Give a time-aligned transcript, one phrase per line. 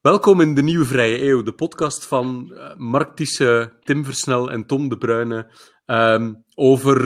[0.00, 4.66] Welkom in de Nieuwe Vrije Eeuw, de podcast van uh, Mark Tiesse, Tim Versnel en
[4.66, 5.50] Tom de Bruyne
[5.86, 6.98] um, over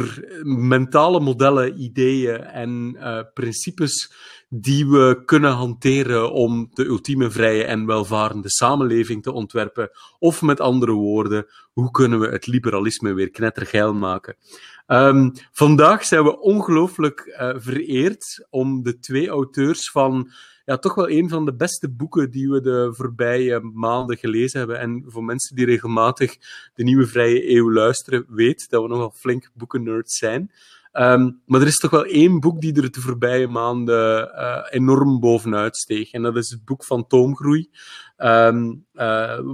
[0.44, 4.12] mentale modellen, ideeën en uh, principes
[4.54, 9.90] die we kunnen hanteren om de ultieme vrije en welvarende samenleving te ontwerpen.
[10.18, 14.36] Of met andere woorden, hoe kunnen we het liberalisme weer knettergeil maken?
[14.86, 20.30] Um, vandaag zijn we ongelooflijk uh, vereerd om de twee auteurs van
[20.64, 24.78] ja, toch wel een van de beste boeken die we de voorbije maanden gelezen hebben.
[24.78, 26.36] En voor mensen die regelmatig
[26.74, 30.50] de nieuwe vrije eeuw luisteren, weet dat we nogal flink boekennerds zijn.
[30.92, 35.20] Um, maar er is toch wel één boek die er de voorbije maanden uh, enorm
[35.20, 36.10] bovenuit steeg.
[36.10, 37.70] En dat is het boek van Toomgroei,
[38.16, 38.86] um,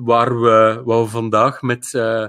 [0.05, 2.27] waar, we, waar we vandaag met, uh,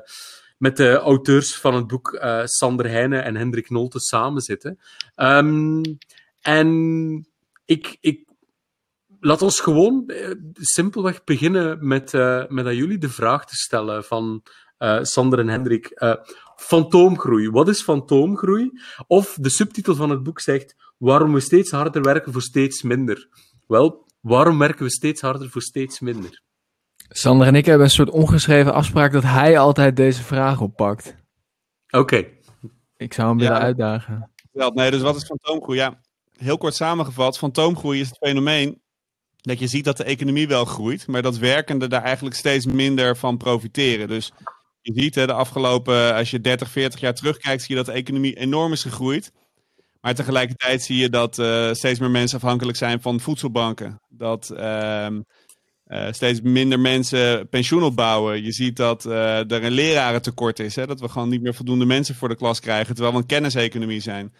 [0.58, 4.80] met de auteurs van het boek Sander Heijnen en Hendrik Nolte samen zitten.
[5.16, 5.82] Um,
[6.42, 7.28] en
[7.66, 8.28] ik, ik
[9.20, 10.12] laat ons gewoon
[10.54, 12.12] simpelweg beginnen met,
[12.48, 14.44] met aan jullie de vraag te stellen van
[15.02, 15.92] Sander en Hendrik.
[16.60, 17.50] Fantoomgroei.
[17.50, 18.72] Wat is fantoomgroei?
[19.08, 23.28] Of de subtitel van het boek zegt waarom we steeds harder werken voor steeds minder.
[23.68, 26.42] Wel, waarom werken we steeds harder voor steeds minder?
[27.10, 31.16] Sander en ik hebben een soort ongeschreven afspraak dat hij altijd deze vraag oppakt.
[31.88, 31.98] Oké.
[31.98, 32.38] Okay.
[32.98, 34.32] Ik zou hem willen ja, uitdagen.
[34.52, 35.78] Wel, nee, dus wat is fantoomgroei?
[35.78, 36.00] Ja,
[36.38, 38.82] heel kort samengevat, fantoomgroei is het fenomeen
[39.42, 43.18] dat je ziet dat de economie wel groeit, maar dat werkenden daar eigenlijk steeds minder
[43.18, 44.08] van profiteren.
[44.08, 44.32] Dus
[44.82, 48.00] je ziet hè, de afgelopen, als je 30, 40 jaar terugkijkt, zie je dat de
[48.00, 49.32] economie enorm is gegroeid.
[50.02, 54.02] Maar tegelijkertijd zie je dat uh, steeds meer mensen afhankelijk zijn van voedselbanken.
[54.10, 55.08] Dat uh,
[55.88, 58.44] uh, steeds minder mensen pensioen opbouwen.
[58.44, 60.76] Je ziet dat er een lerarentekort is.
[60.76, 60.88] Hè?
[60.88, 64.02] Dat we gewoon niet meer voldoende mensen voor de klas krijgen, terwijl we een kenniseconomie
[64.02, 64.34] zijn.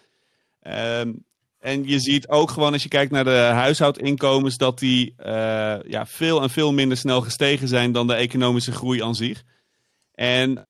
[0.60, 1.12] Ehm,
[1.58, 5.14] en je ziet ook gewoon als je kijkt naar de huishoudinkomens dat die
[5.86, 9.44] ja, veel en veel minder snel gestegen zijn dan de economische groei aan zich.
[10.20, 10.68] En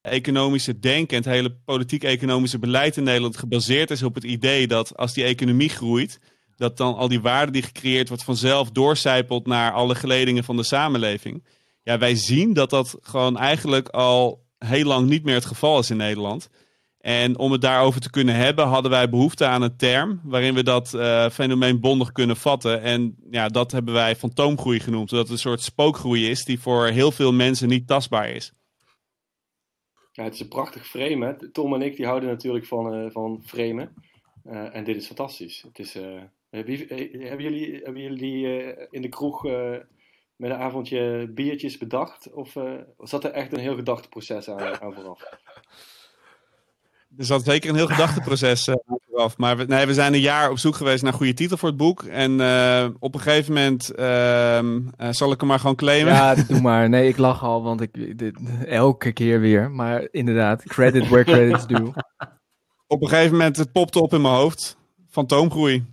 [0.00, 4.96] economische denken en het hele politiek-economische beleid in Nederland gebaseerd is op het idee dat
[4.96, 6.20] als die economie groeit,
[6.56, 10.64] dat dan al die waarde die gecreëerd wordt vanzelf doorcijpelt naar alle geledingen van de
[10.64, 11.44] samenleving.
[11.82, 15.90] Ja, wij zien dat dat gewoon eigenlijk al heel lang niet meer het geval is
[15.90, 16.48] in Nederland.
[16.98, 20.62] En om het daarover te kunnen hebben, hadden wij behoefte aan een term waarin we
[20.62, 22.82] dat uh, fenomeen bondig kunnen vatten.
[22.82, 26.86] En ja, dat hebben wij fantoomgroei genoemd, zodat het een soort spookgroei is die voor
[26.86, 28.52] heel veel mensen niet tastbaar is.
[30.12, 31.26] Ja, het is een prachtig frame.
[31.26, 31.50] Hè?
[31.50, 33.94] Tom en ik die houden natuurlijk van, uh, van framen.
[34.44, 35.62] Uh, en dit is fantastisch.
[35.66, 35.92] Het is,
[36.50, 36.86] hebben,
[37.28, 39.42] hebben, jullie, hebben jullie in de kroeg
[40.36, 42.32] met een avondje biertjes bedacht?
[42.32, 42.56] Of
[42.98, 45.22] zat er echt een heel gedachteproces aan, aan vooraf?
[47.16, 48.74] Er zat zeker een heel gedachteproces uh,
[49.14, 49.36] af.
[49.36, 51.68] Maar we, nee, we zijn een jaar op zoek geweest naar een goede titel voor
[51.68, 52.02] het boek.
[52.02, 56.12] En uh, op een gegeven moment uh, zal ik hem maar gewoon claimen.
[56.12, 56.88] Ja, doe maar.
[56.88, 59.70] Nee, ik lach al, want ik dit, elke keer weer.
[59.70, 61.92] Maar inderdaad, credit where credit's due.
[62.86, 64.76] Op een gegeven moment het popte op in mijn hoofd.
[65.10, 65.84] Fantoomgroei.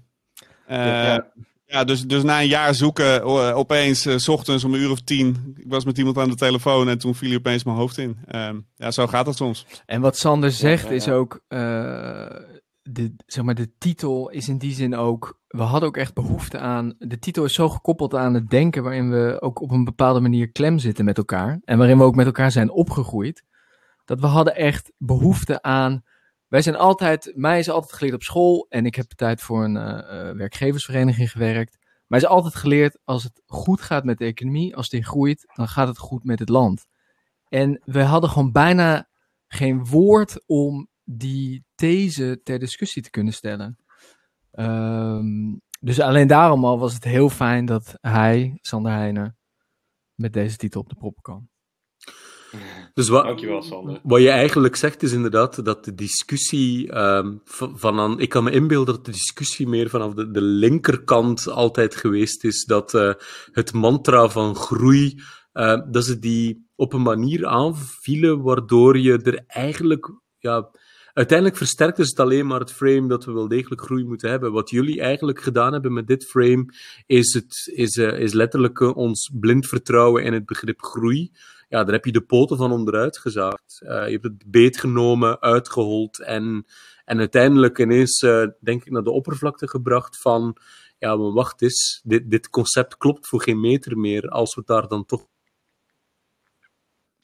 [0.67, 1.31] Ja, ja.
[1.67, 3.23] Ja, dus, dus na een jaar zoeken,
[3.55, 6.35] opeens, uh, s ochtends om een uur of tien, ik was met iemand aan de
[6.35, 8.17] telefoon en toen viel hij opeens mijn hoofd in.
[8.31, 9.65] Uh, ja, zo gaat het soms.
[9.85, 11.59] En wat Sander zegt is ook, uh,
[12.81, 16.59] de, zeg maar, de titel is in die zin ook, we hadden ook echt behoefte
[16.59, 20.19] aan, de titel is zo gekoppeld aan het denken waarin we ook op een bepaalde
[20.19, 21.59] manier klem zitten met elkaar.
[21.63, 23.43] En waarin we ook met elkaar zijn opgegroeid.
[24.05, 26.03] Dat we hadden echt behoefte aan
[26.47, 29.75] wij zijn altijd, mij is altijd geleerd op school en ik heb tijd voor een
[29.75, 31.77] uh, werkgeversvereniging gewerkt.
[32.07, 35.67] Mij is altijd geleerd, als het goed gaat met de economie, als die groeit, dan
[35.67, 36.85] gaat het goed met het land.
[37.47, 39.09] En we hadden gewoon bijna
[39.47, 43.77] geen woord om die these ter discussie te kunnen stellen.
[44.51, 49.37] Um, dus alleen daarom al was het heel fijn dat hij, Sander Heijnen,
[50.13, 51.49] met deze titel op de proppen kwam.
[52.95, 53.99] Dus wat, Dankjewel, Sander.
[54.03, 57.41] Wat je eigenlijk zegt is inderdaad dat de discussie um,
[57.75, 61.95] van aan, ik kan me inbeelden dat de discussie meer vanaf de, de linkerkant altijd
[61.95, 63.13] geweest is, dat uh,
[63.51, 65.21] het mantra van groei,
[65.53, 70.69] uh, dat ze die op een manier aanvielen waardoor je er eigenlijk, ja,
[71.13, 74.51] uiteindelijk versterkt is het alleen maar het frame dat we wel degelijk groei moeten hebben.
[74.51, 76.73] Wat jullie eigenlijk gedaan hebben met dit frame,
[77.05, 81.31] is, het, is, uh, is letterlijk ons blind vertrouwen in het begrip groei
[81.69, 83.79] ja, daar heb je de poten van onderuit gezaagd.
[83.83, 86.65] Uh, je hebt het beet genomen, uitgehold en,
[87.05, 90.57] en uiteindelijk ineens, uh, denk ik, naar de oppervlakte gebracht van,
[90.97, 94.87] ja, maar wacht eens, dit, dit concept klopt voor geen meter meer, als we daar
[94.87, 95.25] dan toch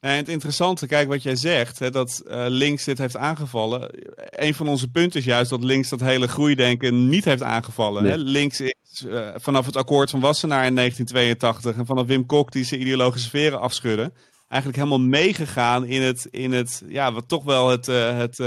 [0.00, 3.90] En het interessante, kijk wat jij zegt, hè, dat uh, links dit heeft aangevallen.
[4.30, 8.04] Een van onze punten is juist dat links dat hele groeidenken niet heeft aangevallen.
[8.04, 8.16] Hè?
[8.16, 12.64] Links is uh, vanaf het akkoord van Wassenaar in 1982 en vanaf Wim Kok die
[12.64, 14.12] zijn ideologische sferen afschudden.
[14.52, 18.38] Eigenlijk helemaal meegegaan in het, in het ja, wat toch wel het, uh, het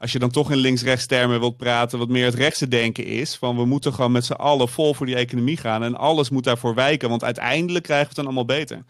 [0.00, 3.36] als je dan toch in links-rechts termen wilt praten, wat meer het rechtse denken is.
[3.36, 6.44] Van we moeten gewoon met z'n allen vol voor die economie gaan en alles moet
[6.44, 8.84] daarvoor wijken, want uiteindelijk krijgen we het dan allemaal beter.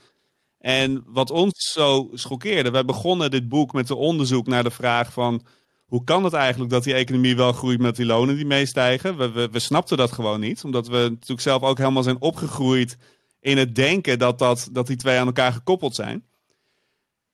[0.58, 5.12] En wat ons zo schokkeerde, wij begonnen dit boek met een onderzoek naar de vraag
[5.12, 5.42] van
[5.86, 9.16] hoe kan het eigenlijk dat die economie wel groeit met die lonen die meestijgen?
[9.16, 12.96] We, we, we snapten dat gewoon niet, omdat we natuurlijk zelf ook helemaal zijn opgegroeid
[13.40, 16.24] in het denken dat, dat, dat die twee aan elkaar gekoppeld zijn.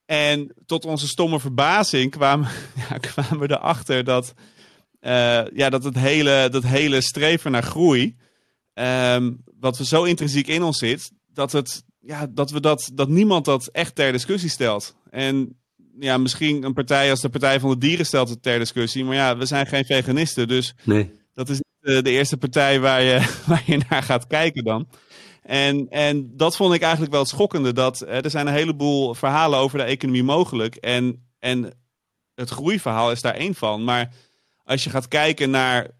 [0.05, 2.49] En tot onze stomme verbazing kwamen,
[2.89, 4.35] ja, kwamen we erachter dat,
[5.01, 8.17] uh, ja, dat, het hele, dat hele streven naar groei,
[8.75, 13.09] um, wat we zo intrinsiek in ons zit, dat, het, ja, dat, we dat, dat
[13.09, 14.97] niemand dat echt ter discussie stelt.
[15.11, 15.61] En
[15.99, 19.15] ja, misschien een partij als de Partij van de Dieren stelt het ter discussie, maar
[19.15, 21.11] ja, we zijn geen veganisten, dus nee.
[21.35, 24.89] dat is niet de eerste partij waar je, waar je naar gaat kijken dan.
[25.47, 27.73] En, en dat vond ik eigenlijk wel het schokkende.
[27.73, 30.77] Dat eh, er zijn een heleboel verhalen over de economie mogelijk.
[30.77, 31.73] En, en
[32.35, 33.85] het groeiverhaal is daar één van.
[33.85, 34.13] Maar
[34.65, 35.95] als je gaat kijken naar.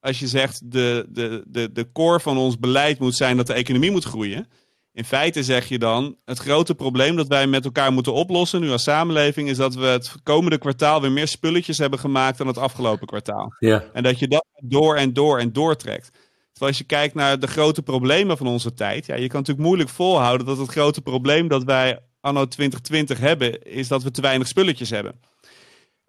[0.00, 3.52] Als je zegt de, de, de, de core van ons beleid moet zijn dat de
[3.52, 4.48] economie moet groeien.
[4.92, 8.70] In feite zeg je dan, het grote probleem dat wij met elkaar moeten oplossen nu
[8.70, 12.58] als samenleving, is dat we het komende kwartaal weer meer spulletjes hebben gemaakt dan het
[12.58, 13.54] afgelopen kwartaal.
[13.58, 13.84] Ja.
[13.92, 16.10] En dat je dat door en door en doortrekt.
[16.54, 19.66] Terwijl als je kijkt naar de grote problemen van onze tijd, ja, je kan natuurlijk
[19.66, 24.20] moeilijk volhouden dat het grote probleem dat wij anno 2020 hebben, is dat we te
[24.20, 25.20] weinig spulletjes hebben.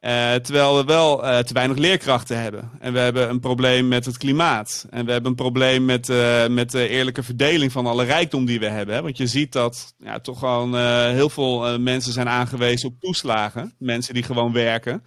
[0.02, 2.72] Uh, terwijl we wel uh, te weinig leerkrachten hebben.
[2.80, 4.88] En we hebben een probleem met het klimaat.
[4.90, 8.60] En we hebben een probleem met, uh, met de eerlijke verdeling van alle rijkdom die
[8.60, 8.96] we hebben.
[8.96, 9.02] Hè?
[9.02, 10.76] Want je ziet dat ja, toch gewoon
[11.10, 13.76] heel veel mensen zijn aangewezen op toeslagen.
[13.80, 15.04] Mensen die gewoon werken.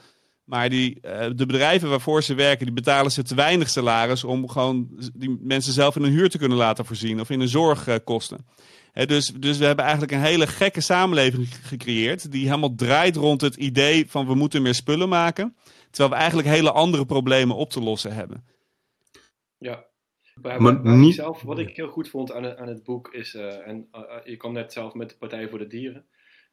[0.48, 4.48] Maar die, uh, de bedrijven waarvoor ze werken, die betalen ze te weinig salaris om
[4.48, 8.46] gewoon die mensen zelf in een huur te kunnen laten voorzien of in een zorgkosten.
[8.94, 13.40] Uh, dus, dus we hebben eigenlijk een hele gekke samenleving gecreëerd die helemaal draait rond
[13.40, 15.56] het idee van we moeten meer spullen maken.
[15.90, 18.44] Terwijl we eigenlijk hele andere problemen op te lossen hebben.
[19.58, 19.84] Ja,
[20.34, 21.14] maar, maar niet...
[21.14, 23.88] zelf, wat ik heel goed vond aan het, aan het boek is, uh, en
[24.24, 26.06] je kwam net zelf met de Partij voor de Dieren.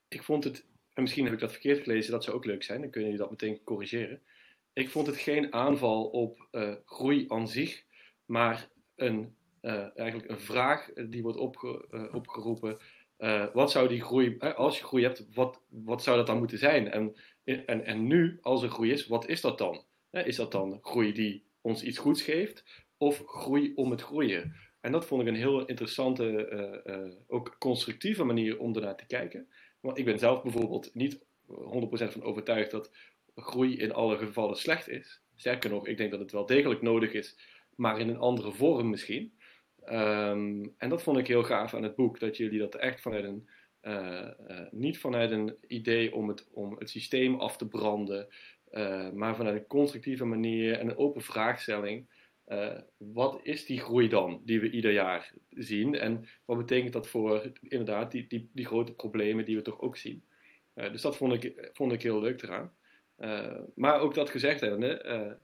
[0.07, 0.65] Ik vond het
[0.95, 3.25] en misschien heb ik dat verkeerd gelezen, dat zou ook leuk zijn, dan kunnen jullie
[3.25, 4.21] dat meteen corrigeren.
[4.74, 7.83] Ik vond het geen aanval op uh, groei aan zich,
[8.25, 12.77] maar een, uh, eigenlijk een vraag die wordt opge uh, opgeroepen.
[13.53, 16.92] wat zou die groei, als je groei hebt, wat, wat zou dat dan moeten zijn?
[16.92, 19.86] En, en, en nu, als er groei is, wat is dat dan?
[20.12, 24.56] Is dat dan groei die ons iets goeds geeft, of groei om het groeien?
[24.81, 29.48] En dat vond ik een heel interessante, ook constructieve manier om ernaar te kijken.
[29.85, 31.21] Want ik ben zelf bijvoorbeeld niet 100%
[32.11, 32.91] van overtuigd dat
[33.35, 35.21] groei in alle gevallen slecht is.
[35.35, 37.37] Sterker nog, ik denk dat het wel degelijk nodig is,
[37.75, 39.33] maar in een andere vorm misschien.
[39.85, 43.23] Um, en dat vond ik heel gaaf aan het boek, dat jullie dat echt vanuit
[43.23, 43.49] een,
[43.81, 48.27] uh, uh, niet vanuit een idee om het, om het systeem af te branden,
[48.71, 52.09] uh, maar vanuit een constructieve manier en een open vraagstelling
[52.47, 55.95] uh, wat is die groei dan die we ieder jaar zien?
[55.95, 59.97] En wat betekent dat voor inderdaad die, die, die grote problemen die we toch ook
[59.97, 60.24] zien?
[60.75, 62.74] Uh, dus dat vond ik, vond ik heel leuk eraan.
[63.18, 65.39] Uh, maar ook dat gezegd hebbende,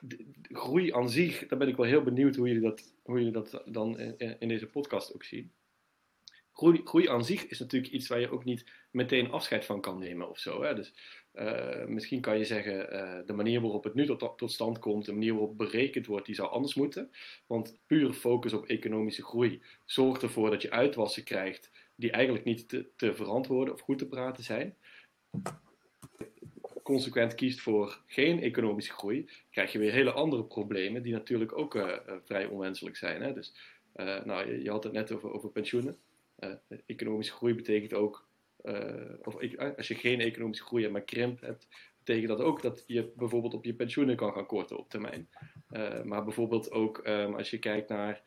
[0.00, 3.18] de, de groei aan zich, daar ben ik wel heel benieuwd hoe jullie dat, hoe
[3.18, 5.52] jullie dat dan in, in deze podcast ook zien.
[6.52, 9.98] Groei, groei aan zich is natuurlijk iets waar je ook niet meteen afscheid van kan
[9.98, 10.62] nemen of zo.
[10.62, 10.74] Hè?
[10.74, 10.94] Dus
[11.34, 15.04] uh, misschien kan je zeggen, uh, de manier waarop het nu tot, tot, stand komt,
[15.04, 17.10] de manier waarop berekend wordt, die zou anders moeten.
[17.46, 22.68] Want puur focus op economische groei zorgt ervoor dat je uitwassen krijgt die eigenlijk niet
[22.68, 24.76] te, te verantwoorden of goed te praten zijn.
[26.82, 31.74] Consequent kiest voor geen economische groei, krijg je weer hele andere problemen die natuurlijk ook
[31.74, 33.22] uh, vrij onwenselijk zijn.
[33.22, 33.32] Hè?
[33.32, 33.54] Dus,
[34.24, 35.98] nou, je, had het net over, over pensioenen.
[36.86, 38.28] economische groei betekent ook
[39.22, 41.68] of eh, als je geen economische groei hebt, maar krimp hebt,
[41.98, 45.28] betekent dat ook dat je bijvoorbeeld op je pensioenen kan gaan korten op termijn.
[45.70, 48.22] Uh, maar bijvoorbeeld ook um, als je kijkt naar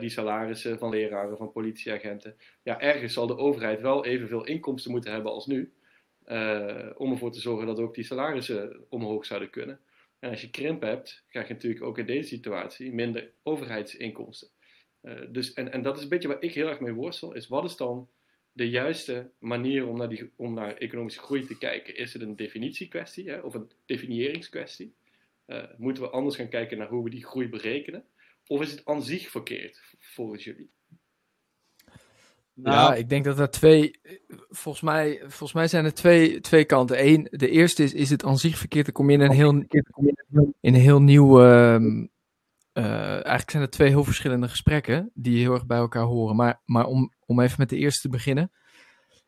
[0.00, 2.36] die salarissen van leraren, van politieagenten.
[2.62, 5.72] Ja, ergens zal de overheid wel evenveel inkomsten moeten hebben als nu.
[6.96, 9.80] om ervoor te zorgen dat ook die salarissen omhoog zouden kunnen.
[10.18, 14.48] En als je krimp hebt, krijg je natuurlijk ook in deze situatie minder overheidsinkomsten.
[15.28, 17.64] dus, en, en dat is een beetje waar ik heel erg mee worstel, is wat
[17.64, 18.08] is dan
[18.58, 21.96] de juiste manier om naar, die, om naar economische groei te kijken?
[21.96, 24.94] Is het een definitiekwestie hè, of een definiëringskwestie?
[25.46, 28.04] Uh, moeten we anders gaan kijken naar hoe we die groei berekenen?
[28.46, 30.70] Of is het aan zich verkeerd volgens jullie?
[32.54, 34.00] Nou, ik denk dat er twee.
[34.48, 37.06] Volgens mij, volgens mij zijn er twee, twee kanten.
[37.06, 38.84] Eén, de eerste is: is het aan zich verkeerd?
[38.84, 39.52] Dan kom je in een heel,
[40.60, 41.40] in een heel nieuw.
[41.40, 42.06] ehm,
[42.72, 46.36] eh, eigenlijk zijn er twee heel verschillende gesprekken die heel erg bij elkaar horen.
[46.36, 48.50] Maar, maar om, om even met de eerste te beginnen.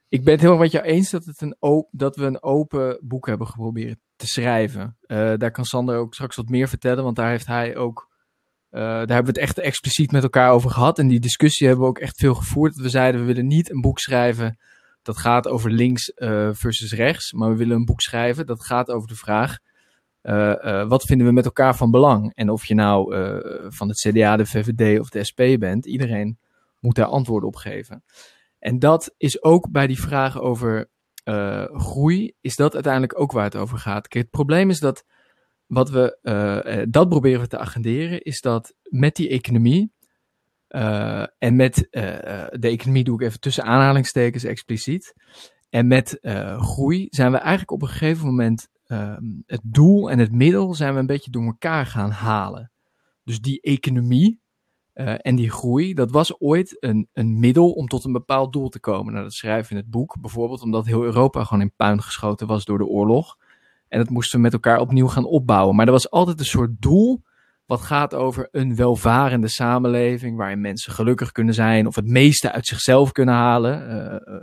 [0.09, 3.27] Ik ben het erg met jou eens dat, het een dat we een open boek
[3.27, 4.97] hebben geprobeerd te schrijven.
[5.01, 8.09] Eh, daar kan Sander ook straks wat meer vertellen, want daar heeft hij ook.
[8.71, 10.99] eh, daar hebben we het echt expliciet met elkaar over gehad.
[10.99, 12.77] En die discussie hebben we ook echt veel gevoerd.
[12.77, 14.59] We zeiden, we willen niet een boek schrijven
[15.03, 17.33] dat gaat over links eh, versus rechts.
[17.33, 19.59] Maar we willen een boek schrijven dat gaat over de vraag...
[20.89, 22.35] wat vinden we met elkaar van belang?
[22.35, 23.15] En of je nou
[23.69, 26.39] van het CDA, de VVD of de SP bent, iedereen
[26.81, 28.05] moet daar antwoorden op geven.
[28.59, 30.91] En dat is ook bij die vraag over
[31.25, 34.09] eh, groei, is dat uiteindelijk ook waar het over gaat.
[34.09, 35.05] Kijk, het probleem is dat
[35.67, 39.93] wat we, eh, dat proberen we te agenderen, is dat met die economie,
[41.39, 45.15] en met de economie doe ik even tussen aanhalingstekens expliciet,
[45.71, 46.19] en met
[46.57, 50.95] groei zijn we eigenlijk op een gegeven moment ehm, het doel en het middel zijn
[50.95, 52.73] we een beetje door elkaar gaan halen.
[53.25, 54.40] Dus die economie
[55.01, 58.69] eh, en die groei, dat was ooit een, een middel om tot een bepaald doel
[58.69, 59.13] te komen.
[59.13, 62.47] Nou, dat schrijven we in het boek, bijvoorbeeld omdat heel Europa gewoon in puin geschoten
[62.47, 63.37] was door de oorlog.
[63.89, 65.77] En dat moesten we met elkaar opnieuw gaan opbouwen.
[65.77, 67.23] Maar er was altijd een soort doel
[67.67, 72.67] wat gaat over een welvarende samenleving waarin mensen gelukkig kunnen zijn of het meeste uit
[72.67, 73.89] zichzelf kunnen halen.
[73.89, 74.43] Eh, eh,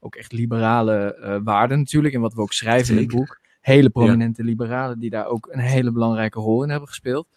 [0.00, 2.14] ook echt liberale waarden natuurlijk.
[2.14, 3.40] En wat we ook schrijven in het boek.
[3.60, 7.28] Hele prominente liberalen die daar ook een hele belangrijke rol in hebben gespeeld.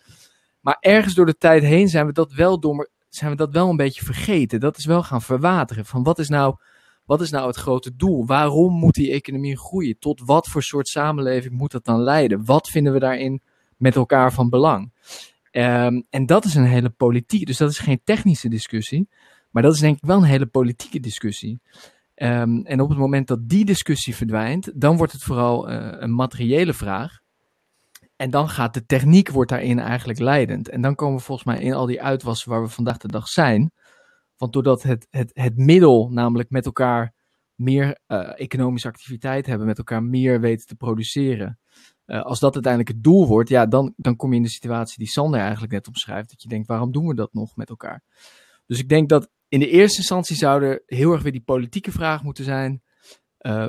[0.68, 3.70] Maar ergens door de tijd heen zijn we dat wel, door, zijn we dat wel
[3.70, 4.60] een beetje vergeten.
[4.60, 5.86] Dat is wel gaan verwateren.
[5.86, 6.56] Van wat is nou,
[7.06, 8.26] wat is nou het grote doel?
[8.26, 10.00] Waarom moet die economie groeien?
[10.00, 12.46] Tot wat voor soort samenleving moet dat dan leiden?
[12.46, 13.42] Wat vinden we daarin
[13.78, 14.92] met elkaar van belang?
[15.52, 17.46] Ehm, en dat is een hele politiek.
[17.46, 19.10] Dus dat is geen technische discussie.
[19.52, 21.60] Maar dat is denk ik wel een hele politieke discussie.
[22.16, 26.16] Ehm, en op het moment dat die discussie verdwijnt, dan wordt het vooral eh, een
[26.16, 27.20] materiële vraag.
[28.18, 30.70] En dan gaat de techniek wordt daarin eigenlijk leidend.
[30.70, 33.28] En dan komen we volgens mij in al die uitwassen waar we vandaag de dag
[33.28, 33.72] zijn.
[34.38, 37.14] Want doordat het, het, het middel, namelijk met elkaar
[37.56, 41.60] meer eh, economische activiteit hebben, met elkaar meer weten te produceren.
[42.06, 44.98] eh, als dat uiteindelijk het doel wordt, ja, dan, dan kom je in de situatie
[44.98, 46.30] die Sander eigenlijk net omschrijft.
[46.30, 48.04] Dat je denkt, waarom doen we dat nog met elkaar?
[48.66, 51.92] Dus ik denk dat in de eerste instantie zou er heel erg weer die politieke
[51.92, 52.82] vraag moeten zijn.
[53.38, 53.68] eh,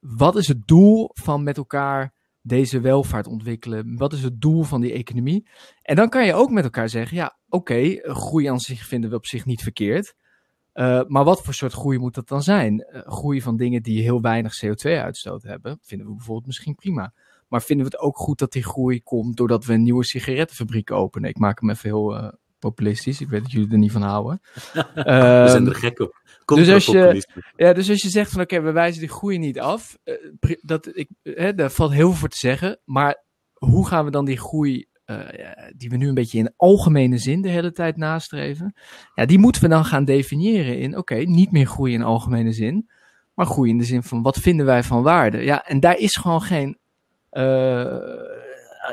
[0.00, 2.12] wat is het doel van met elkaar
[2.48, 3.96] deze welvaart ontwikkelen?
[3.96, 5.48] Wat is het doel van die economie?
[5.82, 9.16] En dan kan je ook met elkaar zeggen, ja, oké, groei aan zich vinden we
[9.16, 10.14] op zich niet verkeerd.
[10.74, 12.86] Uh, maar wat voor soort groei moet dat dan zijn?
[12.92, 17.12] Uh, groei van dingen die heel weinig CO2-uitstoot hebben, vinden we bijvoorbeeld misschien prima.
[17.48, 20.90] Maar vinden we het ook goed dat die groei komt doordat we een nieuwe sigarettenfabriek
[20.90, 21.28] openen?
[21.28, 23.20] Ik maak hem even heel populistisch.
[23.20, 24.40] Ik weet dat jullie er niet van houden.
[24.94, 26.20] we zijn er gek op.
[26.56, 29.38] Dus, als je, ja, dus als je zegt van oké, okay, we wijzen die groei
[29.38, 32.78] niet af, uh, dat, ik, hè, daar valt heel veel voor te zeggen.
[32.84, 35.18] Maar hoe gaan we dan die groei, uh,
[35.76, 38.74] die we nu een beetje in algemene zin de hele tijd nastreven,
[39.14, 42.52] ja, die moeten we dan gaan definiëren in oké, okay, niet meer groei in algemene
[42.52, 42.90] zin,
[43.34, 45.44] maar groei in de zin van wat vinden wij van waarde.
[45.44, 46.78] Ja, en daar is gewoon geen.
[47.32, 47.86] Uh,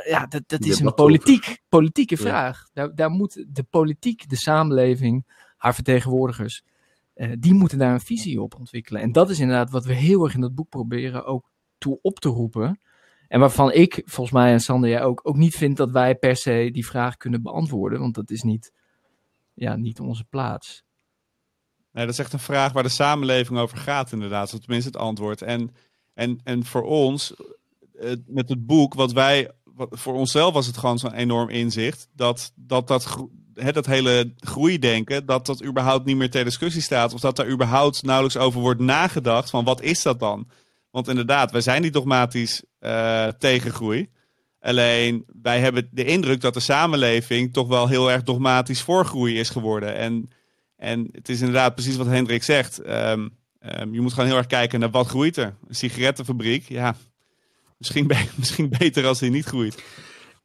[0.03, 2.57] ja, dat, dat is een politiek, politieke vraag.
[2.57, 2.69] Ja.
[2.73, 5.25] Daar, daar moet de politiek, de samenleving,
[5.57, 6.63] haar vertegenwoordigers,
[7.15, 9.01] uh, die moeten daar een visie op ontwikkelen.
[9.01, 12.19] En dat is inderdaad wat we heel erg in dat boek proberen ook toe op
[12.19, 12.79] te roepen.
[13.27, 16.35] En waarvan ik, volgens mij en Sander, jij ook, ook niet vind dat wij per
[16.35, 17.99] se die vraag kunnen beantwoorden.
[17.99, 18.71] Want dat is niet,
[19.53, 20.83] ja, niet onze plaats.
[21.91, 24.53] Nee, dat is echt een vraag waar de samenleving over gaat, inderdaad.
[24.53, 25.41] Of tenminste het antwoord.
[25.41, 25.75] En,
[26.13, 27.33] en, en voor ons,
[28.25, 29.51] met het boek, wat wij.
[29.75, 32.07] Voor onszelf was het gewoon zo'n enorm inzicht.
[32.13, 37.13] Dat dat, dat, hè, dat hele groeidenken, dat dat überhaupt niet meer ter discussie staat.
[37.13, 39.49] Of dat daar überhaupt nauwelijks over wordt nagedacht.
[39.49, 40.47] Van wat is dat dan?
[40.91, 44.09] Want inderdaad, wij zijn niet dogmatisch uh, tegen groei.
[44.59, 49.39] Alleen wij hebben de indruk dat de samenleving toch wel heel erg dogmatisch voor groei
[49.39, 49.95] is geworden.
[49.95, 50.29] En,
[50.75, 52.87] en het is inderdaad precies wat Hendrik zegt.
[52.87, 55.55] Um, um, je moet gewoon heel erg kijken naar wat groeit er.
[55.67, 56.95] Een sigarettenfabriek, ja,
[57.77, 59.83] misschien, misschien beter als die niet groeit.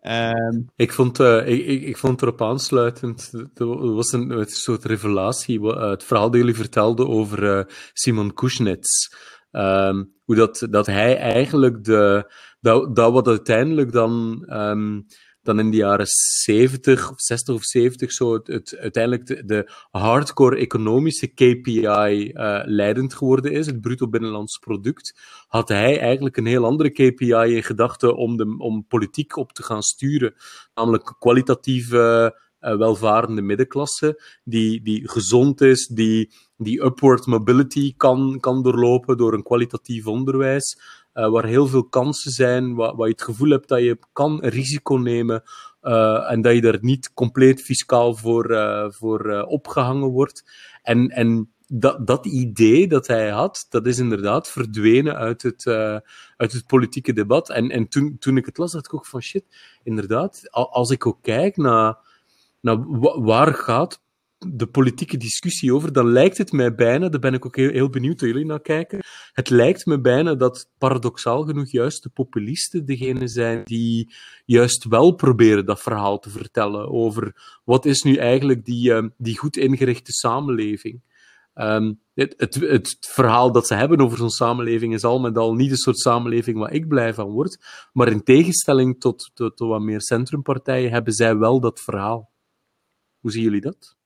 [0.03, 5.91] Um, ik, vond, uh, ik, ik, vond erop aansluitend, er was een, soort revelatie, uh,
[5.91, 9.15] het verhaal dat jullie vertelden over uh, Simon Kuznets.
[9.53, 15.07] Um, hoe dat, dat hij eigenlijk de, dat, dat wat uiteindelijk dan, um,
[15.51, 21.27] dan in de jaren 70 of 60 of 70 zo het, uiteindelijk de, hardcore economische
[21.27, 26.91] KPI uh, leidend geworden is, het bruto binnenlands product, had hij eigenlijk een heel andere
[26.91, 30.35] KPI in gedachten om, de, om politiek op te gaan sturen,
[30.75, 36.31] namelijk kwalitatieve uh, welvarende middenklasse, die, die gezond is, die
[36.63, 40.79] die upward mobility kan, kan doorlopen door een kwalitatief onderwijs,
[41.29, 45.43] waar heel veel kansen zijn, waar, je het gevoel hebt dat je kan risico nemen
[45.83, 50.45] uh, en dat je er niet compleet fiscaal voor, uh, voor opgehangen wordt.
[50.83, 55.67] En, en dat, dat idee dat hij had, dat is inderdaad verdwenen uit het,
[56.37, 57.51] uit het politieke debat.
[57.51, 59.45] En, en toen, toen ik het las, dacht ik ook van shit,
[59.83, 61.97] inderdaad, als ik ook kijk naar,
[62.61, 62.79] naar
[63.23, 64.01] waar gaat
[64.49, 67.91] de politieke discussie over, dan lijkt het mij bijna, daar ben ik ook heel, heel
[67.91, 68.99] benieuwd hoe jullie naar kijken,
[69.33, 75.13] het lijkt me bijna dat paradoxaal genoeg juist de populisten degene zijn die juist wel
[75.13, 80.13] proberen dat verhaal te vertellen over wat is nu eigenlijk die, uh, die goed ingerichte
[80.13, 81.03] samenleving.
[81.55, 85.55] Um, het, het, het, verhaal dat ze hebben over zo'n samenleving is al met al
[85.55, 87.59] niet de soort samenleving waar ik blij van word.
[87.93, 92.31] Maar in tegenstelling tot, tot, tot wat meer centrumpartijen hebben zij wel dat verhaal.
[93.19, 93.99] Hoe zien jullie dat?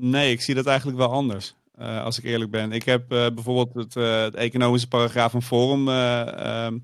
[0.00, 1.54] Nee, ik zie dat eigenlijk wel anders.
[1.80, 2.72] Uh, als ik eerlijk ben.
[2.72, 6.78] Ik heb uh, bijvoorbeeld het, uh, het, economische paragraaf van Forum ehm,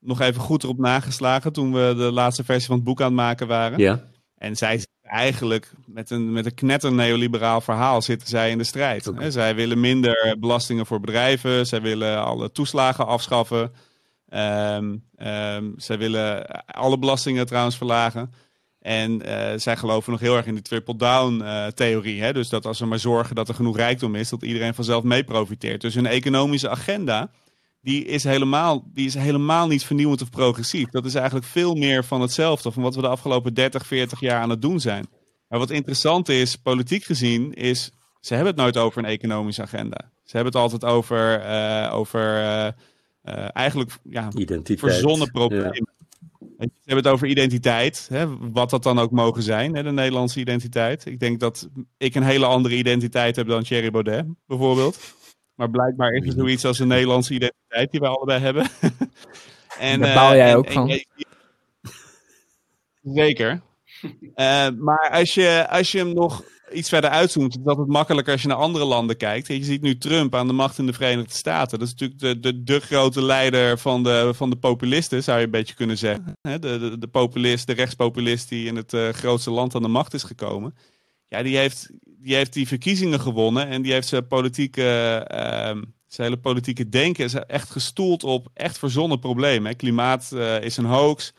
[0.00, 3.14] nog even goed erop nageslagen toen we de laatste versie van het boek aan het
[3.14, 3.78] maken waren.
[3.78, 4.04] Ja.
[4.38, 9.06] En zij eigenlijk met een, met een knetter neoliberaal verhaal zitten zij in de strijd.
[9.06, 9.30] Okay.
[9.30, 11.66] Zij willen minder belastingen voor bedrijven.
[11.66, 13.72] Zij willen alle toeslagen afschaffen.
[14.34, 18.32] Um, um, zij willen alle belastingen trouwens verlagen.
[18.84, 22.22] En uh, zij geloven nog heel erg in de triple-down uh, theorie.
[22.22, 22.32] Hè?
[22.32, 25.24] Dus dat als we maar zorgen dat er genoeg rijkdom is, dat iedereen vanzelf mee
[25.24, 25.80] profiteert.
[25.80, 27.30] Dus hun economische agenda,
[27.80, 30.88] die is, helemaal, die is helemaal niet vernieuwend of progressief.
[30.88, 34.40] Dat is eigenlijk veel meer van hetzelfde, van wat we de afgelopen 30, 40 jaar
[34.40, 35.06] aan het doen zijn.
[35.48, 40.10] Maar wat interessant is, politiek gezien, is ze hebben het nooit over een economische agenda.
[40.24, 42.68] Ze hebben het altijd over, uh, over uh,
[43.24, 44.30] uh, eigenlijk ja,
[44.64, 45.72] verzonnen problemen.
[45.74, 46.03] Ja.
[46.72, 50.40] Ze hebben het over identiteit, hè, wat dat dan ook mogen zijn, hè, de Nederlandse
[50.40, 51.06] identiteit.
[51.06, 54.98] Ik denk dat ik een hele andere identiteit heb dan Thierry Baudet, bijvoorbeeld.
[55.54, 58.66] Maar blijkbaar is er zoiets als een Nederlandse identiteit die wij allebei hebben.
[59.78, 61.04] en, Daar baal jij en, ook en, van.
[63.02, 63.62] zeker.
[64.02, 66.42] Uh, maar als je, als je hem nog
[66.74, 69.46] iets verder uitzoomt, is dat het makkelijker als je naar andere landen kijkt.
[69.46, 71.78] Je ziet nu Trump aan de macht in de Verenigde Staten.
[71.78, 75.44] Dat is natuurlijk de, de, de grote leider van de, van de populisten, zou je
[75.44, 76.36] een beetje kunnen zeggen.
[76.40, 80.14] De, de, de populist, de rechtspopulist die in het uh, grootste land aan de macht
[80.14, 80.74] is gekomen.
[81.28, 84.82] Ja, die heeft, die heeft die verkiezingen gewonnen en die heeft zijn politieke,
[85.32, 89.76] uh, zijn hele politieke denken is echt gestoeld op echt verzonnen problemen.
[89.76, 91.32] Klimaat uh, is een hoax.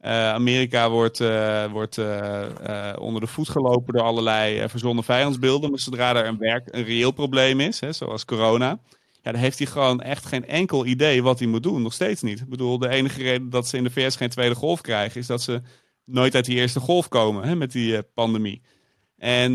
[0.00, 5.70] Uh, Amerika wordt, uh, wordt uh, onder de voet gelopen door allerlei verzonnen vijandsbeelden.
[5.70, 8.80] Maar zodra er een, werk, een reëel probleem is, hè, zoals corona,
[9.22, 11.82] ja, dan heeft hij gewoon echt geen enkel idee wat hij moet doen.
[11.82, 12.40] Nog steeds niet.
[12.40, 15.26] Ik bedoel, de enige reden dat ze in de VS geen tweede golf krijgen, is
[15.26, 15.62] dat ze
[16.04, 18.62] nooit uit die eerste golf komen hè, met die pandemie.
[19.16, 19.52] En,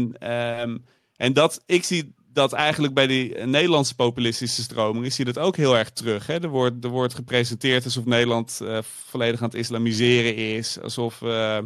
[0.62, 5.40] um, en dat, ik zie dat eigenlijk bij die Nederlandse populistische stroming is je dat
[5.40, 6.28] ook heel erg terug.
[6.28, 6.42] Hè?
[6.42, 10.80] Er, wordt, er wordt gepresenteerd alsof Nederland uh, volledig aan het islamiseren is.
[10.80, 11.58] Alsof, uh,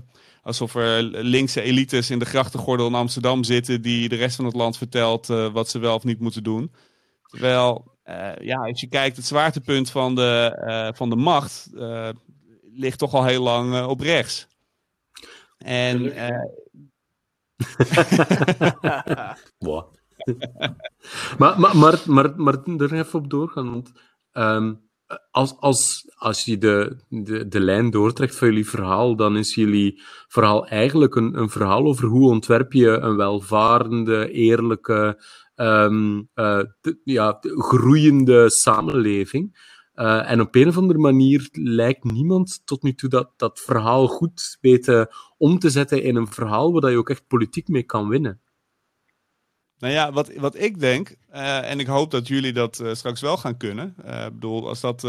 [0.41, 4.56] alsof er linkse elites in de grachtengordel in Amsterdam zitten die de rest van het
[4.56, 6.71] land vertelt uh, wat ze wel of niet moeten doen.
[7.25, 7.93] Terwijl,
[8.41, 11.69] ja, als je kijkt, het zwaartepunt van de, van de macht
[12.73, 14.47] ligt toch al heel lang op rechts.
[15.58, 16.13] En.
[19.58, 19.93] wow.
[21.40, 23.92] maar, maar, maar, maar, maar er even op doorgaan, want
[24.34, 24.84] um,
[25.32, 30.02] als, als, als je de, de, de lijn doortrekt van jullie verhaal, dan is jullie
[30.28, 35.24] verhaal eigenlijk een, een verhaal over hoe ontwerp je een welvarende, eerlijke,
[35.56, 35.88] uh,
[36.82, 39.74] de, ja, groeiende samenleving.
[39.96, 44.08] Uh, en op een of andere manier lijkt niemand tot nu toe dat, dat verhaal
[44.08, 45.08] goed weten
[45.38, 48.42] om te zetten in een verhaal waar je ook echt politiek mee kan winnen.
[49.80, 53.22] Nou ja, wat, wat ik denk, uh, en ik hoop dat jullie dat uh, straks
[53.22, 53.96] wel gaan kunnen.
[54.06, 55.04] Uh, ik bedoel, als, dat,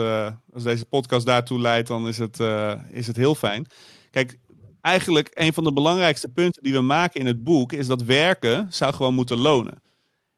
[0.52, 2.40] als deze podcast daartoe leidt, dan is het,
[2.90, 3.66] is het heel fijn.
[4.10, 4.38] Kijk,
[4.80, 8.66] eigenlijk een van de belangrijkste punten die we maken in het boek is dat werken
[8.70, 9.82] zou gewoon moeten lonen.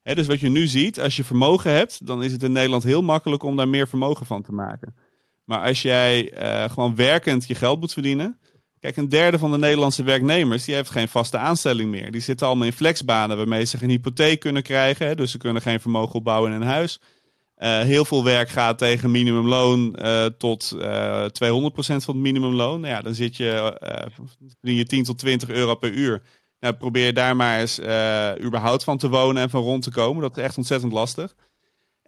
[0.03, 2.83] Hè, dus wat je nu ziet, als je vermogen hebt, dan is het in Nederland
[2.83, 4.97] heel makkelijk om daar meer vermogen van te maken.
[5.45, 6.33] Maar als jij
[6.71, 8.38] gewoon werkend je geld moet verdienen,
[8.81, 12.11] Kijk, een derde van de Nederlandse werknemers die heeft geen vaste aanstelling meer.
[12.11, 15.17] Die zitten allemaal in flexbanen waarmee ze geen hypotheek kunnen krijgen.
[15.17, 17.01] Dus ze kunnen geen vermogen opbouwen in een huis.
[17.59, 21.29] Uh, heel veel werk gaat tegen minimumloon uh, tot uh, 200%
[21.77, 22.81] van het minimumloon.
[22.81, 23.79] Nou ja, dan zit je,
[24.61, 26.23] je 10 tot 20 euro per uur.
[26.61, 27.81] Nou, probeer daar maar eens
[28.45, 30.23] überhaupt van te wonen en van rond te komen.
[30.23, 31.35] Dat is echt ontzettend lastig.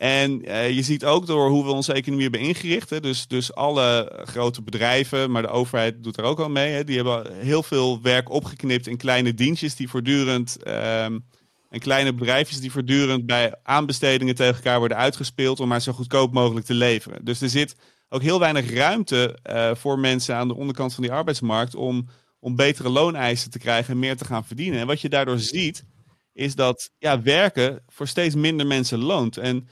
[0.01, 2.91] En uh, je ziet ook door hoe we onze economie hebben ingericht.
[2.91, 6.73] Hè, dus, dus alle grote bedrijven, maar de overheid doet er ook al mee.
[6.73, 11.25] Hè, die hebben heel veel werk opgeknipt in kleine dienstjes die voortdurend um,
[11.71, 16.33] En kleine bedrijfjes die voortdurend bij aanbestedingen tegen elkaar worden uitgespeeld om maar zo goedkoop
[16.33, 17.25] mogelijk te leveren.
[17.25, 17.77] Dus er zit
[18.09, 22.09] ook heel weinig ruimte uh, voor mensen aan de onderkant van die arbeidsmarkt om,
[22.39, 24.81] om betere looneisen te krijgen en meer te gaan verdienen.
[24.81, 25.85] En wat je daardoor ziet,
[26.33, 29.37] is dat ja, werken voor steeds minder mensen loont.
[29.37, 29.69] En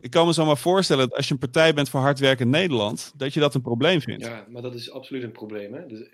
[0.00, 2.44] ik kan me zo maar voorstellen dat als je een partij bent voor hard werken
[2.44, 4.24] in Nederland, dat je dat een probleem vindt.
[4.24, 5.74] Ja, maar dat is absoluut een probleem.
[5.74, 5.86] Hè?
[5.86, 6.08] Dus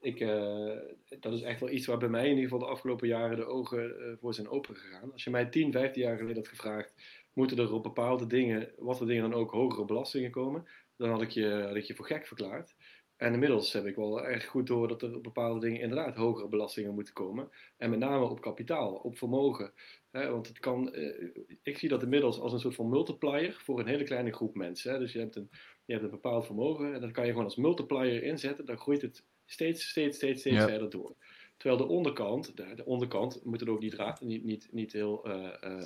[0.00, 0.76] ik, uh,
[1.20, 3.46] dat is echt wel iets waar bij mij in ieder geval de afgelopen jaren de
[3.46, 5.12] ogen uh, voor zijn opengegaan.
[5.12, 6.94] Als je mij 10, 15 jaar geleden had gevraagd,
[7.32, 11.22] moeten er op bepaalde dingen, wat voor dingen dan ook, hogere belastingen komen, dan had
[11.22, 12.75] ik je, had ik je voor gek verklaard.
[13.16, 16.94] En inmiddels heb ik wel erg goed door dat er bepaalde dingen inderdaad hogere belastingen
[16.94, 17.50] moeten komen.
[17.76, 19.72] En met name op kapitaal, op vermogen.
[20.10, 21.28] want het kan, uh,
[21.62, 25.00] ik zie dat inmiddels als een soort van multiplier voor een hele kleine groep mensen.
[25.00, 25.50] Dus je hebt, een,
[25.84, 28.66] je hebt een bepaald vermogen en dat kan je gewoon als multiplier inzetten.
[28.66, 31.14] Dan groeit het steeds, steeds, steeds, steeds verder door.
[31.56, 35.28] Terwijl de onderkant, de, de onderkant, moet er ook niet, raad, niet, niet, niet heel
[35.28, 35.82] uh,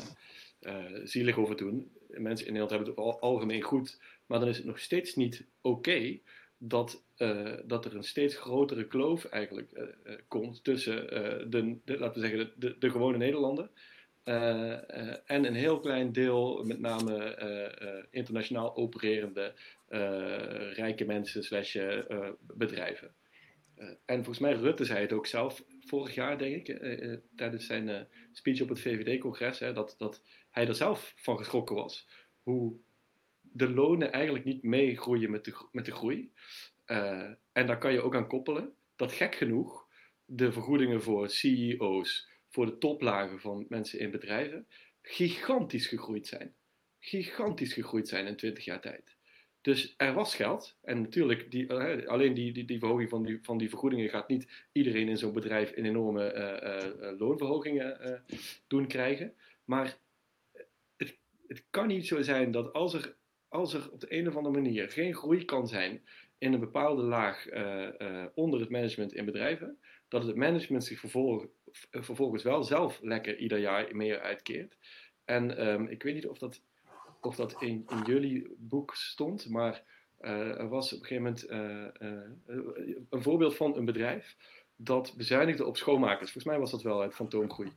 [0.60, 1.90] uh, zielig over doen.
[2.08, 5.46] Mensen in Nederland hebben het al, algemeen goed, maar dan is het nog steeds niet
[5.60, 6.22] oké okay
[6.62, 7.04] dat,
[7.64, 9.90] dat er een steeds grotere kloof eigenlijk
[10.28, 11.06] komt tussen
[11.50, 13.70] de, de, laten we zeggen, de, de, gewone Nederlander
[15.24, 19.54] en een heel klein deel, met name internationaal opererende
[20.74, 21.76] rijke mensen slash
[22.40, 23.14] bedrijven.
[24.04, 26.78] En volgens mij Rutte zei het ook zelf vorig jaar, denk ik,
[27.36, 32.08] tijdens zijn speech op het VVD-congres, dat, dat hij er zelf van geschrokken was.
[32.42, 32.80] Hoe
[33.52, 36.32] de lonen eigenlijk niet meegroeien met de, met de groei.
[37.52, 39.88] en daar kan je ook aan koppelen dat gek genoeg
[40.24, 44.66] de vergoedingen voor CEO's, voor de toplagen van mensen in bedrijven,
[45.02, 46.54] gigantisch gegroeid zijn.
[46.98, 49.16] Gigantisch gegroeid zijn in 20 jaar tijd.
[49.60, 50.76] Dus er was geld.
[50.82, 54.28] En natuurlijk, die, uh, alleen die, die, die, verhoging van die, van die vergoedingen gaat
[54.28, 58.22] niet iedereen in zo'n bedrijf een enorme uh, loonverhogingen
[58.66, 59.34] doen krijgen.
[59.64, 59.98] Maar
[60.96, 63.16] het, het kan niet zo zijn dat als er,
[63.50, 66.02] als er op de een of andere manier geen groei kan zijn
[66.38, 67.46] in een bepaalde laag
[68.34, 71.46] onder het management in bedrijven, dat het management zich vervolg,
[71.90, 74.76] vervolgens wel zelf lekker ieder jaar meer uitkeert.
[75.24, 76.62] En um, ik weet niet of dat
[77.36, 79.82] dat in, in jullie boek stond, maar
[80.20, 81.50] uh, er was op een gegeven moment
[83.10, 84.36] een voorbeeld van een bedrijf
[84.82, 86.32] dat bezuinigde op schoonmakers.
[86.32, 87.72] Volgens mij was dat wel uit fantoomgroei.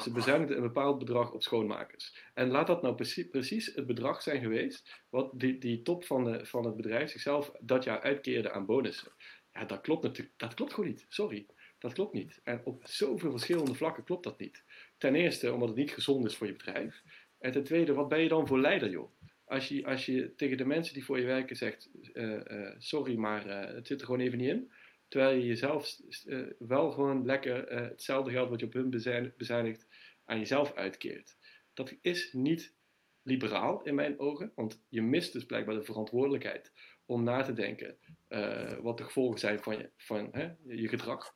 [0.00, 2.16] ze bezuinigden een bepaald bedrag op schoonmakers.
[2.34, 2.94] En laat dat nou
[3.30, 7.52] precies, het bedrag zijn geweest wat die, die top van, de, van het bedrijf zichzelf
[7.60, 9.12] dat jaar uitkeerde aan bonussen.
[9.52, 11.06] Ja, dat klopt natuurlijk, dat klopt gewoon niet.
[11.08, 11.46] Sorry.
[11.78, 12.40] Dat klopt niet.
[12.44, 14.64] En op zoveel verschillende vlakken klopt dat niet.
[14.96, 17.02] Ten eerste omdat het niet gezond is voor je bedrijf.
[17.38, 19.10] En ten tweede, wat ben je dan voor leider, joh?
[19.44, 23.16] Als je, als je tegen de mensen die voor je werken zegt: uh, uh, Sorry,
[23.16, 24.70] maar uh, het zit er gewoon even niet in.
[25.08, 25.96] Terwijl je jezelf
[26.58, 28.90] wel gewoon lekker hetzelfde geld wat je op hun
[29.36, 29.86] bezuinigt
[30.24, 31.36] aan jezelf uitkeert.
[31.74, 32.76] Dat is niet
[33.22, 36.72] liberaal in mijn ogen, want je mist dus blijkbaar de verantwoordelijkheid
[37.06, 37.98] om na te denken
[38.82, 41.34] wat de gevolgen zijn van je, van, hè, je gedrag.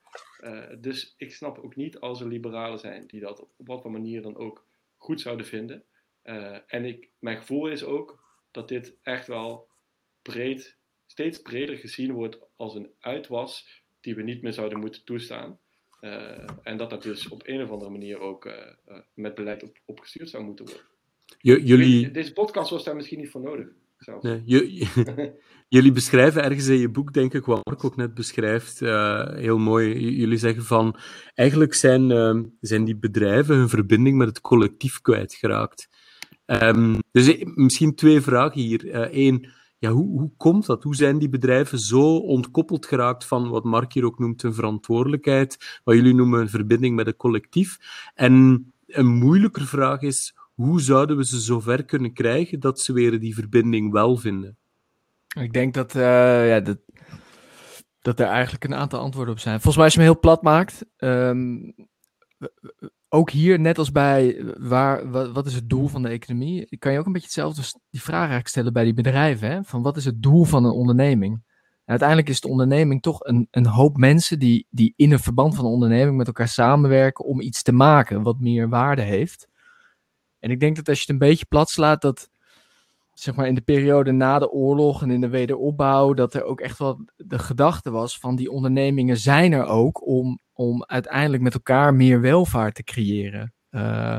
[0.81, 4.23] dus ik snap ook niet als er liberalen zijn die dat op, wat voor manier
[4.23, 5.85] dan ook goed zouden vinden.
[6.67, 9.69] En ik, mijn gevoel is ook dat dit echt wel
[10.23, 10.79] breed,
[11.13, 15.59] steeds breder gezien wordt als een uitwas die we niet meer zouden moeten toestaan.
[16.01, 18.55] Uh, en dat dat dus op een of andere manier ook uh,
[19.15, 20.85] met beleid op, opgestuurd zou moeten worden.
[21.39, 22.11] J jullie...
[22.11, 23.69] Deze podcast was daar misschien niet voor nodig.
[24.21, 24.43] Nee,
[25.77, 28.81] jullie beschrijven ergens in je boek, denk ik, wat Mark ook net beschrijft,
[29.35, 29.99] heel mooi.
[30.17, 30.97] Jullie zeggen van,
[31.35, 35.89] eigenlijk zijn, uh, zijn die bedrijven hun verbinding met het collectief kwijtgeraakt.
[36.47, 38.81] Um, dus misschien twee vragen hier.
[39.15, 40.83] Eén, ja, hoe, hoe komt dat?
[40.83, 45.81] Hoe zijn die bedrijven zo ontkoppeld geraakt van wat Mark hier ook noemt een verantwoordelijkheid,
[45.85, 47.79] wat jullie noemen een verbinding met het collectief?
[48.15, 48.33] En
[48.87, 53.35] een moeilijker vraag is, hoe zouden we ze zover kunnen krijgen dat ze weer die
[53.35, 54.57] verbinding wel vinden?
[55.41, 56.79] Ik denk dat, uh, ja, dat,
[58.01, 59.55] dat er eigenlijk een aantal antwoorden op zijn.
[59.55, 61.75] Volgens mij als je hem heel plat maakt, um,
[63.09, 66.99] ook hier, net als bij waar, wat, is het doel van de economie, kan je
[66.99, 69.51] ook een beetje hetzelfde die vraag eigenlijk stellen bij die bedrijven.
[69.51, 69.63] Hè?
[69.65, 71.43] Van wat is het doel van een onderneming?
[71.85, 75.65] Uiteindelijk is de onderneming toch een, een hoop mensen die, die in een verband van
[75.65, 79.49] een onderneming met elkaar samenwerken om iets te maken wat meer waarde heeft.
[80.39, 82.31] En ik denk dat als je het een beetje plat slaat, dat
[83.13, 86.61] zeg maar in de periode na de oorlog en in de wederopbouw, dat er ook
[86.61, 91.55] echt wel de gedachte was van die ondernemingen zijn er ook om om uiteindelijk met
[91.55, 93.53] elkaar meer welvaart te creëren.
[93.71, 94.19] Uh,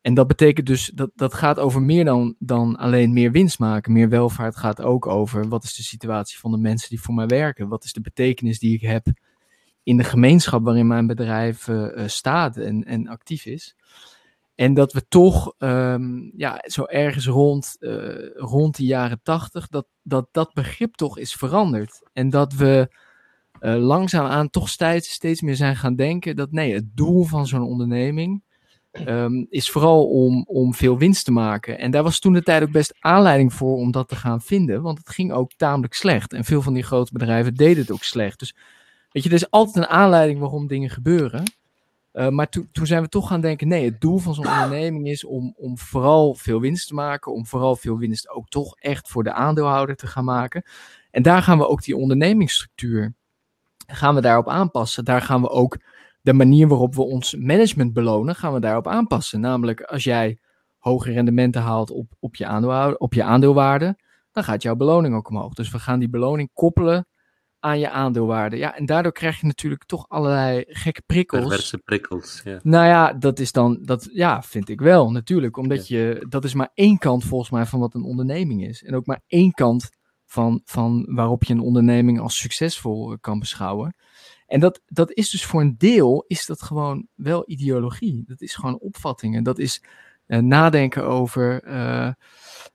[0.00, 3.92] en dat betekent dus, dat, dat gaat over meer dan, dan alleen meer winst maken.
[3.92, 7.26] Meer welvaart gaat ook over wat is de situatie van de mensen die voor mij
[7.26, 7.68] werken?
[7.68, 9.06] Wat is de betekenis die ik heb
[9.82, 13.76] in de gemeenschap waarin mijn bedrijf uh, staat en, en actief is?
[14.58, 19.86] En dat we toch, um, ja, zo ergens rond, uh, rond de jaren tachtig, dat,
[20.02, 22.02] dat dat begrip toch is veranderd.
[22.12, 22.94] En dat we
[23.60, 27.62] uh, langzaamaan toch steeds, steeds meer zijn gaan denken dat nee, het doel van zo'n
[27.62, 28.42] onderneming
[28.92, 31.78] um, is vooral om, om veel winst te maken.
[31.78, 34.82] En daar was toen de tijd ook best aanleiding voor om dat te gaan vinden,
[34.82, 36.32] want het ging ook tamelijk slecht.
[36.32, 38.38] En veel van die grote bedrijven deden het ook slecht.
[38.38, 38.54] Dus
[39.10, 41.42] weet je, er is altijd een aanleiding waarom dingen gebeuren.
[42.18, 45.08] Uh, maar to, toen zijn we toch gaan denken: nee, het doel van zo'n onderneming
[45.08, 47.32] is om, om vooral veel winst te maken.
[47.32, 50.62] Om vooral veel winst ook toch echt voor de aandeelhouder te gaan maken.
[51.10, 53.14] En daar gaan we ook die ondernemingsstructuur
[53.86, 55.04] gaan we daarop aanpassen.
[55.04, 55.78] Daar gaan we ook
[56.22, 59.40] de manier waarop we ons management belonen, gaan we daarop aanpassen.
[59.40, 60.38] Namelijk, als jij
[60.78, 63.98] hoge rendementen haalt op, op, je, aandeel, op je aandeelwaarde,
[64.32, 65.54] dan gaat jouw beloning ook omhoog.
[65.54, 67.06] Dus we gaan die beloning koppelen
[67.60, 68.56] aan je aandeelwaarde.
[68.56, 71.46] Ja, en daardoor krijg je natuurlijk toch allerlei gekke prikkels.
[71.46, 72.60] Perverse prikkels, ja.
[72.62, 75.56] Nou ja, dat is dan, dat, ja, vind ik wel natuurlijk.
[75.56, 78.82] Omdat je, dat is maar één kant volgens mij van wat een onderneming is.
[78.82, 79.90] En ook maar één kant
[80.26, 83.96] van, van waarop je een onderneming als succesvol eh, kan beschouwen.
[84.46, 88.24] En dat, dat is dus voor een deel, is dat gewoon wel ideologie.
[88.26, 89.42] Dat is gewoon opvattingen.
[89.42, 89.82] Dat is
[90.26, 92.12] uh, nadenken over uh,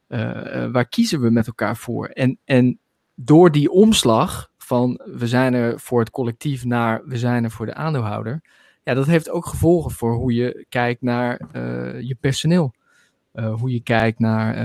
[0.08, 2.08] uh, waar kiezen we met elkaar voor.
[2.08, 2.80] En, en
[3.16, 7.66] door die omslag van we zijn er voor het collectief naar we zijn er voor
[7.66, 8.42] de aandeelhouder.
[8.84, 11.40] Ja, dat heeft ook gevolgen voor hoe je kijkt naar
[12.00, 12.74] je personeel.
[13.34, 14.56] hoe je kijkt naar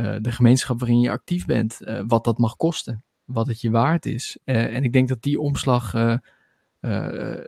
[0.00, 3.70] uh, de gemeenschap waarin je actief bent, uh, wat dat mag kosten, wat het je
[3.70, 4.38] waard is.
[4.44, 5.92] Uh, en ik denk dat die omslag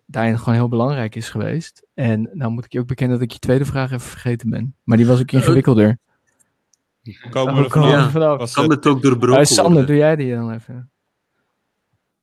[0.07, 1.87] daarin gewoon heel belangrijk is geweest.
[1.95, 4.75] En nou moet ik je ook bekennen dat ik je tweede vraag even vergeten ben.
[4.83, 5.99] Maar die was ook ingewikkelder.
[7.31, 8.11] Komen we er ja.
[8.11, 8.53] vanaf?
[8.53, 9.87] Kan het ook doorbroken Sander, worden?
[9.87, 10.91] doe jij die dan even?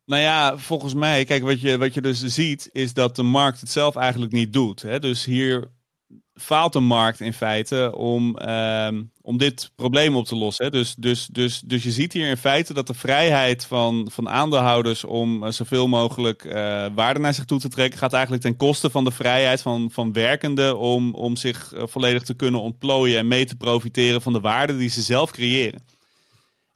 [0.10, 3.60] Nou ja, volgens mij, kijk, wat je, wat je dus ziet, is dat de markt
[3.60, 4.82] het zelf eigenlijk niet doet.
[4.82, 5.00] Hè?
[5.00, 5.72] Dus hier
[6.34, 8.88] faalt de markt in feite om, uh,
[9.22, 10.65] om dit probleem op te lossen.
[10.65, 10.72] Hè?
[10.72, 15.04] Dus, dus, dus, dus je ziet hier in feite dat de vrijheid van, van aandeelhouders
[15.04, 16.54] om uh, zoveel mogelijk uh,
[16.95, 20.13] waarde naar zich toe te trekken, gaat eigenlijk ten koste van de vrijheid van, van
[20.13, 24.39] werkenden om, om zich uh, volledig te kunnen ontplooien en mee te profiteren van de
[24.39, 25.98] waarde die ze zelf creëren.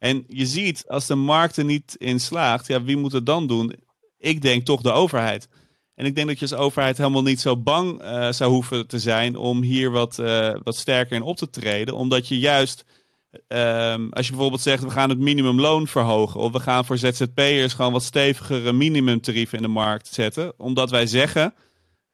[0.04, 3.48] En je ziet, als de markt er niet in slaagt, ja, wie moet het dan
[3.48, 3.76] doen?
[4.18, 5.48] Ik denk toch de overheid.
[5.96, 9.00] En ik denk dat je als overheid helemaal niet zo bang uh, zou hoeven te
[9.00, 11.96] zijn om hier wat, uh, wat sterker in op te treden.
[11.96, 12.86] Omdat je juist,
[13.48, 16.40] um, als je bijvoorbeeld zegt we gaan het minimumloon verhogen.
[16.40, 20.54] Of we gaan voor ZZP'ers gewoon wat stevigere minimumtarieven in de markt zetten.
[20.58, 21.54] Omdat wij zeggen,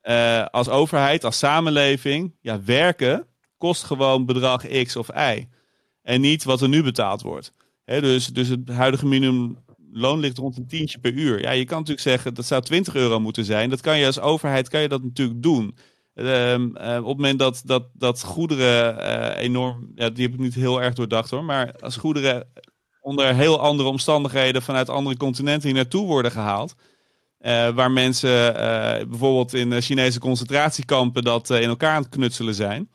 [0.04, 5.48] uh, als overheid, als samenleving, ja werken kost gewoon bedrag X of Y.
[6.02, 7.54] En niet wat er nu betaald wordt.
[7.90, 9.58] Dus, dus het huidige minimum
[9.92, 11.42] loon ligt rond een tientje per uur.
[11.42, 13.70] Ja, je kan natuurlijk zeggen dat zou 20 euro moeten zijn.
[13.70, 15.76] Dat kan je als overheid kan je dat natuurlijk doen.
[16.14, 20.40] Um, uh, op het moment dat, dat, dat goederen uh, enorm, ja, die heb ik
[20.40, 22.48] niet heel erg doordacht hoor, maar als goederen
[23.02, 26.76] onder heel andere omstandigheden vanuit andere continenten hier naartoe worden gehaald,
[27.42, 28.54] uh, waar mensen
[29.10, 32.90] bijvoorbeeld in Chinese concentratiekampen dat in elkaar aan het knutselen zijn,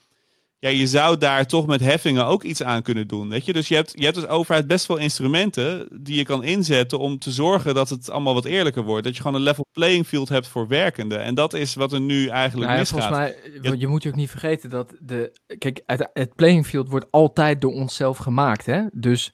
[0.64, 3.29] ja, je zou daar toch met heffingen ook iets aan kunnen doen.
[3.29, 3.53] Weet je?
[3.53, 7.18] Dus je hebt, je hebt als overheid best wel instrumenten die je kan inzetten om
[7.18, 9.05] te zorgen dat het allemaal wat eerlijker wordt.
[9.05, 11.22] Dat je gewoon een level playing field hebt voor werkenden.
[11.22, 13.00] En dat is wat er nu eigenlijk nou ja, misgaat.
[13.00, 13.18] Volgens
[13.62, 15.33] mij, je moet je ook niet vergeten dat de.
[15.59, 18.66] Kijk, het, het playing field wordt altijd door onszelf gemaakt.
[18.66, 18.83] Hè?
[18.92, 19.33] Dus,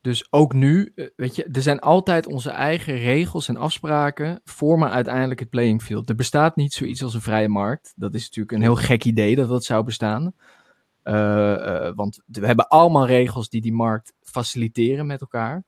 [0.00, 4.90] dus ook nu, eh, weet je, er zijn altijd onze eigen regels en afspraken vormen
[4.90, 6.08] uiteindelijk het playing field.
[6.08, 7.92] Er bestaat niet zoiets als een vrije markt.
[7.96, 10.34] Dat is natuurlijk een heel gek idee dat dat zou bestaan.
[11.04, 15.64] Uh, uh, want we hebben allemaal regels die die markt faciliteren met elkaar.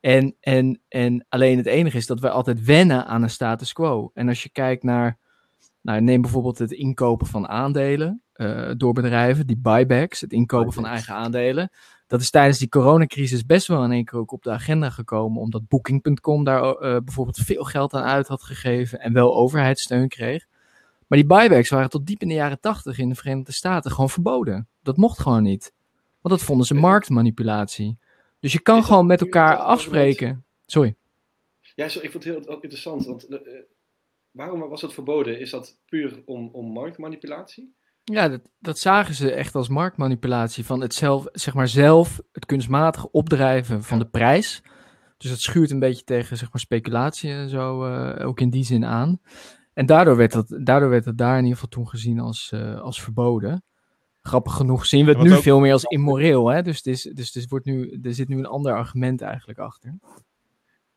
[0.00, 4.10] En, en, en alleen het enige is dat we altijd wennen aan een status quo.
[4.14, 5.18] En als je kijkt naar,
[5.80, 10.74] nou, neem bijvoorbeeld het inkopen van aandelen uh, door bedrijven, die buybacks, het inkopen buybacks.
[10.74, 11.70] van eigen aandelen.
[12.06, 15.40] Dat is tijdens die coronacrisis best wel in één keer ook op de agenda gekomen,
[15.40, 20.46] omdat Booking.com daar bijvoorbeeld veel geld aan uit had gegeven en wel overheidssteun kreeg.
[21.12, 24.10] Maar die buybacks waren tot diep in de jaren tachtig in de Verenigde Staten gewoon
[24.10, 24.68] verboden.
[24.82, 25.72] Dat mocht gewoon niet.
[26.20, 27.98] Want dat vonden ze marktmanipulatie.
[28.40, 30.44] Dus je kan gewoon met elkaar afspreken.
[30.66, 30.94] Sorry.
[31.74, 33.06] Ja, sorry, ik vond het heel interessant.
[33.06, 33.38] Want, uh,
[34.30, 35.40] waarom was dat verboden?
[35.40, 37.74] Is dat puur om, om marktmanipulatie?
[38.04, 40.64] Ja, dat, dat, zagen ze echt als marktmanipulatie.
[40.64, 44.62] Van het zelf, zeg maar zelf, het kunstmatig opdrijven van de prijs.
[45.16, 48.64] Dus dat schuurt een beetje tegen zeg maar, speculatie en zo, uh, ook in die
[48.64, 49.20] zin aan.
[49.74, 52.80] En daardoor werd, dat, daardoor werd het daar in ieder geval toen gezien als, uh,
[52.80, 53.64] als verboden.
[54.22, 55.42] Grappig genoeg zien we het nu ook...
[55.42, 56.48] veel meer als immoreel.
[56.48, 56.62] Hè?
[56.62, 59.98] Dus, het is, dus het wordt nu, er zit nu een ander argument eigenlijk achter.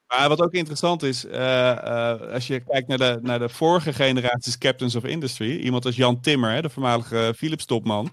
[0.07, 3.93] Maar wat ook interessant is, uh, uh, als je kijkt naar de, naar de vorige
[3.93, 8.09] generaties Captains of Industry, iemand als Jan Timmer, hè, de voormalige Philips-topman,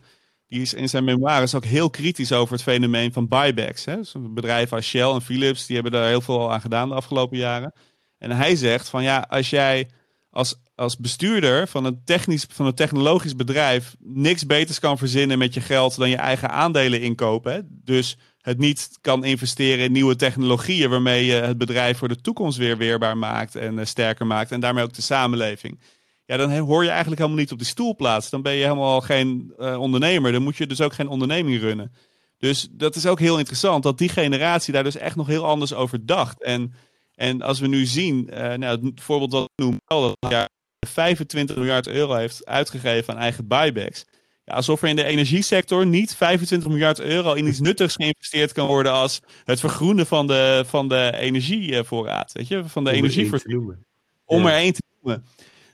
[0.49, 3.85] die is in zijn memoires ook heel kritisch over het fenomeen van buybacks.
[3.85, 3.97] Hè.
[3.97, 7.39] Dus bedrijven als Shell en Philips, die hebben daar heel veel aan gedaan de afgelopen
[7.39, 7.73] jaren.
[8.19, 9.89] En hij zegt van ja, als jij
[10.33, 15.55] als, als bestuurder van een, technisch, van een technologisch bedrijf niks beters kan verzinnen met
[15.55, 17.81] je geld dan je eigen aandelen inkopen.
[17.85, 22.59] Dus het niet kan investeren in nieuwe technologieën waarmee je het bedrijf voor de toekomst
[22.59, 25.81] weer weerbaar maakt en uh, sterker maakt en daarmee ook de samenleving.
[26.25, 28.31] Ja, dan hoor je eigenlijk helemaal niet op die stoel plaats.
[28.31, 30.33] Dan ben je helemaal geen uh, ondernemer.
[30.33, 31.93] Dan moet je dus ook geen onderneming runnen.
[32.39, 35.75] Dus dat is ook heel interessant dat die generatie daar dus echt nog heel anders
[35.75, 36.43] over dacht.
[36.43, 36.75] En,
[37.15, 40.49] en als we nu zien, uh, nou, het voorbeeld dat ik noem, dat jaar
[40.87, 44.05] 25 miljard euro heeft uitgegeven aan eigen buybacks.
[44.45, 48.67] Ja, alsof er in de energiesector niet 25 miljard euro in iets nuttigs geïnvesteerd kan
[48.67, 52.33] worden als het vergroenen van de, van de energievoorraad.
[52.33, 53.87] Weet je, van de energievoorziening.
[54.25, 55.25] Om er één te noemen.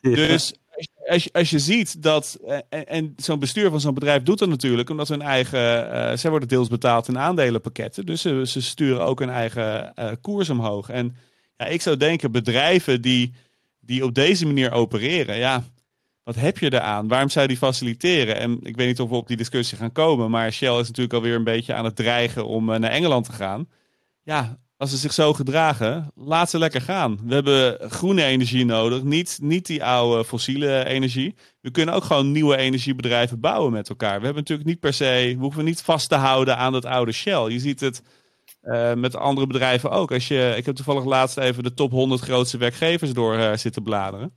[0.01, 0.55] Dus
[1.09, 2.39] als je, als ziet dat,
[2.69, 6.31] en, en zo'n bestuur van zo'n bedrijf doet dat natuurlijk, omdat hun eigen, uh, zij
[6.31, 8.07] worden deels betaald in aandelenpakketten.
[8.07, 10.89] Dus ze, sturen ook hun eigen uh, koers omhoog.
[10.89, 11.17] En
[11.57, 13.33] ja, ik zou denken, bedrijven die,
[13.81, 15.65] die op deze manier opereren, ja,
[16.23, 17.09] wat heb je eraan?
[17.09, 18.37] Waarom zou die faciliteren?
[18.37, 21.15] En ik weet niet of we op die discussie gaan komen, maar Shell is natuurlijk
[21.15, 23.69] alweer een beetje aan het dreigen om naar Engeland te gaan.
[24.23, 27.19] Ja, als ze zich zo gedragen, laat ze lekker gaan.
[27.25, 31.35] We hebben groene energie nodig, niet, niet die oude fossiele energie.
[31.61, 34.19] We kunnen ook gewoon nieuwe energiebedrijven bouwen met elkaar.
[34.19, 37.13] We hebben natuurlijk niet per se, we hoeven niet vast te houden aan dat oude
[37.13, 37.51] Shell.
[37.53, 38.03] Je ziet het
[38.63, 40.13] uh, met andere bedrijven ook.
[40.13, 43.83] Als je, ik heb toevallig laatst even de top 100 grootste werkgevers door uh, zitten
[43.83, 44.35] bladeren.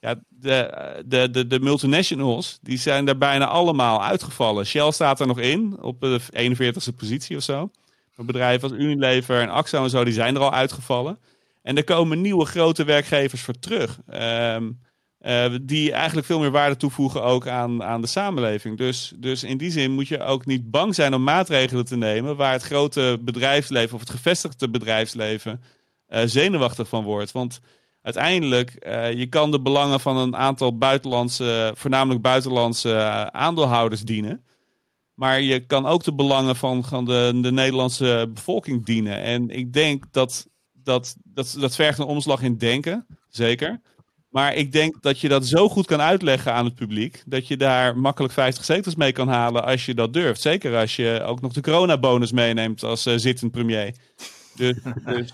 [0.00, 4.66] Ja, de, de, de, de multinationals, die zijn er bijna allemaal uitgevallen.
[4.66, 7.70] Shell staat er nog in, op de 41ste positie of zo.
[8.16, 11.18] Bedrijven als Unilever en Axo en zo, die zijn er al uitgevallen.
[11.62, 13.98] En er komen nieuwe grote werkgevers voor terug.
[14.14, 14.80] Um,
[15.26, 18.78] uh, die eigenlijk veel meer waarde toevoegen ook aan, aan de samenleving.
[18.78, 22.36] Dus, dus in die zin moet je ook niet bang zijn om maatregelen te nemen
[22.36, 25.62] waar het grote bedrijfsleven of het gevestigde bedrijfsleven
[26.08, 27.32] uh, zenuwachtig van wordt.
[27.32, 27.60] Want
[28.02, 32.96] uiteindelijk, uh, je kan de belangen van een aantal buitenlandse, voornamelijk buitenlandse
[33.32, 34.44] aandeelhouders dienen.
[35.14, 39.22] Maar je kan ook de belangen van, van de, de Nederlandse bevolking dienen.
[39.22, 43.80] En ik denk dat dat, dat dat vergt een omslag in denken, zeker.
[44.34, 47.22] Maar ik denk dat je dat zo goed kan uitleggen aan het publiek.
[47.26, 50.40] dat je daar makkelijk 50 zetels mee kan halen als je dat durft.
[50.40, 53.94] Zeker als je ook nog de coronabonus meeneemt als uh, zittend premier.
[54.54, 55.30] Dus, dus...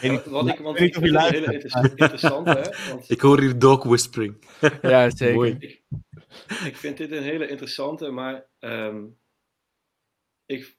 [0.00, 2.62] ik, wat ik, want ik vind het heel interessant, hè?
[2.90, 3.10] Want...
[3.10, 4.34] Ik hoor hier dog whispering.
[4.82, 5.80] ja, zeker.
[6.70, 9.18] Ik, vind dit een hele interessante, maar um,
[10.46, 10.76] ik,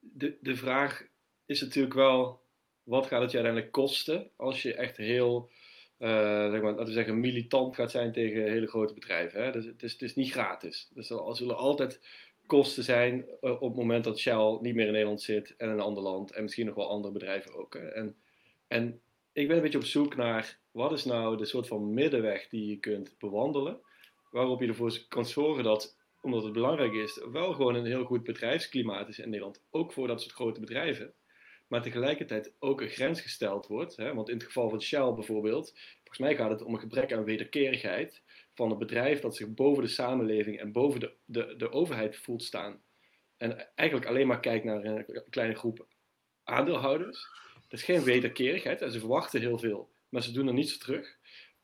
[0.00, 1.06] de, de vraag
[1.46, 2.42] is natuurlijk wel
[2.82, 5.50] wat gaat het je uiteindelijk kosten als je echt heel,
[5.98, 9.44] uh, zeg maar, laten we zeggen, militant gaat zijn tegen hele grote bedrijven.
[9.44, 9.52] Hè?
[9.52, 10.90] Dus het is, het is niet gratis.
[10.94, 12.00] Dus er zullen altijd
[12.46, 15.72] kosten zijn uh, op het moment dat Shell niet meer in Nederland zit en in
[15.72, 17.74] een ander land en misschien nog wel andere bedrijven ook.
[17.74, 18.16] En,
[18.68, 19.00] en
[19.32, 22.66] ik ben een beetje op zoek naar wat is nou de soort van middenweg die
[22.66, 23.80] je kunt bewandelen,
[24.32, 28.22] waarop je ervoor kan zorgen dat, omdat het belangrijk is, wel gewoon een heel goed
[28.22, 31.14] bedrijfsklimaat is in Nederland, ook voor dat soort grote bedrijven
[31.72, 33.96] maar tegelijkertijd ook een grens gesteld wordt.
[33.96, 34.14] Hè?
[34.14, 37.24] Want in het geval van Shell bijvoorbeeld, volgens mij gaat het om een gebrek aan
[37.24, 38.22] wederkerigheid
[38.54, 42.42] van een bedrijf dat zich boven de samenleving en boven de, de, de overheid voelt
[42.42, 42.82] staan.
[43.36, 45.86] En eigenlijk alleen maar kijkt naar een kleine groep
[46.44, 47.28] aandeelhouders.
[47.54, 51.18] Dat is geen wederkerigheid en ze verwachten heel veel, maar ze doen er niets terug.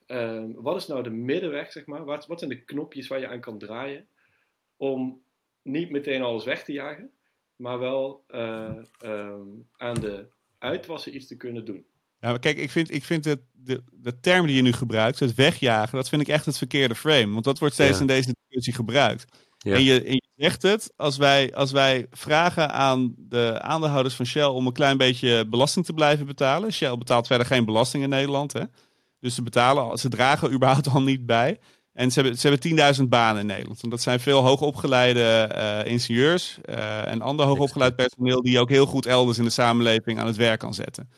[0.08, 2.04] Uh, wat is nou de middenweg, zeg maar?
[2.04, 4.06] Wat, wat zijn de knopjes waar je aan kan draaien
[4.76, 5.22] om
[5.62, 7.10] niet meteen alles weg te jagen,
[7.56, 10.26] maar wel uh, um, aan de
[10.58, 11.86] uitwassen iets te kunnen doen.
[12.20, 15.20] Ja, maar kijk, ik vind, ik vind het, de, de term die je nu gebruikt,
[15.20, 17.32] het wegjagen, dat vind ik echt het verkeerde frame.
[17.32, 18.00] Want dat wordt steeds ja.
[18.00, 19.24] in deze discussie gebruikt.
[19.58, 19.74] Ja.
[19.74, 24.26] En, je, en je zegt het, als wij, als wij vragen aan de aandeelhouders van
[24.26, 26.72] Shell om een klein beetje belasting te blijven betalen.
[26.72, 28.52] Shell betaalt verder geen belasting in Nederland.
[28.52, 28.62] Hè?
[29.20, 31.58] Dus ze betalen, ze dragen überhaupt al niet bij.
[31.92, 33.82] En ze hebben, ze hebben 10.000 banen in Nederland.
[33.82, 38.86] En dat zijn veel hoogopgeleide uh, ingenieurs uh, en ander hoogopgeleid personeel die ook heel
[38.86, 41.10] goed elders in de samenleving aan het werk kan zetten.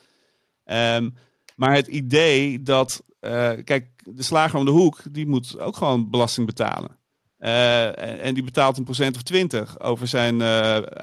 [0.65, 1.15] Um,
[1.57, 6.11] maar het idee dat, uh, kijk, de slager om de hoek, die moet ook gewoon
[6.11, 6.99] belasting betalen.
[7.39, 10.41] En, en, die betaalt een procent of twintig over zijn,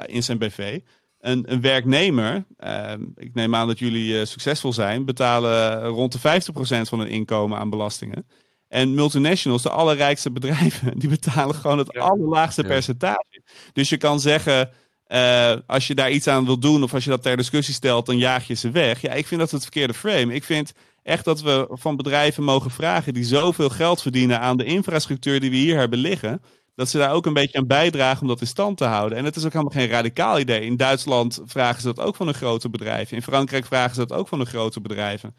[0.08, 0.80] in zijn BV.
[1.28, 6.90] Een, een werknemer, ehm, ik neem aan dat jullie succesvol zijn, betalen rond de 50%
[6.90, 8.26] van hun inkomen aan belastingen.
[8.68, 12.02] En multinationals, de allerrijkste bedrijven, die betalen gewoon het ja.
[12.02, 12.68] allerlaagste ja.
[12.68, 13.42] percentage.
[13.74, 14.70] Dus je kan zeggen,
[15.04, 18.06] eh, als je daar iets aan wil doen of als je dat ter discussie stelt,
[18.06, 19.02] dan jaag je ze weg.
[19.02, 20.34] Ja, ik vind dat het verkeerde frame.
[20.34, 20.74] Ik vind
[21.04, 25.50] echt dat we van bedrijven mogen vragen die zoveel geld verdienen aan de infrastructuur die
[25.50, 26.42] we hier hebben liggen,
[26.78, 29.18] dat ze daar ook een beetje aan bijdragen om dat in stand te houden.
[29.18, 30.62] En het is ook helemaal geen radicaal idee.
[30.62, 33.16] In Duitsland vragen ze dat ook van de grote bedrijven.
[33.16, 35.36] In Frankrijk vragen ze dat ook van de grote bedrijven.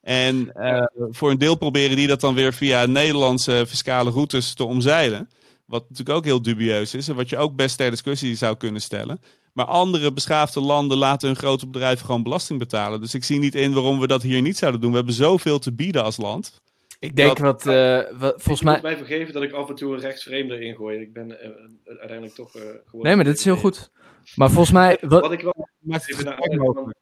[0.00, 4.64] En uh, voor een deel proberen die dat dan weer via Nederlandse fiscale routes te
[4.64, 5.30] omzeilen.
[5.64, 8.80] Wat natuurlijk ook heel dubieus is en wat je ook best ter discussie zou kunnen
[8.80, 9.20] stellen.
[9.52, 13.00] Maar andere beschaafde landen laten hun grote bedrijven gewoon belasting betalen.
[13.00, 14.90] Dus ik zie niet in waarom we dat hier niet zouden doen.
[14.90, 16.60] We hebben zoveel te bieden als land.
[17.00, 18.80] Ik denk wat, uh, wat volgens mij.
[18.82, 21.00] Mij vergeven dat ik af en toe een rechtsvreemde ingooi.
[21.00, 23.02] Ik ben uh, uiteindelijk toch uh, geworden.
[23.02, 23.90] Nee, maar dat is heel goed.
[24.34, 24.98] Maar volgens mij.
[25.00, 25.68] Wat, wat ik wel.
[25.88, 26.94] Even naar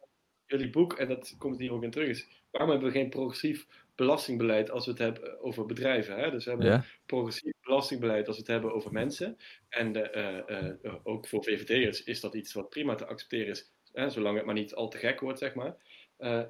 [0.47, 2.29] jullie boek, en dat komt hier ook in terug, is.
[2.51, 6.17] Waarom hebben we geen progressief belastingbeleid als we het hebben over bedrijven.
[6.17, 6.31] Hè?
[6.31, 6.85] Dus we hebben ja.
[7.07, 9.37] progressief belastingbeleid als we het hebben over mensen.
[9.69, 14.11] En uh, ook voor VVD'ers is dat iets wat prima te accepteren is, hè?
[14.11, 15.77] zolang het maar niet al te gek wordt, zeg maar.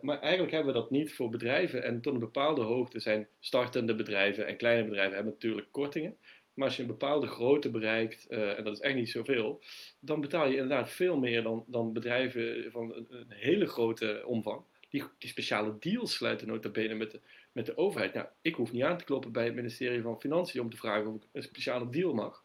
[0.00, 1.82] Maar eigenlijk hebben we dat niet voor bedrijven.
[1.82, 6.16] En tot een bepaalde hoogte zijn startende bedrijven en kleine bedrijven hebben natuurlijk kortingen.
[6.54, 9.62] Maar als je een bepaalde grootte bereikt, en dat is echt niet zoveel,
[10.00, 14.64] dan betaal je inderdaad veel meer dan, dan bedrijven van een, een hele grote omvang
[14.88, 17.20] die, die speciale deals sluiten nota bene met de,
[17.52, 18.14] met de overheid.
[18.14, 21.06] Nou, ik hoef niet aan te kloppen bij het ministerie van Financiën om te vragen
[21.06, 22.44] of ik een speciale deal mag.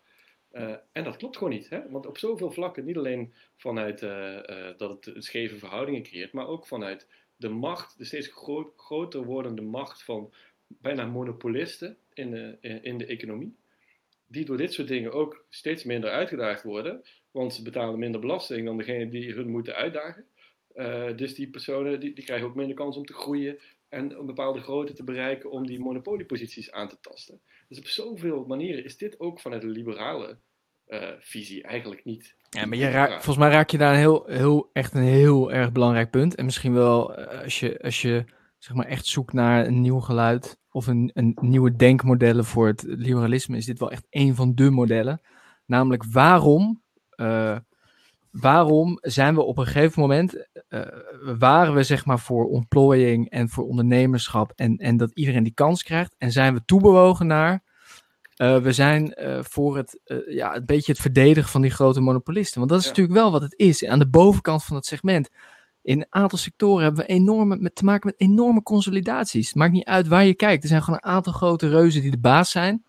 [0.53, 1.69] Uh, en dat klopt gewoon niet.
[1.69, 1.89] Hè?
[1.89, 6.47] Want op zoveel vlakken, niet alleen vanuit uh, uh, dat het scheve verhoudingen creëert, maar
[6.47, 10.33] ook vanuit de macht, de steeds gro groter wordende macht van
[10.67, 13.55] bijna monopolisten in de, in de economie.
[14.27, 17.01] Die door dit soort dingen ook steeds minder uitgedaagd worden,
[17.31, 20.25] want ze betalen minder belasting dan degene die hun moeten uitdagen.
[21.15, 23.59] Dus die personen die, die krijgen ook minder kans om te groeien
[23.93, 27.41] en een bepaalde grootte te bereiken om die monopolieposities aan te tasten.
[27.67, 30.39] Dus op zoveel manieren is dit ook vanuit de liberale
[30.87, 32.35] uh, visie eigenlijk niet.
[32.49, 35.51] Ja, maar je raak, volgens mij raak je daar een heel, heel, echt een heel
[35.51, 36.35] erg belangrijk punt.
[36.35, 38.25] En misschien wel uh, als je, als je
[38.57, 42.83] zeg maar echt zoekt naar een nieuw geluid of een, een nieuwe denkmodellen voor het
[42.87, 45.21] liberalisme, is dit wel echt een van de modellen.
[45.65, 46.81] Namelijk waarom
[48.33, 50.81] waarom zijn we op een gegeven moment, uh,
[51.37, 55.83] waren we zeg maar voor ontplooiing en voor ondernemerschap en, en dat iedereen die kans
[55.83, 57.63] krijgt en zijn we toebewogen naar,
[58.37, 62.57] uh, we zijn uh, voor het, ja, een beetje het verdedigen van die grote monopolisten.
[62.59, 62.89] Want dat is ja.
[62.91, 63.85] natuurlijk wel wat het is.
[63.85, 65.29] Aan de bovenkant van het segment,
[65.81, 69.47] in een aantal sectoren hebben we enorme, met, te maken met enorme consolidaties.
[69.47, 70.63] Het maakt niet uit waar je kijkt.
[70.63, 72.85] Er zijn gewoon een aantal grote reuzen die de baas zijn.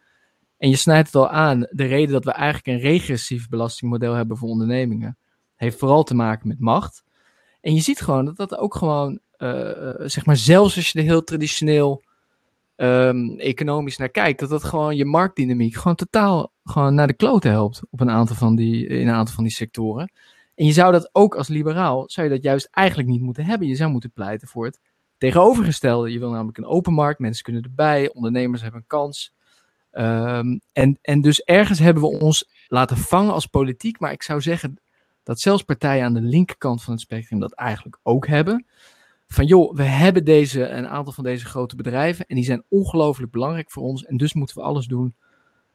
[0.59, 4.37] En je snijdt het al aan, de reden dat we eigenlijk een regressief belastingmodel hebben
[4.37, 5.19] voor ondernemingen
[5.65, 7.05] heeft vooral te maken met macht.
[7.61, 11.05] En je ziet gewoon dat dat ook gewoon, uh, zeg maar, zelfs als je er
[11.05, 12.03] heel traditioneel
[12.77, 17.49] um, economisch naar kijkt, dat dat gewoon je marktdynamiek gewoon totaal gewoon naar de klote
[17.49, 20.13] helpt op een aantal van die, in een aantal van die sectoren.
[20.55, 23.69] En je zou dat ook als liberaal, zou je dat juist eigenlijk niet moeten hebben.
[23.69, 24.81] Je zou moeten pleiten voor het
[25.19, 26.13] tegenovergestelde.
[26.13, 29.35] Je wil namelijk een open markt, mensen kunnen erbij, ondernemers hebben een kans.
[29.93, 34.41] Um, en, en dus ergens hebben we ons laten vangen als politiek, maar ik zou
[34.41, 34.79] zeggen,
[35.25, 38.67] dat zelfs partijen aan de linkerkant van het spectrum dat eigenlijk ook hebben.
[39.27, 43.33] Van joh, we hebben deze, een aantal van deze grote bedrijven en die zijn ongelooflijk
[43.33, 45.15] belangrijk voor ons en dus moeten we alles doen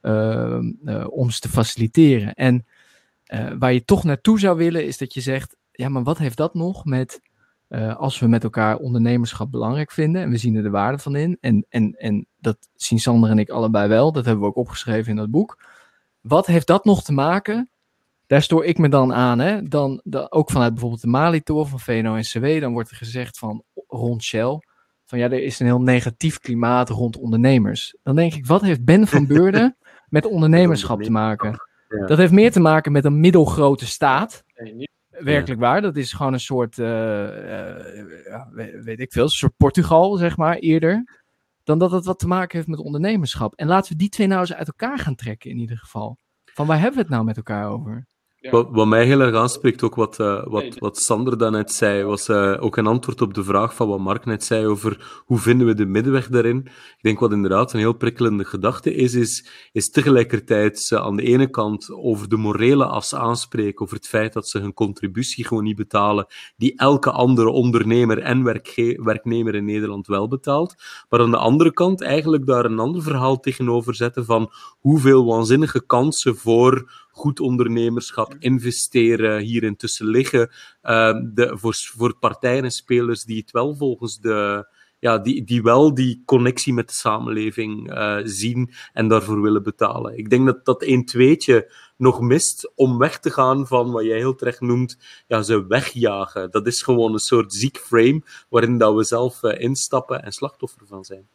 [0.01, 2.33] uh, uh, om ze te faciliteren.
[2.33, 2.65] En
[3.33, 6.37] uh, waar je toch naartoe zou willen is dat je zegt, ja maar wat heeft
[6.37, 7.21] dat nog met,
[7.97, 11.37] als we met elkaar ondernemerschap belangrijk vinden en we zien er de waarde van in
[11.41, 15.09] en, en, en dat zien Sander en ik allebei wel, dat hebben we ook opgeschreven
[15.09, 15.63] in dat boek.
[16.21, 17.69] Wat heeft dat nog te maken
[18.29, 19.39] daar stoor ik me dan aan.
[19.39, 19.63] Hè?
[19.63, 24.23] Dan, dan, ook vanuit bijvoorbeeld de Malitor van VNO-NCW, dan wordt er gezegd van rond
[24.23, 24.59] Shell,
[25.05, 27.95] van ja, er is een heel negatief klimaat rond ondernemers.
[28.03, 29.77] Dan denk ik, wat heeft Ben van Beurden
[30.09, 31.61] met ondernemerschap te maken?
[31.87, 32.05] Ja.
[32.05, 34.43] Dat heeft meer te maken met een middelgrote staat.
[35.09, 37.75] Werkelijk waar, dat is gewoon een soort, uh, uh,
[38.83, 41.21] weet ik veel, een soort Portugal, zeg maar, eerder.
[41.63, 43.55] Dan dat het wat te maken heeft met ondernemerschap.
[43.55, 46.17] En laten we die twee nou eens uit elkaar gaan trekken, in ieder geval.
[46.45, 48.07] Van waar hebben we het nou met elkaar over?
[48.41, 48.51] Ja.
[48.51, 52.29] Wat, wat, mij heel erg aanspreekt, ook wat, uh, wat, wat Sander daarnet zei, was
[52.29, 55.67] uh, ook een antwoord op de vraag van wat Mark net zei over hoe vinden
[55.67, 56.57] we de middenweg daarin.
[56.65, 61.23] Ik denk wat inderdaad een heel prikkelende gedachte is, is, is tegelijkertijd uh, aan de
[61.23, 65.63] ene kant over de morele as aanspreken, over het feit dat ze hun contributie gewoon
[65.63, 66.27] niet betalen,
[66.57, 68.43] die elke andere ondernemer en
[69.03, 70.75] werknemer in Nederland wel betaalt.
[71.09, 75.85] Maar aan de andere kant eigenlijk daar een ander verhaal tegenover zetten van hoeveel waanzinnige
[75.85, 80.49] kansen voor goed ondernemerschap, investeren, hier intussen liggen.
[80.83, 84.67] Uh, de, voor, voor partijen en spelers die het wel volgens de,
[84.99, 90.17] ja, die, die wel die connectie met de samenleving uh, zien en daarvoor willen betalen.
[90.17, 94.17] Ik denk dat dat een tweetje nog mist om weg te gaan van wat jij
[94.17, 94.97] heel terecht noemt,
[95.27, 96.51] ja, ze wegjagen.
[96.51, 100.87] Dat is gewoon een soort ziek frame waarin dat we zelf uh, instappen en slachtoffer
[100.87, 101.27] van zijn.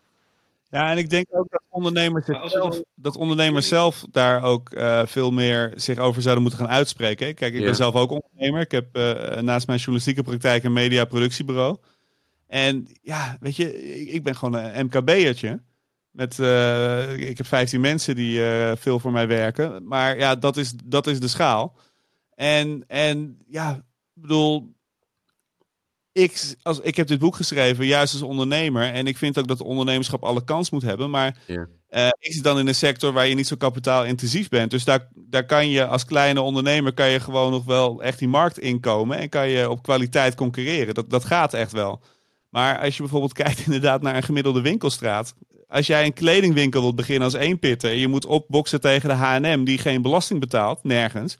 [0.74, 5.30] Ja, en ik denk ook dat ondernemers, zelf, dat ondernemers zelf daar ook uh, veel
[5.30, 7.34] meer zich over zouden moeten gaan uitspreken.
[7.34, 8.60] Kijk, ik ben zelf ook ondernemer.
[8.60, 11.76] Ik heb uh, naast mijn journalistieke praktijk een mediaproductiebureau.
[12.46, 15.60] En ja, weet je, ik, ik ben gewoon een MKB'ertje.
[16.10, 18.40] Met, uh, ik heb 15 mensen die
[18.76, 19.86] veel voor mij werken.
[19.86, 21.76] Maar ja, dat is, dat is de schaal.
[22.34, 23.74] En, en ja,
[24.14, 24.74] ik bedoel,
[26.14, 28.92] ik, als, ik heb dit boek geschreven juist als ondernemer.
[28.92, 31.10] En ik vind ook dat ondernemerschap alle kans moet hebben.
[31.10, 31.66] Maar ja.
[31.90, 34.70] uh, ik zit dan in een sector waar je niet zo kapitaalintensief bent.
[34.70, 38.28] Dus daar, daar kan je als kleine ondernemer kan je gewoon nog wel echt die
[38.28, 39.18] markt inkomen.
[39.18, 40.94] En kan je op kwaliteit concurreren.
[40.94, 42.02] Dat, dat gaat echt wel.
[42.48, 45.34] Maar als je bijvoorbeeld kijkt inderdaad naar een gemiddelde winkelstraat.
[45.68, 47.90] Als jij een kledingwinkel wilt beginnen als eenpitter.
[47.90, 50.84] En je moet opboksen tegen de H&M die geen belasting betaalt.
[50.84, 51.36] Nergens.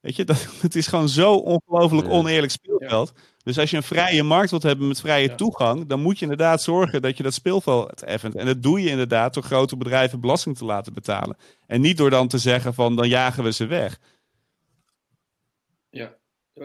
[0.00, 3.12] Weet je, dat, het is gewoon zo ongelooflijk oneerlijk speelveld.
[3.48, 6.62] Dus als je een vrije markt wilt hebben met vrije toegang, dan moet je inderdaad
[6.62, 8.34] zorgen dat je dat speelveld effent.
[8.34, 11.36] En dat doe je inderdaad door grote bedrijven belasting te laten betalen.
[11.66, 14.00] En niet door dan te zeggen van dan jagen we ze weg.
[15.90, 16.18] Ja,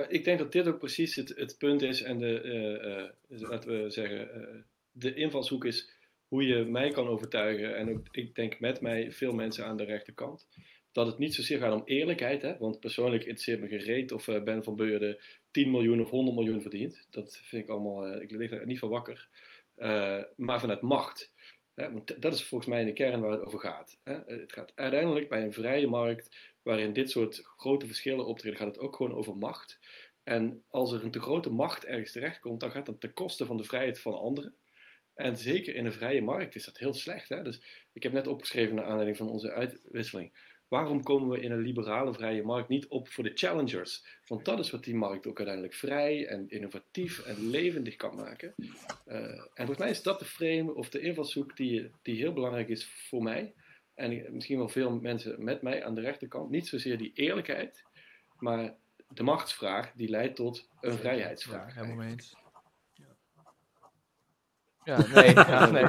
[0.07, 2.41] ik denk dat dit ook precies het, het punt is en de,
[3.29, 4.61] uh, uh, laten we zeggen, uh,
[4.91, 5.89] de invalshoek is
[6.27, 9.83] hoe je mij kan overtuigen en ook, ik denk met mij veel mensen aan de
[9.83, 10.47] rechterkant
[10.93, 12.41] dat het niet zozeer gaat om eerlijkheid.
[12.41, 12.57] Hè?
[12.57, 15.17] Want persoonlijk interesseert me gereed of uh, Ben van Beurden
[15.51, 17.07] 10 miljoen of 100 miljoen verdient.
[17.09, 19.27] Dat vind ik allemaal, uh, ik lig er niet van wakker.
[19.77, 21.33] Uh, maar vanuit macht.
[21.73, 21.91] Hè?
[21.91, 23.99] Want dat is volgens mij in de kern waar het over gaat.
[24.03, 24.19] Hè?
[24.25, 28.79] Het gaat uiteindelijk bij een vrije markt, waarin dit soort grote verschillen optreden, gaat het
[28.79, 29.79] ook gewoon over macht.
[30.23, 33.57] En als er een te grote macht ergens terechtkomt, dan gaat dat ten koste van
[33.57, 34.55] de vrijheid van anderen.
[35.13, 37.29] En zeker in een vrije markt is dat heel slecht.
[37.29, 37.41] Hè?
[37.41, 40.31] Dus ik heb net opgeschreven naar aanleiding van onze uitwisseling
[40.67, 44.05] Waarom komen we in een liberale vrije markt niet op voor de challengers?
[44.27, 48.53] Want dat is wat die markt ook uiteindelijk vrij en innovatief en levendig kan maken.
[48.57, 52.69] Uh, en volgens mij is dat de frame of de invalshoek die, die heel belangrijk
[52.69, 53.53] is voor mij.
[53.95, 56.49] En misschien wel veel mensen met mij aan de rechterkant.
[56.49, 57.83] Niet zozeer die eerlijkheid,
[58.39, 58.75] maar
[59.07, 61.75] de machtsvraag die leidt tot een vrijheidsvraag.
[61.75, 62.35] Ja, helemaal eens.
[64.83, 65.85] Ja, nee, ja, nee.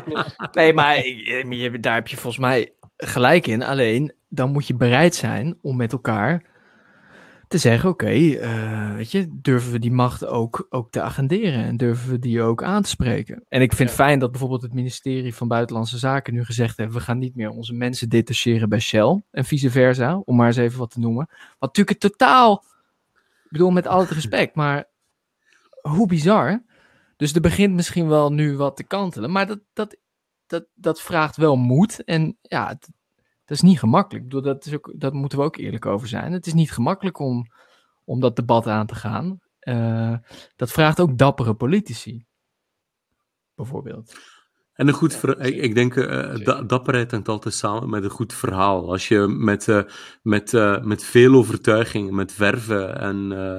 [0.53, 3.63] nee maar daar heb je volgens mij gelijk in.
[3.63, 6.53] Alleen dan moet je bereid zijn om met elkaar
[7.49, 11.77] te zeggen: oké, eh, weet je, durven we die macht ook, ook te agenderen en
[11.77, 13.45] durven we die ook aan te spreken?
[13.49, 16.93] En ik vind het fijn dat bijvoorbeeld het ministerie van Buitenlandse Zaken nu gezegd heeft:
[16.93, 20.57] we gaan niet meer onze mensen detacheren bij Shell en vice versa, om maar eens
[20.57, 21.27] even wat te noemen.
[21.29, 22.65] Wat natuurlijk het totaal,
[23.45, 24.85] ik bedoel met al het respect, maar
[25.81, 26.63] hoe bizar.
[27.17, 29.97] Dus er begint misschien wel nu wat te kantelen, maar dat, dat,
[30.55, 32.05] dat, dat vraagt wel moed.
[32.05, 32.91] En ja, het,
[33.45, 34.31] dat is niet gemakkelijk.
[34.31, 36.33] Dat, ook, dat moeten we ook eerlijk over zijn.
[36.33, 37.47] Het is niet gemakkelijk om,
[38.05, 39.41] om dat debat aan te gaan.
[39.61, 40.17] Uh,
[40.57, 42.27] dat vraagt ook dappere politici.
[43.55, 44.15] Bijvoorbeeld.
[44.75, 46.35] En een goed ja, ik, ik denk, uh,
[46.66, 48.91] dapperheid hangt altijd samen met een goed verhaal.
[48.91, 49.83] Als je met, uh,
[50.22, 53.16] met, uh, met veel overtuiging, met verven en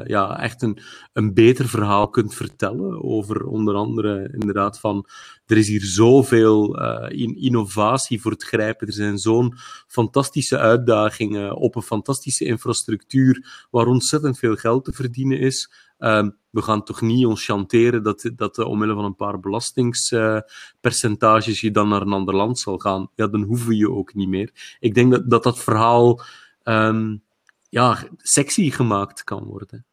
[0.08, 0.80] ja, echt een,
[1.14, 5.08] een beter verhaal kunt vertellen over onder andere inderdaad van
[5.46, 8.88] er is hier zoveel in innovatie voor het grijpen.
[8.88, 9.54] Er zijn zo'n
[9.88, 15.72] fantastische uitdagingen op een fantastische infrastructuur waar ontzettend veel geld te verdienen is.
[16.00, 21.62] Um, we gaan toch niet ons chanteren dat, dat uh, omwille van een paar belastingspercentages
[21.62, 23.10] je dan naar een ander land zal gaan.
[23.16, 24.78] Ja, dan hoeven je ook niet meer.
[24.80, 26.22] Ik denk dat dat, dat verhaal
[26.64, 27.24] um,
[27.70, 29.86] ja, sexy gemaakt kan worden.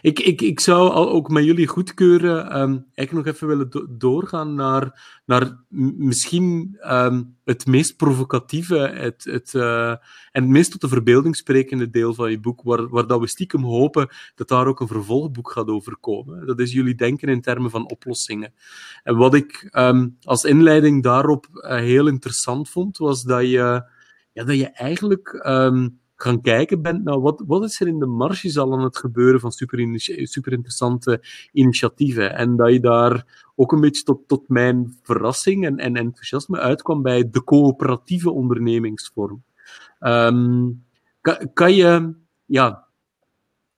[0.00, 4.54] Ik, ik, ik zou ook met jullie goedkeuren um, eigenlijk nog even willen do doorgaan
[4.54, 5.64] naar, naar
[5.96, 11.90] misschien um, het meest provocatieve het, het, uh, en het meest tot de verbeelding sprekende
[11.90, 15.50] deel van je boek, waar, waar dat we stiekem hopen dat daar ook een vervolgboek
[15.50, 16.46] gaat over komen.
[16.46, 18.54] Dat is jullie denken in termen van oplossingen.
[19.02, 23.82] En wat ik um, als inleiding daarop uh, heel interessant vond, was dat je,
[24.32, 25.44] ja, dat je eigenlijk
[26.22, 29.40] gaan kijken bent naar wat, wat is er in de marges al aan het gebeuren
[29.40, 32.34] van super, super interessante initiatieven.
[32.34, 37.02] En dat je daar ook een beetje tot, tot mijn verrassing en, en enthousiasme uitkwam
[37.02, 39.42] bij de coöperatieve ondernemingsvorm.
[40.00, 40.84] Um,
[41.20, 42.14] kan, kan, je,
[42.44, 42.86] ja,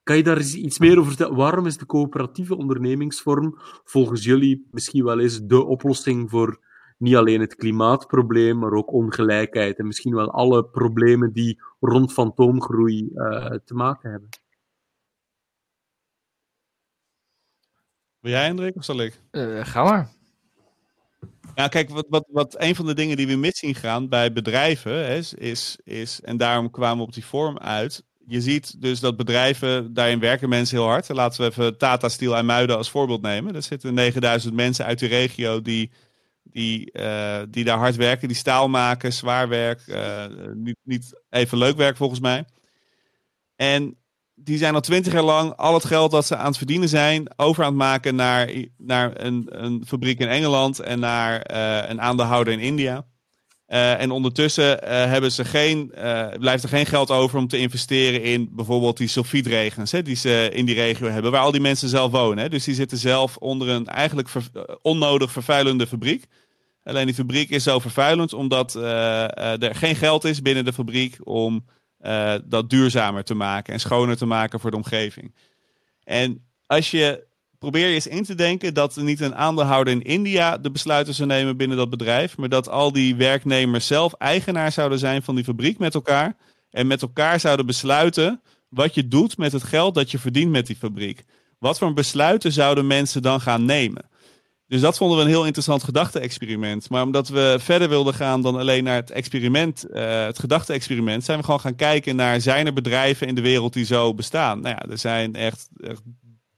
[0.03, 1.37] kan je daar iets meer over vertellen?
[1.37, 6.61] Waarom is de coöperatieve ondernemingsvorm volgens jullie misschien wel eens de oplossing voor
[6.97, 13.11] niet alleen het klimaatprobleem, maar ook ongelijkheid en misschien wel alle problemen die rond fantoomgroei
[13.15, 14.29] uh, te maken hebben.
[18.21, 19.21] Wil jij, Hendrik, of zal ik?
[19.31, 20.13] Uh, ga maar.
[21.55, 24.33] Ja, kijk, wat, wat, wat een van de dingen die we mis zien gaan bij
[24.33, 28.05] bedrijven is, is, is, en daarom kwamen we op die vorm uit.
[28.27, 31.09] Je ziet dus dat bedrijven, daarin werken mensen heel hard.
[31.09, 33.55] Laten we even Tata Steel en Muiden als voorbeeld nemen.
[33.55, 35.91] Er zitten 9000 mensen uit de regio die,
[36.55, 41.59] die, uh, die daar hard werken, die staal maken, zwaar werk, uh, niet, niet even
[41.59, 42.45] leuk werk volgens mij.
[43.57, 43.97] En
[44.35, 47.27] die zijn al twintig jaar lang al het geld dat ze aan het verdienen zijn
[47.37, 52.01] over aan het maken naar, naar een, een fabriek in Engeland en naar uh, een
[52.01, 53.07] aandeelhouder in India.
[53.67, 55.93] En ondertussen hebben ze geen,
[56.39, 60.51] blijft er geen geld over om te investeren in bijvoorbeeld die sulfietregens hè, die ze
[60.53, 62.39] in die regio hebben, waar al die mensen zelf wonen.
[62.39, 62.49] Hè.
[62.49, 64.29] Dus die zitten zelf onder een eigenlijk
[64.83, 66.25] onnodig vervuilende fabriek.
[66.85, 71.65] Alleen die fabriek is zo vervuilend omdat er geen geld is binnen de fabriek om
[72.05, 75.35] uh, dat duurzamer te maken en schoner te maken voor de omgeving.
[76.05, 77.25] En als je
[77.59, 81.57] probeer eens in te denken dat niet een aandeelhouder in India de besluiten zou nemen
[81.57, 85.79] binnen dat bedrijf, maar dat al die werknemers zelf eigenaar zouden zijn van die fabriek
[85.79, 86.37] met elkaar
[86.71, 90.67] en met elkaar zouden besluiten wat je doet met het geld dat je verdient met
[90.67, 91.25] die fabriek.
[91.59, 94.09] Wat voor besluiten zouden mensen dan gaan nemen?
[94.75, 96.91] Dus dat vonden we een heel interessant gedachte-experiment.
[96.91, 101.39] Maar omdat we verder wilden gaan dan alleen naar het experiment, uh, het gedachte-experiment, zijn
[101.39, 104.61] we gewoon gaan kijken naar zijn er bedrijven in de wereld die zo bestaan.
[104.61, 106.03] Nou ja, er zijn echt, echt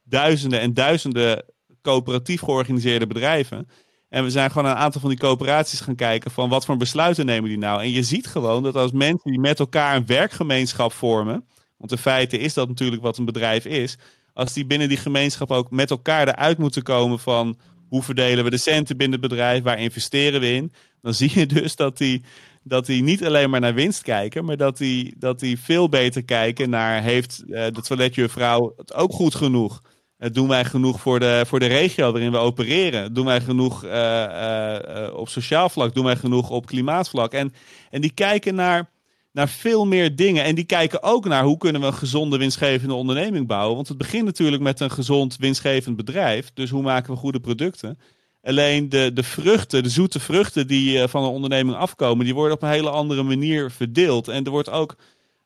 [0.04, 1.44] duizenden en duizenden
[1.82, 3.68] coöperatief georganiseerde bedrijven.
[4.08, 7.26] En we zijn gewoon een aantal van die coöperaties gaan kijken van wat voor besluiten
[7.26, 7.82] nemen die nou.
[7.82, 11.44] En je ziet gewoon dat als mensen die met elkaar een werkgemeenschap vormen,
[11.76, 13.96] want in feite is dat natuurlijk wat een bedrijf is,
[14.32, 17.58] als die binnen die gemeenschap ook met elkaar eruit moeten komen van
[17.96, 19.62] hoe verdelen we de centen binnen het bedrijf?
[19.62, 20.72] Waar investeren we in?
[21.02, 22.22] Dan zie je dus dat die,
[22.62, 26.24] dat die niet alleen maar naar winst kijken, maar dat die, dat die veel beter
[26.24, 29.82] kijken naar: heeft uh, de toiletjuffrouw het ook goed genoeg?
[30.18, 33.12] Uh, doen wij genoeg voor de, voor de regio waarin we opereren?
[33.12, 35.94] Doen wij genoeg uh, op sociaal vlak?
[35.94, 37.32] Doen wij genoeg op klimaatvlak?
[37.32, 37.52] En,
[37.90, 38.90] en die kijken naar
[39.36, 40.44] naar veel meer dingen.
[40.44, 43.74] En die kijken ook naar hoe kunnen we een gezonde, winstgevende onderneming bouwen.
[43.74, 46.50] Want het begint natuurlijk met een gezond, winstgevend bedrijf.
[46.54, 47.98] Dus hoe maken we goede producten?
[48.42, 52.56] Alleen de, de vruchten, de zoete vruchten die uh, van een onderneming afkomen, die worden
[52.56, 54.28] op een hele andere manier verdeeld.
[54.28, 54.96] En er wordt ook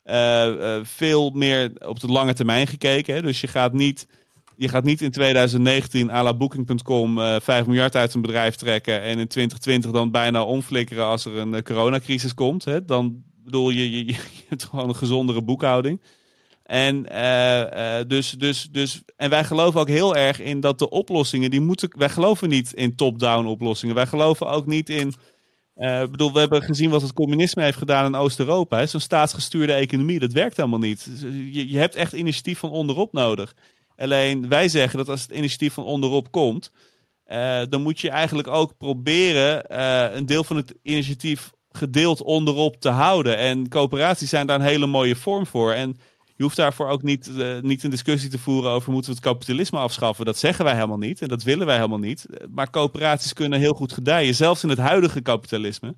[0.05, 3.15] uh, uh, veel meer op de lange termijn gekeken.
[3.15, 3.23] Hè?
[3.23, 4.07] Dus je gaat niet,
[4.57, 9.19] je gaat niet in 2019 à la Booking.com 5 miljard uit een bedrijf trekken en
[9.19, 12.65] in 2020 dan bijna omflikkeren als er een coronacrisis komt.
[12.65, 12.85] Hè?
[12.85, 14.15] Dan, bedoel, je, je, je
[14.49, 16.01] hebt gewoon een gezondere boekhouding.
[16.71, 20.89] En, uh, uh, dus, dus, dus, en wij geloven ook heel erg in dat de
[20.89, 21.91] oplossingen, die moeten.
[21.99, 23.95] Wij geloven niet in top-down oplossingen.
[23.95, 25.15] Wij geloven ook niet in.
[25.77, 28.87] Uh, bedoel, we hebben gezien wat het communisme heeft gedaan in Oost-Europa.
[28.87, 31.09] Zo'n staatsgestuurde economie, dat werkt helemaal niet.
[31.53, 33.55] Je, je hebt echt initiatief van onderop nodig.
[33.97, 36.71] Alleen wij zeggen dat als het initiatief van onderop komt,
[37.69, 39.81] dan moet je eigenlijk ook proberen
[40.17, 43.37] een deel van het initiatief gedeeld onderop te houden.
[43.37, 45.73] En coöperaties zijn daar een hele mooie vorm voor.
[45.73, 45.97] En
[46.37, 49.27] je hoeft daarvoor ook niet, uh, niet een discussie te voeren over moeten we het
[49.27, 50.25] kapitalisme afschaffen.
[50.25, 52.27] Dat zeggen wij helemaal niet en dat willen wij helemaal niet.
[52.51, 55.95] Maar coöperaties kunnen heel goed gedijen, zelfs in het huidige kapitalisme.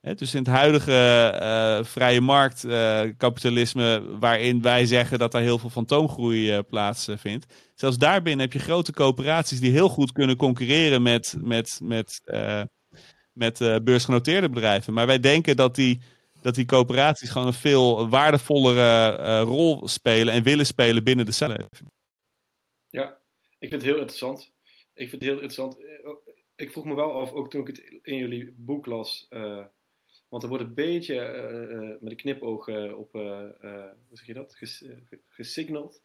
[0.00, 6.62] Dus in het huidige uh, vrije marktkapitalisme, waarin wij zeggen dat er heel veel fantoomgroei
[6.62, 7.46] plaatsvindt.
[7.74, 12.20] Zelfs daarbinnen heb je grote coöperaties die heel goed kunnen concurreren met, met, met
[13.32, 14.92] met uh, beursgenoteerde bedrijven.
[14.92, 16.00] Maar wij denken dat die,
[16.42, 21.32] dat die coöperaties gewoon een veel waardevollere uh, rol spelen en willen spelen binnen de
[21.32, 21.90] samenleving.
[22.88, 23.20] Ja,
[23.58, 24.52] ik vind het heel interessant.
[24.94, 25.78] Ik vind het heel interessant.
[25.78, 26.10] Eh,
[26.56, 29.26] ik vroeg me wel af, ook toen ik het in jullie boek las,
[30.28, 34.84] want er wordt een beetje met een knipoog op, hoe zeg je dat, Ges,
[35.28, 36.00] gesignald.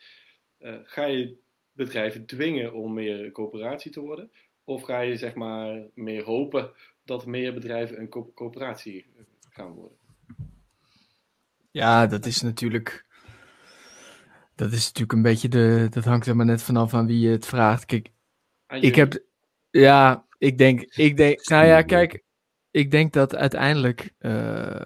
[0.83, 1.37] ga je
[1.71, 4.31] bedrijven dwingen om meer coöperatie te worden?
[4.63, 6.73] Of ga je zeg maar meer hopen
[7.05, 9.05] dat meer bedrijven een co coöperatie
[9.49, 9.97] gaan worden?
[11.71, 13.05] Ja, dat is natuurlijk.
[14.55, 15.87] Dat is natuurlijk een beetje de.
[15.89, 17.85] Dat hangt er maar net vanaf aan wie je het vraagt.
[17.85, 18.11] Kijk,
[18.67, 19.23] ik heb.
[19.69, 20.81] Ja, ik denk.
[20.81, 21.49] Ik denk.
[21.49, 22.23] Nou ja, kijk.
[22.71, 24.13] Ik denk dat uiteindelijk.
[24.19, 24.81] Uh,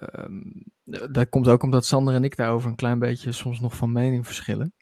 [0.84, 4.26] dat komt ook omdat Sander en ik daarover een klein beetje soms nog van mening
[4.26, 4.74] verschillen.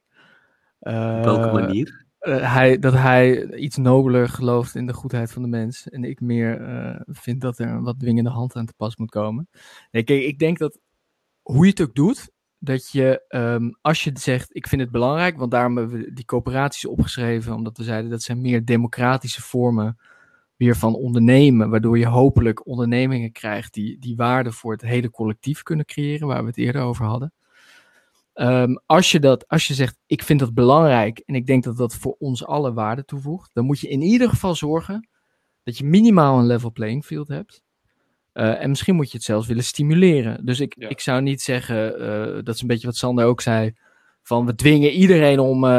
[0.80, 2.07] Uh, Op welke manier?
[2.20, 5.88] Uh, hij, dat hij iets nobeler gelooft in de goedheid van de mens.
[5.88, 9.48] En ik meer uh, vind dat er wat dwingende hand aan te pas moet komen.
[9.90, 10.78] Nee, kijk, ik denk dat
[11.42, 15.36] hoe je het ook doet, dat je um, als je zegt, ik vind het belangrijk,
[15.36, 19.98] want daarom hebben we die coöperaties opgeschreven, omdat we zeiden dat zijn meer democratische vormen
[20.56, 25.62] weer van ondernemen, waardoor je hopelijk ondernemingen krijgt die, die waarde voor het hele collectief
[25.62, 27.32] kunnen creëren, waar we het eerder over hadden.
[28.41, 31.76] Um, als, je dat, als je zegt, ik vind dat belangrijk en ik denk dat
[31.76, 35.09] dat voor ons alle waarde toevoegt, dan moet je in ieder geval zorgen
[35.62, 37.62] Dat je minimaal een level playing field hebt.
[38.34, 40.45] Uh, en misschien moet je het zelfs willen stimuleren.
[40.45, 43.72] Dus ik, ik zou niet zeggen, uh, dat is een beetje wat Sander ook zei,
[44.22, 45.70] van we dwingen iedereen om uh,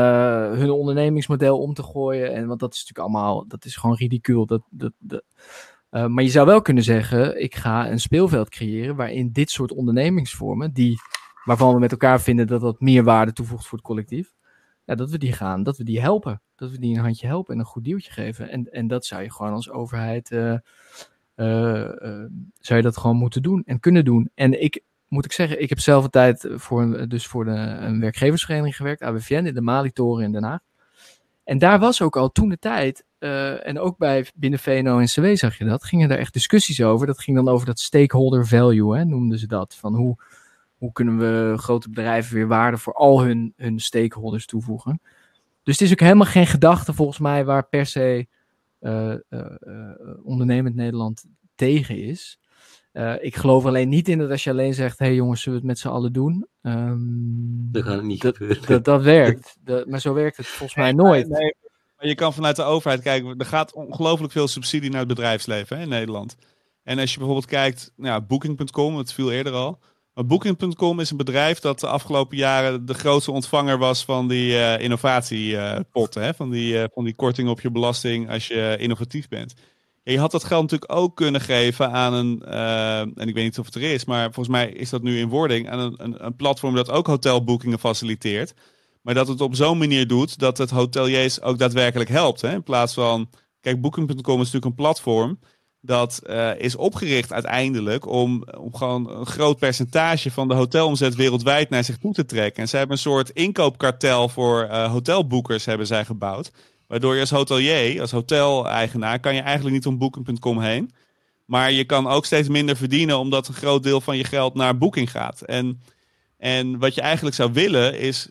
[0.51, 2.33] hun ondernemingsmodel om te gooien.
[2.33, 4.45] En, want dat is natuurlijk allemaal, dat is gewoon ridicuul.
[4.45, 5.23] Dat, dat, dat.
[5.89, 10.73] maar je zou wel kunnen zeggen, ik ga een speelveld creëren waarin dit soort ondernemingsvormen,
[10.73, 10.97] die,
[11.45, 14.33] waarvan we met elkaar vinden dat dat meer waarde toevoegt voor het collectief,
[14.85, 16.41] ja, dat we die gaan, dat we die helpen.
[16.55, 18.49] Dat we die een handje helpen en een goed deeltje geven.
[18.49, 20.55] En, en dat zou je gewoon als overheid uh,
[22.59, 24.29] zou je dat gewoon moeten doen en kunnen doen.
[24.35, 27.99] En ik moet ik zeggen, ik heb zelf een tijd voor, dus voor de, een
[27.99, 30.61] werkgeversvereniging gewerkt, ABVN, in de Mali-toren in Den.
[31.43, 33.05] En daar was ook al toen de tijd,
[33.63, 37.07] en ook bij binnen VNO en CW zag je dat, gingen er echt discussies over.
[37.07, 39.75] Dat ging dan over dat stakeholder value, hè, noemden ze dat.
[39.75, 40.15] Van hoe,
[40.79, 45.01] hoe kunnen we grote bedrijven weer waarde voor al hun, hun stakeholders toevoegen.
[45.63, 48.27] Dus het is ook helemaal geen gedachte volgens mij waar per se
[48.81, 49.15] uh,
[50.23, 51.25] ondernemend Nederland
[51.55, 52.39] tegen is.
[53.21, 55.67] ik geloof alleen niet in dat als je alleen zegt: hé hey jongens, zullen we
[55.67, 56.47] het met z'n allen doen?
[56.61, 58.67] Um, dat gaat het niet dat, gebeuren.
[58.67, 59.57] Dat, dat werkt.
[59.63, 61.29] Dat, maar zo werkt het volgens mij nooit.
[61.29, 61.55] Nee,
[61.97, 63.37] maar je kan vanuit de overheid kijken.
[63.37, 66.35] Er gaat ongelooflijk veel subsidie naar het bedrijfsleven hè, in Nederland.
[66.83, 69.79] En als je bijvoorbeeld kijkt, nou, Booking.com, het viel eerder al.
[70.25, 74.79] Booking.com is een bedrijf dat de afgelopen jaren de grootste ontvanger was van die uh,
[74.79, 76.23] innovatiepotten.
[76.23, 79.53] Uh, van, die, uh, van die korting op je belasting als je innovatief bent.
[80.03, 82.43] Ja, je had dat geld natuurlijk ook kunnen geven aan een,
[83.15, 85.29] en ik weet niet of het er is, maar volgens mij is dat nu in
[85.29, 88.53] wording, aan een, een, een platform dat ook hotelboekingen faciliteert.
[89.01, 92.41] Maar dat het op zo'n manier doet dat het hoteliers ook daadwerkelijk helpt.
[92.41, 92.53] Hè?
[92.53, 93.29] In plaats van,
[93.61, 95.39] kijk, Booking.com is natuurlijk een platform
[95.81, 101.69] dat uh, is opgericht uiteindelijk om, om gewoon een groot percentage van de hotelomzet wereldwijd
[101.69, 102.61] naar zich toe te trekken.
[102.61, 106.51] En zij hebben een soort inkoopkartel voor uh, hotelboekers hebben zij gebouwd.
[106.87, 110.91] Waardoor je als hotelier, als hoteleigenaar, kan je eigenlijk niet om Booking.com heen.
[111.45, 114.77] Maar je kan ook steeds minder verdienen omdat een groot deel van je geld naar
[114.77, 115.41] Booking gaat.
[115.41, 115.81] En,
[116.37, 118.29] en wat je eigenlijk zou willen is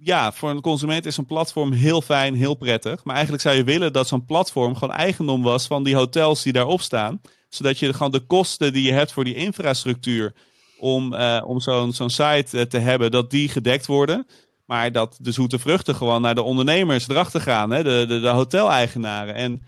[0.00, 3.04] ja, voor een consument is een platform heel fijn, heel prettig.
[3.04, 6.52] Maar eigenlijk zou je willen dat zo'n platform gewoon eigendom was van die hotels die
[6.52, 7.20] daarop staan.
[7.48, 10.34] Zodat je gewoon de kosten die je hebt voor die infrastructuur
[10.78, 14.26] om, uh, om zo'n zo'n site uh, te hebben, dat die gedekt worden.
[14.66, 17.82] Maar dat de zoete vruchten gewoon naar de ondernemers erachter gaan, hè?
[17.82, 19.34] de, de, de hoteleigenaren.
[19.34, 19.62] En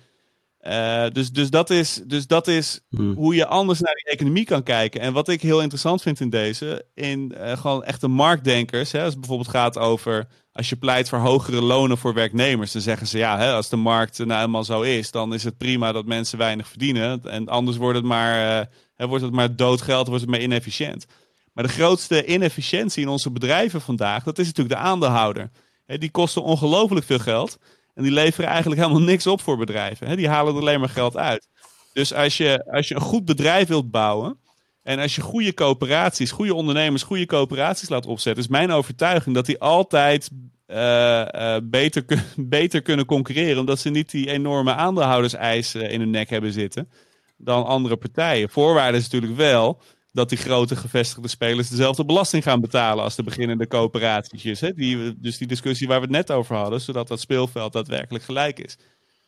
[0.67, 3.15] uh, dus, dus dat is, dus dat is hmm.
[3.15, 5.01] hoe je anders naar die economie kan kijken.
[5.01, 9.11] En wat ik heel interessant vind in deze, in uh, gewoon echte marktdenkers, hè, als
[9.11, 13.19] het bijvoorbeeld gaat over als je pleit voor hogere lonen voor werknemers, dan zeggen ze
[13.19, 16.39] ja, hè, als de markt nou helemaal zo is, dan is het prima dat mensen
[16.39, 17.23] weinig verdienen.
[17.25, 21.07] En anders wordt het maar, uh, wordt het maar doodgeld, wordt het maar inefficiënt.
[21.53, 25.51] Maar de grootste inefficiëntie in onze bedrijven vandaag, dat is natuurlijk de aandeelhouder.
[25.87, 27.59] Hè, die kosten ongelooflijk veel geld.
[28.01, 30.07] En die leveren eigenlijk helemaal niks op voor bedrijven.
[30.07, 30.17] Hè?
[30.17, 31.49] Die halen er alleen maar geld uit.
[31.93, 34.39] Dus als je, als je een goed bedrijf wilt bouwen.
[34.83, 38.43] En als je goede coöperaties, goede ondernemers, goede coöperaties laat opzetten.
[38.43, 40.31] Is mijn overtuiging dat die altijd
[40.67, 42.05] uh, uh, beter,
[42.37, 43.59] beter kunnen concurreren.
[43.59, 46.91] Omdat ze niet die enorme aandeelhouderseisen in hun nek hebben zitten.
[47.37, 48.51] Dan andere partijen.
[48.51, 49.81] Voorwaarde is natuurlijk wel
[50.13, 54.61] dat die grote gevestigde spelers dezelfde belasting gaan betalen als de beginnende coöperaties.
[54.61, 54.73] Hè?
[54.73, 58.59] Die, dus die discussie waar we het net over hadden, zodat dat speelveld daadwerkelijk gelijk
[58.59, 58.79] is.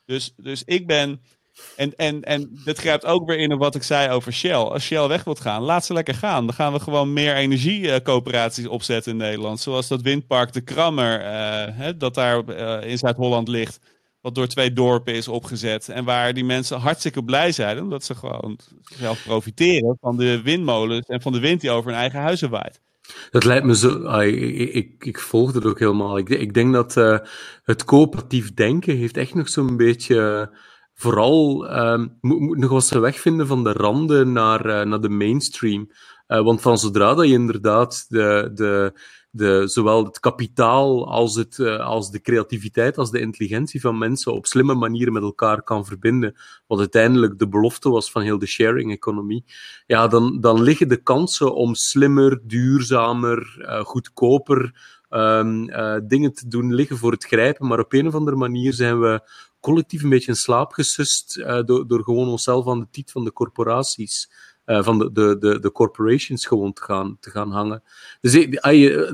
[0.05, 1.21] Dus, dus ik ben.
[1.77, 4.53] En, en, en dit grijpt ook weer in op wat ik zei over Shell.
[4.53, 6.47] Als Shell weg wilt gaan, laat ze lekker gaan.
[6.47, 9.61] Dan gaan we gewoon meer energiecoöperaties opzetten in Nederland.
[9.61, 11.27] Zoals dat windpark De Krammer, uh,
[11.77, 13.79] hè, dat daar uh, in Zuid-Holland ligt
[14.23, 15.89] wat door twee dorpen is opgezet.
[15.89, 21.07] En waar die mensen hartstikke blij zijn, omdat ze gewoon zelf profiteren van de windmolens
[21.07, 22.81] en van de wind die over hun eigen huizen waait.
[23.31, 24.05] Dat lijkt me zo.
[24.05, 26.19] Ah, ik, ik, ik, volg het ook helemaal.
[26.19, 27.19] Ik, ik denk dat uh,
[27.63, 30.51] het coöperatief denken heeft echt nog zo'n beetje.
[30.95, 35.91] vooral um, moet, nog wat ze wegvinden van de randen naar, uh, naar de mainstream.
[36.29, 38.93] Uh, want van zodra dat je inderdaad de, de,
[39.35, 44.33] de, zowel het kapitaal als, het, uh, als de creativiteit, als de intelligentie van mensen
[44.33, 48.47] op slimme manieren met elkaar kan verbinden, wat uiteindelijk de belofte was van heel de
[48.47, 49.45] sharing-economie,
[49.87, 54.81] ja, dan, dan liggen de kansen om slimmer, duurzamer, uh, goedkoper
[55.11, 57.67] um, uh, dingen te doen liggen voor het grijpen.
[57.67, 59.31] Maar op een of andere manier zijn we
[59.61, 63.33] collectief een beetje in slaap gesust door, door gewoon onszelf aan de tiet van de
[63.33, 64.31] corporaties
[64.73, 67.83] uh, van de, de, de, de corporations gewoon te gaan, te gaan hangen.
[68.21, 68.63] Dus ik,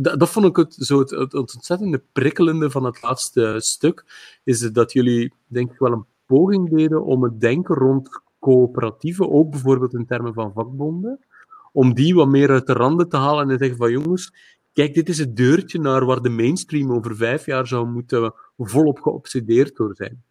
[0.03, 4.05] dat, dat vond ik het, zo het, ontzettende prikkelende van het laatste stuk,
[4.45, 9.51] is dat jullie denk ik wel een poging deden om het denken rond coöperatieven, ook
[9.51, 11.27] bijvoorbeeld in termen van vakbonden,
[11.73, 14.33] om die wat meer uit de randen te halen en te zeggen van jongens,
[14.73, 19.01] kijk, dit is het deurtje naar waar de mainstream over vijf jaar zou moeten volop
[19.01, 20.23] geobsedeerd door zijn.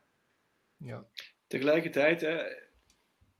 [0.78, 1.06] Ja.
[1.48, 2.38] tegelijkertijd, hè,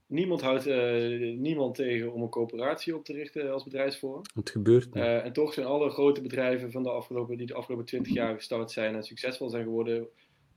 [0.08, 4.22] niemand houdt uh, niemand tegen om een coöperatie op te richten als bedrijfsvorm.
[4.34, 4.96] Het gebeurt.
[4.96, 8.34] Uh, en toch zijn alle grote bedrijven van de afgelopen, die de afgelopen 20 jaar
[8.34, 10.08] gestart zijn en succesvol zijn geworden,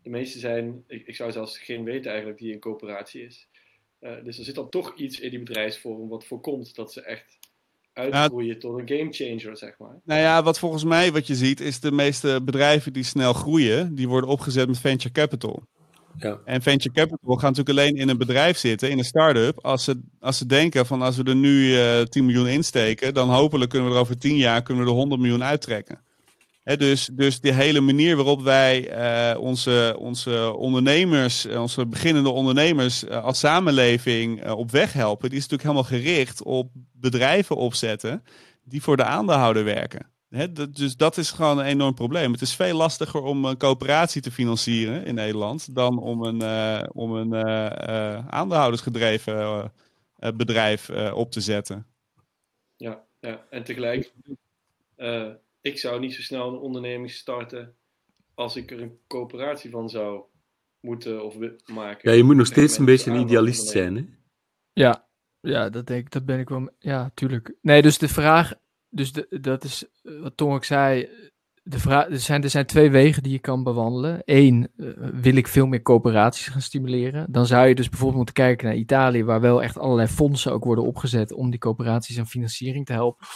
[0.01, 3.47] de meeste zijn, ik, ik zou zelfs geen weten eigenlijk, die een coöperatie is.
[4.01, 7.39] Uh, dus er zit dan toch iets in die bedrijfsvorm wat voorkomt dat ze echt
[7.93, 9.99] uitgroeien tot een gamechanger, zeg maar.
[10.03, 13.95] Nou ja, wat volgens mij wat je ziet, is de meeste bedrijven die snel groeien,
[13.95, 15.63] die worden opgezet met venture capital.
[16.17, 16.39] Ja.
[16.45, 20.01] En venture capital gaat natuurlijk alleen in een bedrijf zitten, in een start-up, als ze,
[20.19, 23.69] als ze denken van als we er nu uh, eh, 10 miljoen insteken, dan hopelijk
[23.69, 25.99] kunnen we er over 10 jaar kunnen we er 100 miljoen uittrekken.
[26.63, 28.97] Dus, dus de hele manier waarop wij
[29.33, 35.47] uh, onze, onze ondernemers, eh, onze beginnende ondernemers als samenleving op weg helpen, die is
[35.47, 38.23] natuurlijk helemaal gericht op bedrijven opzetten
[38.63, 40.09] die voor de aandeelhouder werken.
[40.31, 42.31] He, dus dat is gewoon een enorm probleem.
[42.31, 46.41] Het is veel lastiger om een coöperatie te financieren in Nederland dan om een,
[46.91, 47.35] om een
[48.31, 49.71] aandeelhoudersgedreven
[50.35, 51.85] bedrijf op te zetten.
[52.75, 53.45] Ja, ja.
[53.49, 54.13] en tegelijk
[55.61, 57.75] ik zou niet zo snel een onderneming starten
[58.33, 60.23] als ik er een coöperatie van zou
[60.79, 62.11] moeten of maken.
[62.11, 64.05] Ja, je moet nog steeds een beetje een idealist zijn, hè?
[64.73, 65.07] Ja,
[65.39, 66.69] ja dat, denk ik, dat ben ik wel.
[66.79, 67.53] Ja, tuurlijk.
[67.61, 68.53] Nee, dus de vraag,
[68.91, 71.09] dus de, dat is wat Tom ook zei.
[71.63, 74.21] De vraag, er, zijn, er zijn twee wegen die je kan bewandelen.
[74.25, 77.31] Eén, uh, wil ik veel meer coöperaties gaan stimuleren?
[77.31, 80.63] Dan zou je dus bijvoorbeeld moeten kijken naar Italië, waar wel echt allerlei fondsen ook
[80.63, 83.27] worden opgezet om die coöperaties aan financiering te helpen.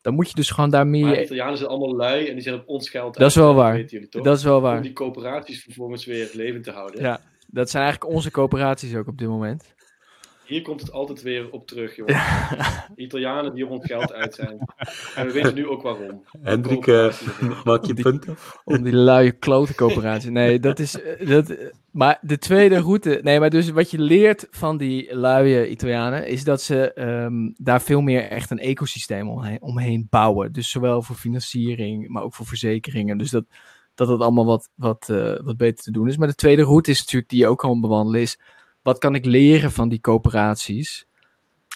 [0.00, 1.06] Dan moet je dus gewoon daar meer...
[1.06, 3.86] Maar Italianen zijn allemaal lui en die zijn op ons geld Dat is wel waar.
[4.10, 4.76] Dat is wel waar.
[4.76, 7.00] Om die coöperaties vervolgens weer levend te houden.
[7.00, 9.74] Ja, dat zijn eigenlijk onze coöperaties ook op dit moment.
[10.48, 12.20] Hier komt het altijd weer op terug, jongen.
[12.96, 14.58] Italianen die ons geld uit zijn.
[15.14, 16.24] En we weten nu ook waarom.
[16.42, 17.12] Hendrik, uh,
[17.64, 18.36] maak je punten?
[18.64, 20.30] Om die luie klote coöperatie.
[20.30, 21.00] Nee, dat is...
[21.00, 21.56] Eh, dat,
[21.90, 23.20] maar de tweede route...
[23.22, 26.26] Nee, maar dus wat je leert van die luie Italianen...
[26.26, 30.52] is dat ze um, daar veel meer echt een ecosysteem omheen, omheen, bouwen.
[30.52, 33.18] Dus zowel voor financiering, maar ook voor verzekeringen.
[33.18, 33.44] Dus dat
[33.94, 36.16] dat het allemaal wat, wat, uh, wat beter te doen is.
[36.16, 38.20] Maar de tweede route is natuurlijk die je ook kan bewandelen...
[38.20, 38.38] is
[38.88, 41.06] wat kan ik leren van die coöperaties?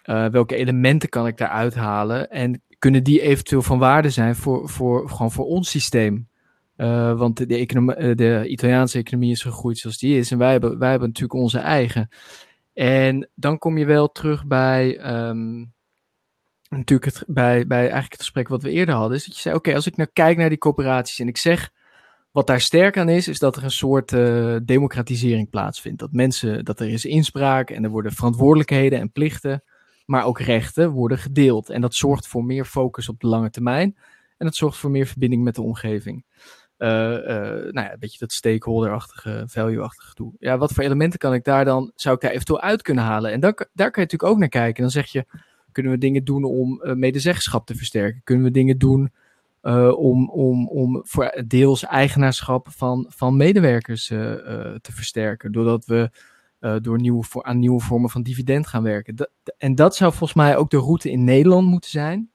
[0.05, 2.31] Uh, welke elementen kan ik daaruit halen?
[2.31, 6.29] En kunnen die eventueel van waarde zijn voor, voor, gewoon voor ons systeem?
[6.77, 10.31] Uh, want de, de, eh, de, Italiaanse economie is gegroeid zoals die is.
[10.31, 12.09] En wij hebben, wij hebben natuurlijk onze eigen.
[12.75, 15.13] En dan kom je wel terug bij.
[15.29, 15.73] Um,
[16.69, 19.17] natuurlijk het, bij, bij eigenlijk het gesprek wat we eerder hadden.
[19.17, 21.71] Is dat je zei: Oké, als ik nou kijk naar die coöperaties en ik zeg
[22.33, 25.99] wat daar sterk aan is, is dat er een soort uh, democratisering plaatsvindt.
[25.99, 29.63] Dat mensen, dat er is inspraak en er worden verantwoordelijkheden en plichten,
[30.07, 31.71] maar ook rechten worden gedeeld.
[31.71, 33.97] En dat zorgt voor meer focus op de lange termijn
[34.37, 36.25] en dat zorgt voor meer verbinding met de omgeving.
[36.79, 40.33] Uh, uh, nou ja, een beetje dat stakeholder-achtige, value-achtige toe.
[40.39, 43.33] Ja, wat voor elementen kan ik daar dan, zou ik daar eventueel uit kunnen halen?
[43.33, 44.83] En dan, daar kan je natuurlijk ook naar kijken.
[44.83, 45.25] Dan zeg je,
[45.73, 48.21] kunnen we dingen doen om medezeggenschap te versterken?
[48.25, 49.13] Kunnen we dingen doen
[49.63, 54.35] uh, om, om, om voor deels eigenaarschap van, van medewerkers uh, uh,
[54.81, 55.53] te versterken.
[55.53, 56.11] Doordat we
[56.81, 59.17] door nieuwe, voor, aan nieuwe vormen van dividend gaan werken.
[59.17, 62.31] Dat, en dat zou volgens mij ook de route in Nederland moeten zijn.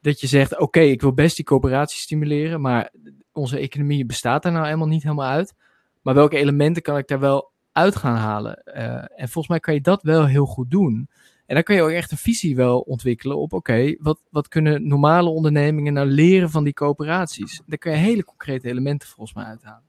[0.00, 2.92] Dat je zegt, oké, okay, ik wil best die coöperatie stimuleren, maar
[3.32, 5.54] onze economie bestaat er nou helemaal niet helemaal uit.
[6.02, 8.54] Maar welke elementen kan ik daar wel uit gaan halen?
[8.64, 11.08] en volgens mij kan je dat wel heel goed doen.
[11.50, 14.86] En dan kun je ook echt een visie wel ontwikkelen op, oké, wat, wat kunnen
[14.86, 17.60] normale ondernemingen nou leren van die coöperaties?
[17.66, 19.82] Daar kun je hele concrete elementen volgens mij uithalen.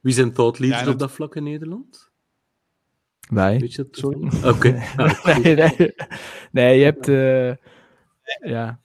[0.00, 2.10] Wie zijn thought leaders ja, op dat vlak in Nederland?
[3.28, 3.58] Wij.
[3.58, 4.08] Weet je dat zo?
[4.48, 4.48] Oké.
[4.48, 5.40] Okay.
[5.42, 5.94] nee, nee.
[6.50, 7.52] nee, je hebt, uh,
[8.40, 8.80] ja.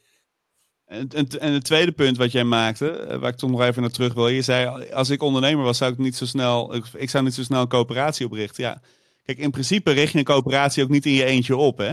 [0.85, 3.81] En, en, en, het tweede punt wat jij maakte, eh, waar ik toch nog even
[3.81, 4.27] naar terug wil.
[4.27, 7.33] Je zei, als ik ondernemer was, zou ik niet zo snel, ik, ik zou niet
[7.33, 8.63] zo snel een coöperatie oprichten.
[8.63, 8.81] Ja,
[9.25, 11.91] kijk, in principe richt je een coöperatie ook niet in je eentje op, hè.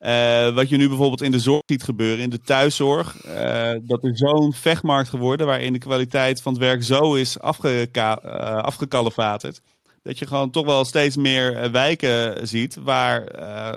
[0.00, 3.26] Uh, wat je nu bijvoorbeeld in de zorg ziet gebeuren, in de thuiszorg.
[3.26, 8.20] Uh, dat er zo'n vechtmarkt geworden waarin de kwaliteit van het werk zo is afgeka
[8.24, 9.60] uh, afgekalefaterd.
[10.02, 13.24] Dat je gewoon toch wel steeds meer wijken ziet waar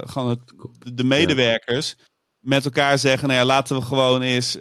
[0.08, 0.40] gewoon het,
[0.96, 1.96] de medewerkers
[2.40, 4.56] met elkaar zeggen: nou ja, laten we gewoon eens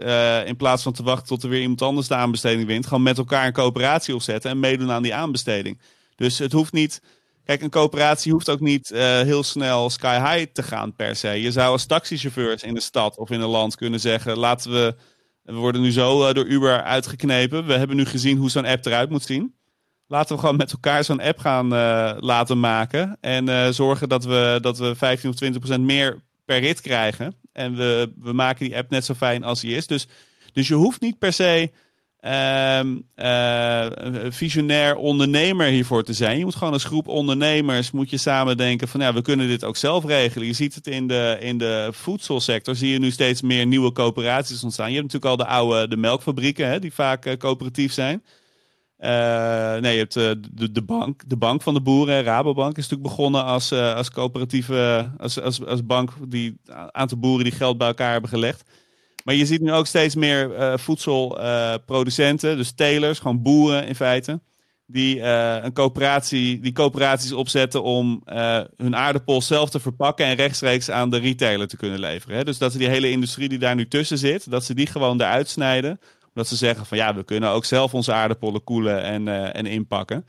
[0.45, 3.19] in plaats van te wachten tot er weer iemand anders de aanbesteding wint, gewoon met
[3.19, 5.81] elkaar een coöperatie opzetten en meedoen aan die aanbesteding.
[6.17, 7.01] Dus het hoeft niet
[7.49, 11.29] Kijk, een coöperatie hoeft ook niet uh, heel snel sky high te gaan per se.
[11.29, 14.95] Je zou als taxichauffeurs in de stad of in een land kunnen zeggen: laten we.
[15.43, 17.67] We worden nu zo uh, door Uber uitgeknepen.
[17.67, 19.55] We hebben nu gezien hoe zo'n app eruit moet zien.
[20.07, 23.17] Laten we gewoon met elkaar zo'n app gaan uh, laten maken.
[23.21, 27.35] En zorgen dat we, dat we 15 of 20 procent meer per rit krijgen.
[27.53, 29.87] En we, we maken die app net zo fijn als die is.
[29.87, 30.07] Dus,
[30.53, 31.69] dus je hoeft niet per se eh,
[34.29, 36.39] visionair ondernemer hiervoor te zijn.
[36.39, 39.65] Je moet gewoon als groep ondernemers moet je samen denken van ja, we kunnen dit
[39.65, 40.47] ook zelf regelen.
[40.47, 44.63] Je ziet het in de, in de voedselsector, zie je nu steeds meer nieuwe coöperaties
[44.63, 44.91] ontstaan.
[44.91, 48.23] Je hebt natuurlijk al de oude de melkfabrieken, hè, die vaak uh, coöperatief zijn.
[49.01, 49.09] Uh,
[49.77, 53.45] nee, je hebt de, de, bank, de bank van de boeren, Rabobank, is natuurlijk begonnen
[53.45, 56.61] als, als coöperatieve, als, als, als bank die
[56.91, 58.71] aantal boeren die geld bij elkaar hebben gelegd.
[59.29, 64.41] Maar je ziet nu ook steeds meer voedselproducenten, dus telers, gewoon boeren in feite,
[64.87, 68.23] die een coöperatie, die coöperaties opzetten om
[68.77, 72.37] hun aardappel zelf te verpakken en rechtstreeks aan de retailer te kunnen leveren.
[72.37, 72.45] Hè?
[72.45, 75.21] Dus dat ze die hele industrie die daar nu tussen zit, dat ze die gewoon
[75.21, 76.01] eruit snijden
[76.35, 80.27] dat ze zeggen van ja, we kunnen ook zelf onze aardappelen koelen en, en inpakken.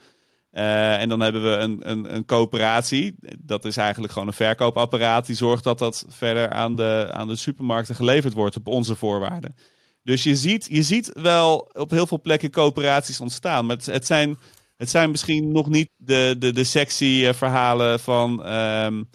[0.52, 3.16] Uh, en dan hebben we een, een, een coöperatie.
[3.40, 5.26] Dat is eigenlijk gewoon een verkoopapparaat.
[5.26, 9.56] Die zorgt dat dat verder aan de, aan de supermarkten geleverd wordt op onze voorwaarden.
[10.04, 13.66] Dus je ziet, je ziet wel op heel veel plekken coöperaties ontstaan.
[13.66, 14.38] Maar het, het zijn,
[14.78, 18.54] het zijn misschien nog niet de, de, de sexy uh, verhalen van.
[18.54, 19.10] Um,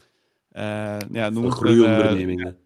[1.12, 2.56] ja, noem het groeiondernemingen.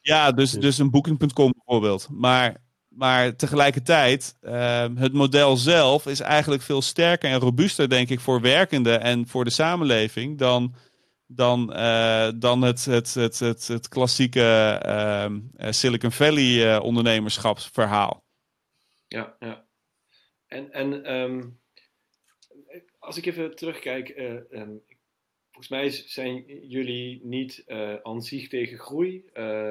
[0.00, 2.08] ja, dus, dus een booking.com bijvoorbeeld.
[2.10, 2.56] Maar
[2.94, 8.40] maar tegelijkertijd, uh, het model zelf is eigenlijk veel sterker en robuuster, denk ik, voor
[8.40, 10.74] werkenden en voor de samenleving dan,
[11.26, 18.24] dan, uh, dan het, het, het, het, het klassieke uh, Silicon Valley ondernemerschapsverhaal.
[19.08, 19.64] Ja, ja.
[20.46, 21.60] En, en um,
[22.98, 24.14] als ik even terugkijk,
[25.50, 27.64] volgens mij zijn jullie niet
[28.02, 29.24] aan zich tegen groei,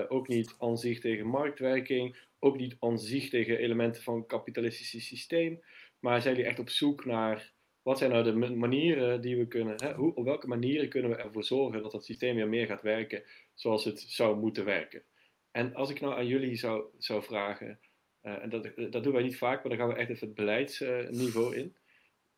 [0.07, 5.63] ook niet aan zich tegen marktwerking ook niet aan tegen elementen van het kapitalistische systeem,
[5.99, 9.83] maar zijn jullie echt op zoek naar wat zijn nou de manieren die we kunnen,
[9.83, 12.81] hè, hoe, op welke manieren kunnen we ervoor zorgen dat dat systeem weer meer gaat
[12.81, 13.23] werken
[13.53, 15.03] zoals het zou moeten werken.
[15.51, 17.79] En als ik nou aan jullie zou, zou vragen,
[18.23, 20.35] uh, en dat, dat doen wij niet vaak, maar dan gaan we echt even het
[20.35, 21.75] beleidsniveau in.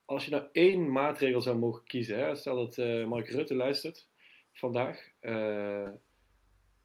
[0.06, 4.08] Als je nou één maatregel zou mogen kiezen, hè, stel dat uh, Mark Rutte luistert
[4.52, 5.12] vandaag,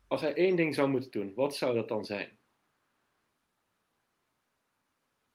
[0.06, 2.38] als hij één ding zou moeten doen, wat zou dat dan zijn?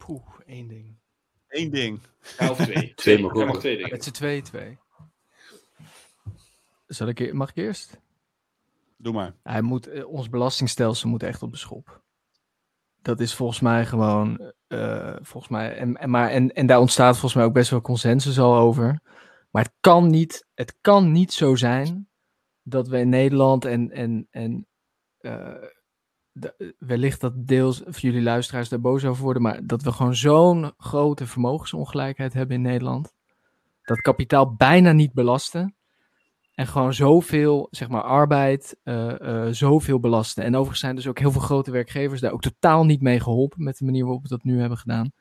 [0.06, 0.96] Poeh, één ding.
[1.48, 2.00] Eén ding.
[2.38, 2.94] Ja, of twee.
[2.96, 3.60] twee mag ook.
[3.60, 3.92] twee dingen.
[3.92, 4.80] Met z'n twee, twee.
[6.86, 8.02] Zal ik, mag ik eerst?
[8.98, 9.36] Doe maar.
[9.44, 12.02] Hij moet, eh, ons belastingstelsel moet echt op de schop.
[13.02, 17.12] Dat is volgens mij gewoon, uh, volgens mij, en, en, maar, en, en daar ontstaat
[17.12, 19.02] volgens mij ook best wel consensus al over.
[19.52, 22.10] Maar het kan niet, het kan niet zo zijn
[22.62, 24.68] dat we in Nederland en, en, en
[25.22, 25.83] uh, de,
[26.80, 30.72] wellicht dat deels voor jullie luisteraars daar boos over worden, maar dat we gewoon zo'n
[30.78, 33.14] grote vermogensongelijkheid hebben in Nederland.
[33.84, 35.76] Dat kapitaal bijna niet belasten.
[36.54, 40.44] En gewoon zoveel, zeg maar, arbeid, uh, uh, zoveel belasten.
[40.44, 43.64] En overigens zijn dus ook heel veel grote werkgevers daar ook totaal niet mee geholpen
[43.64, 45.12] met de manier waarop we dat nu hebben gedaan.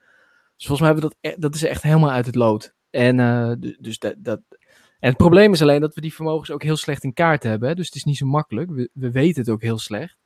[0.57, 2.75] Dus volgens mij hebben we dat, e dat is echt helemaal uit het lood.
[2.91, 4.41] En, uh, dus dat, dat,
[4.99, 7.77] en het probleem is alleen dat we die vermogens ook heel slecht in kaart hebben.
[7.77, 8.71] Dus het is niet zo makkelijk.
[8.71, 10.17] We, we weten het ook heel slecht.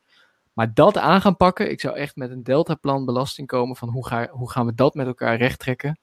[0.56, 4.06] Maar dat aan gaan pakken, ik zou echt met een deltaplan belasting komen van hoe,
[4.06, 5.98] ga, hoe gaan we dat met elkaar rechttrekken.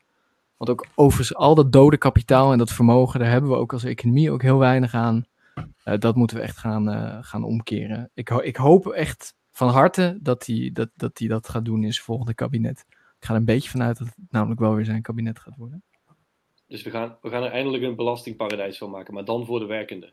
[0.58, 3.84] Want ook over al dat dode kapitaal en dat vermogen, daar hebben we ook als
[3.84, 5.26] economie ook heel weinig aan.
[5.56, 5.64] Uh,
[5.98, 8.10] dat moeten we echt gaan, uh, gaan omkeren.
[8.14, 11.94] Ik, ik, hoop echt van harte dat hij dat, dat, die dat gaat doen in
[11.94, 12.86] zijn volgende kabinet.
[12.90, 15.84] Ik ga er een beetje vanuit dat het namelijk wel weer zijn kabinet gaat worden.
[16.68, 19.66] Dus we gaan, we gaan er eindelijk een belastingparadijs van maken, maar dan voor de
[19.66, 20.10] werkenden.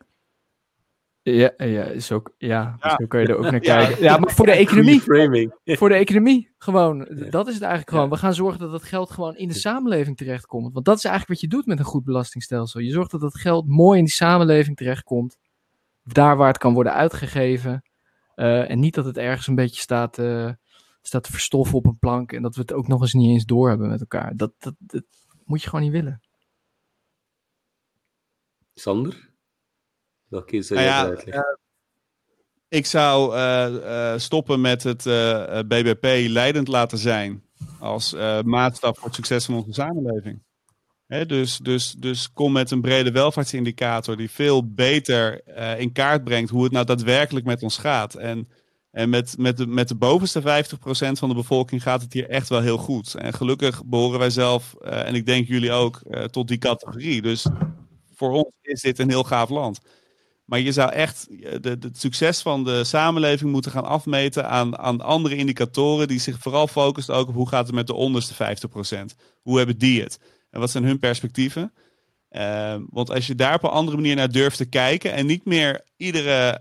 [1.23, 2.97] Ja, ja, is ook, ja, ja.
[2.99, 4.03] zo kun je er ook naar kijken.
[4.03, 5.01] Ja, maar voor de economie.
[5.65, 6.99] Voor de economie, gewoon.
[7.31, 8.11] Dat is het eigenlijk gewoon.
[8.11, 10.73] We gaan zorgen dat dat geld gewoon in de samenleving terechtkomt.
[10.73, 12.81] Want dat is eigenlijk wat je doet met een goed belastingstelsel.
[12.81, 15.37] Je zorgt dat dat geld mooi in die samenleving terechtkomt.
[16.03, 17.83] Daar waar het kan worden uitgegeven.
[18.37, 20.51] Uh, en niet dat het ergens een beetje staat, uh,
[21.03, 22.33] staat te verstoffen op een plank.
[22.33, 24.37] En dat we het ook nog eens niet eens doorhebben met elkaar.
[24.37, 25.05] Dat, dat, dat
[25.45, 26.21] moet je gewoon niet willen.
[28.75, 29.30] Sander?
[30.31, 31.39] Welke zou nou ja?
[31.39, 31.41] Uh,
[32.69, 35.03] ik zou uh, stoppen met het
[35.69, 37.43] BBP leidend laten zijn
[37.79, 38.13] als
[38.45, 40.43] maatstaf voor het succes van onze samenleving.
[41.07, 45.43] Hè, dus, dus, dus kom met een brede welvaartsindicator die veel beter
[45.79, 48.15] in kaart brengt hoe het nou daadwerkelijk met ons gaat.
[48.15, 48.49] En,
[48.91, 50.43] en met, met, de, met de bovenste 50%
[51.13, 53.15] van de bevolking gaat het hier echt wel heel goed.
[53.15, 57.23] En gelukkig behoren wij zelf, en ik denk jullie ook, tot die categorie.
[57.23, 57.47] Dus
[58.15, 59.81] voor ons is dit een heel gaaf land.
[60.51, 61.27] Maar je zou echt
[61.63, 66.39] de, het succes van de samenleving moeten gaan afmeten aan, aan andere indicatoren die zich
[66.39, 69.17] vooral focussen ook op hoe gaat het met de onderste 50%.
[69.43, 70.19] Hoe hebben die het?
[70.51, 71.73] En wat zijn hun perspectieven?
[72.31, 75.45] Uh, want als je daar op een andere manier naar durft te kijken en niet
[75.45, 76.59] meer iedere,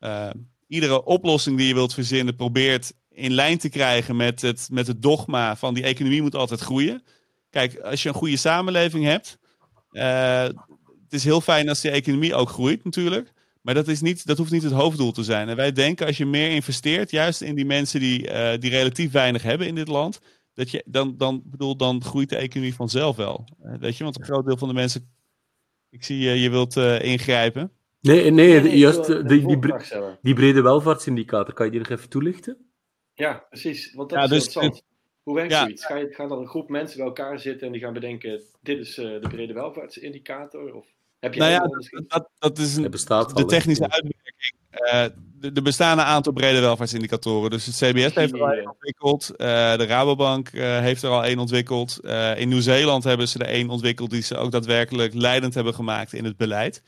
[0.00, 0.30] uh,
[0.68, 5.02] iedere oplossing die je wilt verzinnen probeert in lijn te krijgen met het, met het
[5.02, 7.02] dogma van die economie moet altijd groeien.
[7.50, 9.38] Kijk, als je een goede samenleving hebt,
[11.12, 13.32] het is heel fijn als die economie ook groeit natuurlijk.
[13.60, 15.48] Maar dat, is niet, dat hoeft niet het hoofddoel te zijn.
[15.48, 19.12] En wij denken als je meer investeert, juist in die mensen die, uh, die relatief
[19.12, 20.20] weinig hebben in dit land,
[20.54, 23.44] dat je, dan, dan, bedoel, dan groeit de economie vanzelf wel.
[23.64, 25.12] Uh, weet je, want een groot deel van de mensen.
[25.90, 27.72] Ik zie je, je wilt ingrijpen.
[28.00, 29.58] Nee, nee, nee juist die, die,
[30.22, 32.56] die, brede welvaartsindicator, kan je die nog even toelichten?
[33.14, 33.94] Ja, precies.
[33.94, 34.82] Want dat ja, is dus, interessant.
[35.22, 35.60] Hoe werkt ja.
[35.60, 35.86] zoiets?
[35.86, 38.78] Ga je, gaat dan een groep mensen bij elkaar zitten en die gaan bedenken: dit
[38.78, 40.74] is uh, de brede welvaartsindicator?
[40.74, 40.86] Of
[41.22, 41.68] heb je nou ja,
[42.08, 44.54] dat, dat, is een, bestaat de technische uitwerking.
[44.72, 47.50] Uh, de, bestaande aantal brede welvaartsindicatoren.
[47.50, 49.30] Dus het CBS heeft er al één ontwikkeld.
[49.30, 49.36] Uh,
[49.76, 52.00] de Rabobank heeft er al één ontwikkeld.
[52.36, 56.24] in Nieuw-Zeeland hebben ze er één ontwikkeld die ze ook daadwerkelijk leidend hebben gemaakt in
[56.24, 56.82] het beleid.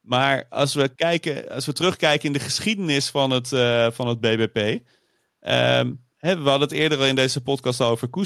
[0.00, 3.48] Maar als we, kijken, als we terugkijken in de geschiedenis van het,
[3.94, 4.80] van het BBP.
[5.40, 8.22] Um, we hadden het eerder in deze podcast over uh,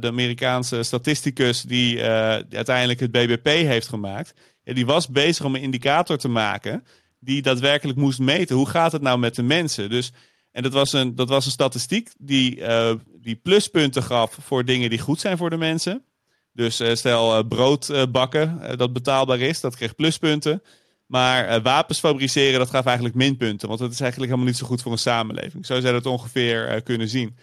[0.00, 2.02] de Amerikaanse statisticus die uh,
[2.50, 4.34] uiteindelijk het BBP heeft gemaakt.
[4.74, 6.84] Die was bezig om een indicator te maken
[7.18, 8.56] die daadwerkelijk moest meten.
[8.56, 9.90] Hoe gaat het nou met de mensen?
[9.90, 10.12] Dus,
[10.52, 14.90] en dat was een, dat was een statistiek die, uh, die pluspunten gaf voor dingen
[14.90, 16.04] die goed zijn voor de mensen.
[16.52, 20.62] Dus stel brood bakken dat betaalbaar is, dat kreeg pluspunten.
[21.06, 23.68] Maar wapens fabriceren, dat gaf eigenlijk minpunten.
[23.68, 25.66] Want dat is eigenlijk helemaal niet zo goed voor een samenleving.
[25.66, 27.36] Zo zou je dat ongeveer kunnen zien.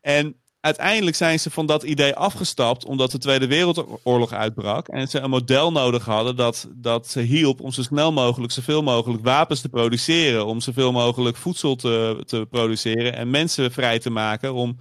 [0.00, 4.88] En uiteindelijk zijn ze van dat idee afgestapt omdat de Tweede Wereldoorlog uitbrak.
[4.88, 8.82] En ze een model nodig hadden dat, dat ze hielp om zo snel mogelijk, zoveel
[8.82, 10.46] mogelijk wapens te produceren.
[10.46, 14.76] Om zoveel mogelijk voedsel te, te produceren en mensen vrij te maken om,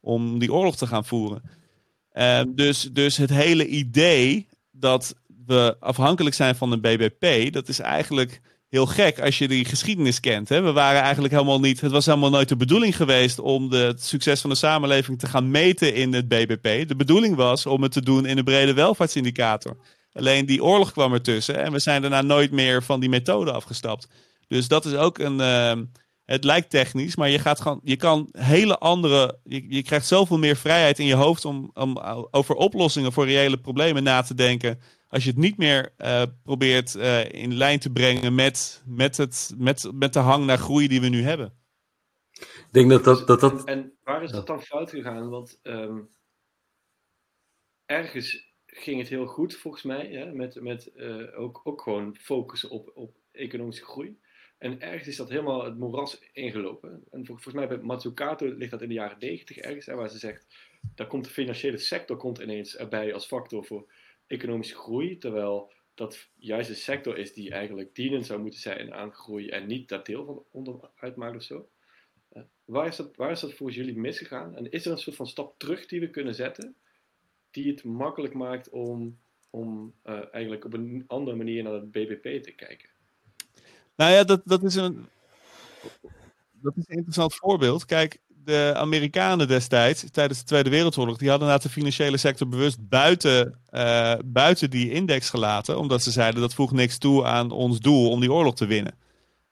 [0.00, 1.42] om die oorlog te gaan voeren.
[2.14, 5.14] Uh, dus, dus het hele idee dat
[5.46, 8.40] we afhankelijk zijn van een BBP, dat is eigenlijk
[8.70, 10.48] heel gek als je die geschiedenis kent.
[10.48, 10.60] Hè?
[10.60, 11.80] We waren eigenlijk helemaal niet.
[11.80, 15.26] Het was helemaal nooit de bedoeling geweest om de, het succes van de samenleving te
[15.26, 16.88] gaan meten in het BBP.
[16.88, 19.76] De bedoeling was om het te doen in een brede welvaartsindicator.
[20.12, 24.08] Alleen die oorlog kwam ertussen en we zijn daarna nooit meer van die methode afgestapt.
[24.48, 25.38] Dus dat is ook een.
[25.38, 25.72] Uh,
[26.24, 29.38] het lijkt technisch, maar je, gaat gewoon, je kan hele andere.
[29.44, 31.98] Je krijgt zoveel meer vrijheid in je hoofd om, om
[32.30, 34.80] over oplossingen voor reële problemen na te denken
[35.10, 39.54] als je het niet meer uh, probeert uh, in lijn te brengen met, met, het,
[39.56, 41.58] met, met de hang naar groei die we nu hebben.
[42.40, 43.26] Ik denk dat dat.
[43.26, 43.64] dat, dat...
[43.64, 45.28] En, waar is dat dan fout gegaan?
[45.28, 46.08] Want um,
[47.86, 52.70] ergens ging het heel goed volgens mij, hè, met, met uh, ook, ook gewoon focussen
[52.70, 54.18] op, op economische groei.
[54.58, 57.04] En ergens is dat helemaal het moeras ingelopen.
[57.10, 60.18] En volgens mij bij Matsukato ligt dat in de jaren 90 ergens, hè, waar ze
[60.18, 60.46] zegt,
[60.94, 63.92] daar komt de financiële sector komt ineens erbij als factor voor
[64.30, 69.12] economische groei, terwijl dat juist een sector is die eigenlijk dienend zou moeten zijn aan
[69.12, 71.68] groei en niet dat deel van onder uitmaakt of zo.
[72.32, 74.56] Uh, waar, is dat, waar is dat volgens jullie misgegaan?
[74.56, 76.76] En is er een soort van stap terug die we kunnen zetten,
[77.50, 79.18] die het makkelijk maakt om,
[79.50, 82.88] om uh, eigenlijk op een andere manier naar het BBP te kijken?
[83.96, 85.08] Nou ja, dat, dat, is een,
[86.52, 87.84] dat is een interessant voorbeeld.
[87.84, 93.58] Kijk, de Amerikanen destijds, tijdens de Tweede Wereldoorlog, die hadden de financiële sector bewust buiten,
[93.70, 95.78] uh, buiten die index gelaten.
[95.78, 98.94] Omdat ze zeiden dat voegt niks toe aan ons doel om die oorlog te winnen.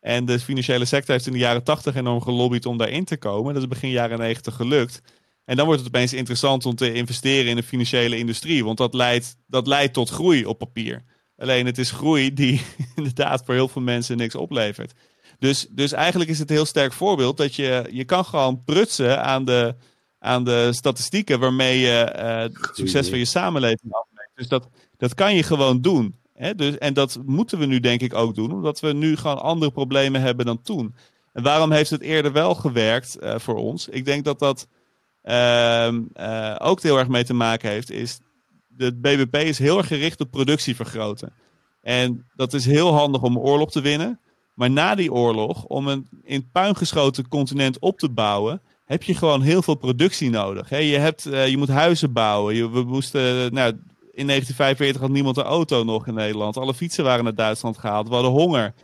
[0.00, 3.54] En de financiële sector heeft in de jaren 80 enorm gelobbyd om daarin te komen.
[3.54, 5.02] Dat is begin jaren 90 gelukt.
[5.44, 8.64] En dan wordt het opeens interessant om te investeren in de financiële industrie.
[8.64, 11.02] Want dat leidt, dat leidt tot groei op papier.
[11.36, 12.62] Alleen het is groei die
[12.96, 14.92] inderdaad voor heel veel mensen niks oplevert.
[15.38, 19.22] Dus, dus eigenlijk is het een heel sterk voorbeeld dat je, je kan gewoon prutsen
[19.24, 19.74] aan de,
[20.18, 24.30] aan de statistieken waarmee je uh, het succes van je samenleving afmeet.
[24.34, 26.18] Dus dat, dat kan je gewoon doen.
[26.34, 26.54] Hè?
[26.54, 29.70] Dus, en dat moeten we nu denk ik ook doen, omdat we nu gewoon andere
[29.70, 30.94] problemen hebben dan toen.
[31.32, 33.88] En waarom heeft het eerder wel gewerkt uh, voor ons?
[33.88, 34.68] Ik denk dat dat
[35.24, 38.18] uh, ook heel erg mee te maken heeft, is
[38.66, 41.32] de BBP is heel erg gericht op productie vergroten.
[41.80, 44.20] En dat is heel handig om oorlog te winnen.
[44.58, 49.14] Maar na die oorlog, om een in puin geschoten continent op te bouwen, heb je
[49.14, 50.70] gewoon heel veel productie nodig.
[50.70, 52.54] je, hebt, uh, je moet huizen bouwen.
[52.54, 53.22] Je, we moesten,
[53.54, 53.70] nou,
[54.12, 56.56] in 1945 had niemand een auto nog in Nederland.
[56.56, 58.08] Alle fietsen waren naar Duitsland gehaald.
[58.08, 58.74] We hadden honger.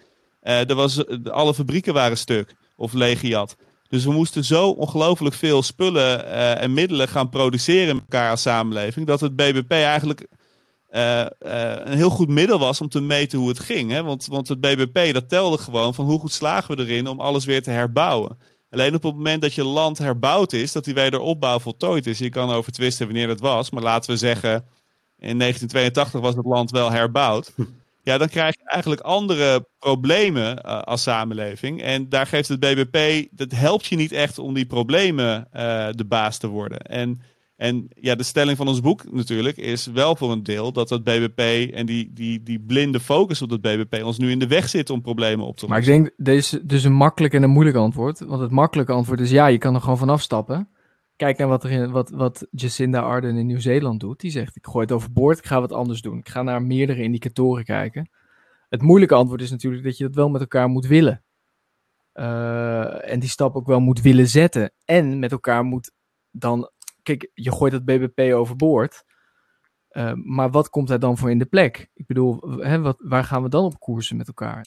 [0.42, 3.56] Uh, er was, alle fabrieken waren stuk of leegjat.
[3.88, 6.26] Dus we moesten zo ongelooflijk veel spullen
[6.58, 9.06] en middelen gaan produceren met elkaar als samenleving.
[9.06, 10.26] Dat het BBP eigenlijk
[10.94, 11.26] uh, uh,
[11.84, 13.90] een heel goed middel was om te meten hoe het ging.
[13.90, 14.02] Hè?
[14.02, 17.44] Want, want het BBP dat telde gewoon van hoe goed slagen we erin om alles
[17.44, 18.38] weer te herbouwen.
[18.70, 22.18] Alleen op het moment dat je land herbouwd is, dat die wederopbouw voltooid is.
[22.18, 24.52] Je kan over twisten wanneer dat was, maar laten we zeggen
[25.18, 27.52] in 1982 was het land wel herbouwd.
[28.02, 31.82] ja, dan krijg je eigenlijk andere problemen uh, als samenleving.
[31.82, 35.48] En daar geeft het BBP, dat helpt je niet echt om die problemen
[35.90, 36.78] de baas te worden.
[36.78, 37.20] En,
[37.56, 41.04] en ja, de stelling van ons boek natuurlijk is wel voor een deel dat het
[41.04, 44.68] BBP en die, die, die blinde focus op het BBP ons nu in de weg
[44.68, 45.68] zit om problemen op te lossen.
[45.68, 48.18] Maar ik denk, deze is dus een makkelijk en een moeilijk antwoord.
[48.18, 50.68] Want het makkelijke antwoord is ja, je kan er gewoon vanaf stappen.
[51.16, 54.20] Kijk naar wat, er in, wat, wat Jacinda Ardern in Nieuw-Zeeland doet.
[54.20, 56.18] Die zegt, ik gooi het overboord, ik ga wat anders doen.
[56.18, 58.10] Ik ga naar meerdere indicatoren kijken.
[58.68, 61.24] Het moeilijke antwoord is natuurlijk dat je dat wel met elkaar moet willen.
[62.14, 64.72] Uh, en die stap ook wel moet willen zetten.
[64.84, 65.92] En met elkaar moet
[66.30, 66.70] dan...
[67.04, 69.04] Kijk, je gooit dat BBP overboord.
[69.90, 71.90] Uh, maar wat komt daar dan voor in de plek?
[71.94, 74.66] Ik bedoel, hè, wat, waar gaan we dan op koersen met elkaar?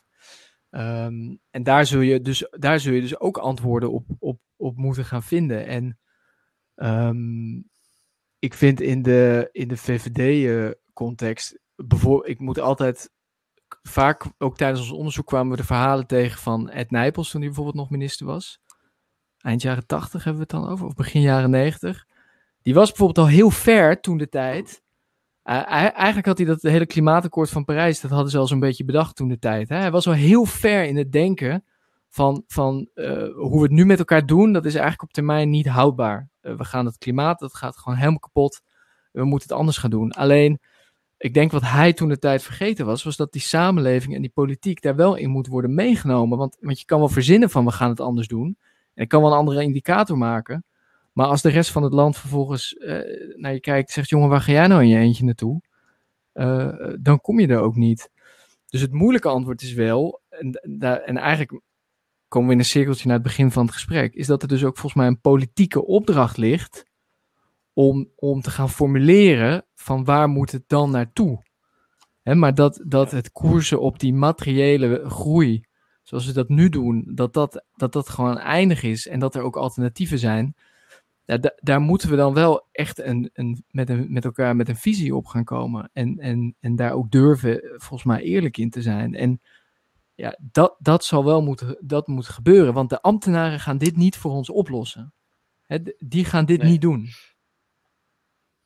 [0.70, 4.78] Um, en daar zul, je dus, daar zul je dus ook antwoorden op, op, op
[4.78, 5.66] moeten gaan vinden.
[5.68, 6.00] En
[6.84, 7.70] Um,
[8.40, 13.12] ik vind in de, in de VVD-context, bijvoorbeeld, ik moet altijd,
[13.82, 17.50] vaak ook tijdens ons onderzoek kwamen we de verhalen tegen van Ed Nijpels toen hij
[17.50, 18.60] bijvoorbeeld nog minister was.
[19.38, 22.07] Eind jaren 80 hebben we het dan over, of begin jaren 90.
[22.68, 24.82] Die was bijvoorbeeld al heel ver toen de tijd.
[25.44, 28.86] Uh, eigenlijk had hij dat hele klimaatakkoord van Parijs, dat hadden ze al zo'n beetje
[28.86, 29.70] bedacht toen de tijd.
[29.70, 31.66] Hij was al heel ver in het denken
[32.10, 35.50] van, van uh, hoe we het nu met elkaar doen, dat is eigenlijk op termijn
[35.50, 36.30] niet houdbaar.
[36.42, 38.62] Uh, we gaan het klimaat, dat gaat gewoon helemaal kapot.
[39.12, 40.12] We moeten het anders gaan doen.
[40.12, 40.60] Alleen,
[41.18, 44.32] ik denk wat hij toen de tijd vergeten was, was dat die samenleving en die
[44.34, 46.38] politiek daar wel in moet worden meegenomen.
[46.38, 48.58] Want, want je kan wel verzinnen van we gaan het anders doen.
[48.94, 50.66] En ik kan wel een andere indicator maken.
[51.18, 53.00] Maar als de rest van het land vervolgens uh,
[53.36, 55.62] naar je kijkt, zegt: jongen, waar ga jij nou in je eentje naartoe?
[57.00, 58.12] dan kom je er ook niet.
[58.66, 60.52] Dus het moeilijke antwoord is wel, en,
[61.06, 61.62] en eigenlijk
[62.28, 64.64] komen we in een cirkeltje naar het begin van het gesprek, is dat er dus
[64.64, 66.86] ook volgens mij een politieke opdracht ligt
[67.74, 71.44] om, om te gaan formuleren van waar moet het dan naartoe.
[72.24, 75.64] Maar dat, dat het koersen op die materiële groei,
[76.04, 79.42] zoals we dat nu doen, dat dat, dat, dat gewoon eindig is en dat er
[79.42, 80.56] ook alternatieven zijn.
[81.28, 84.76] Ja, daar moeten we dan wel echt een, een, met, een, met elkaar met een
[84.76, 85.90] visie op gaan komen.
[85.94, 89.16] En, en, en daar ook durven, volgens mij, eerlijk in te zijn.
[89.16, 89.42] En
[90.16, 94.18] ja, dat, dat zal wel moeten, dat moet gebeuren, want de ambtenaren gaan dit niet
[94.18, 95.14] voor ons oplossen.
[95.66, 96.72] He, die gaan dit nee.
[96.72, 97.08] niet doen.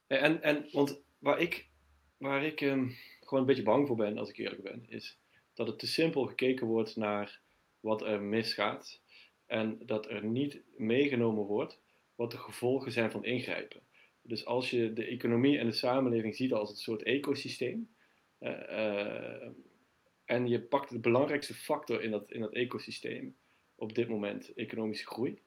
[0.08, 1.70] En, en want waar ik,
[2.18, 5.20] waar ik um, gewoon een beetje bang voor ben, als ik eerlijk ben, is
[5.54, 7.42] dat het te simpel gekeken wordt naar
[7.80, 9.02] wat er misgaat.
[9.46, 11.80] En dat er niet meegenomen wordt
[12.22, 13.82] wat de gevolgen zijn van ingrijpen.
[14.22, 17.96] Dus als je de economie en de samenleving ziet als een soort ecosysteem,
[18.40, 19.48] uh, uh,
[20.26, 23.36] en je pakt de belangrijkste factor in dat, in dat ecosysteem
[23.76, 25.42] op dit moment, economische groei.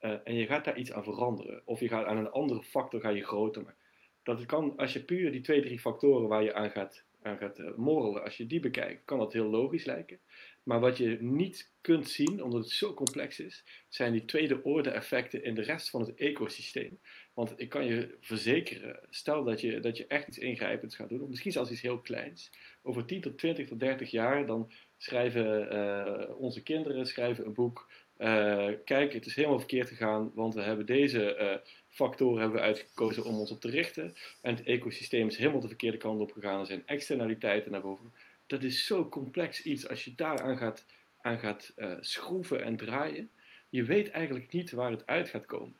[0.00, 1.62] Uh, en je gaat daar iets aan veranderen.
[1.64, 3.84] Of je gaat aan een andere factor ga je groter maken.
[4.22, 7.76] Dat kan, als je puur die twee, drie factoren waar je aan gaat, aan gaat
[7.76, 10.20] morrelen, als je die bekijkt, kan dat heel logisch lijken.
[10.66, 14.90] Maar wat je niet kunt zien, omdat het zo complex is, zijn die tweede orde
[14.90, 16.98] effecten in de rest van het ecosysteem.
[17.34, 21.20] Want ik kan je verzekeren, stel dat je, dat je echt iets ingrijpends gaat doen,
[21.22, 22.50] of misschien zelfs iets heel kleins,
[22.82, 27.90] over 10 tot 20 tot 30 jaar, dan schrijven uh, onze kinderen schrijven een boek.
[28.18, 32.66] Uh, kijk, het is helemaal verkeerd gegaan, want we hebben deze uh, factoren hebben we
[32.66, 34.14] uitgekozen om ons op te richten.
[34.42, 36.60] En het ecosysteem is helemaal de verkeerde kant op gegaan.
[36.60, 38.12] Er zijn externaliteiten naar boven.
[38.46, 40.84] Dat is zo complex iets als je daaraan gaat,
[41.20, 43.30] aan gaat schroeven en draaien.
[43.68, 45.76] Je weet eigenlijk niet waar het uit gaat komen.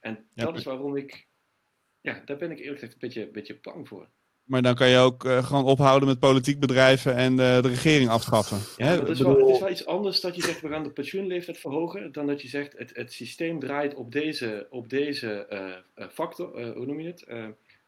[0.00, 1.26] En dat is waarom ik,
[2.00, 4.08] ja, daar ben ik eerlijk gezegd een beetje, een beetje bang voor.
[4.44, 8.08] Maar dan kan je ook uh, gewoon ophouden met politiek bedrijven en uh, de regering
[8.08, 8.58] afschaffen.
[8.76, 10.90] Ja, het, is wel, het is wel iets anders dat je zegt we gaan de
[10.90, 15.46] pensioenleeftijd verhogen, dan dat je zegt het, het systeem draait op deze, op deze
[16.12, 17.24] factor, hoe noem je het?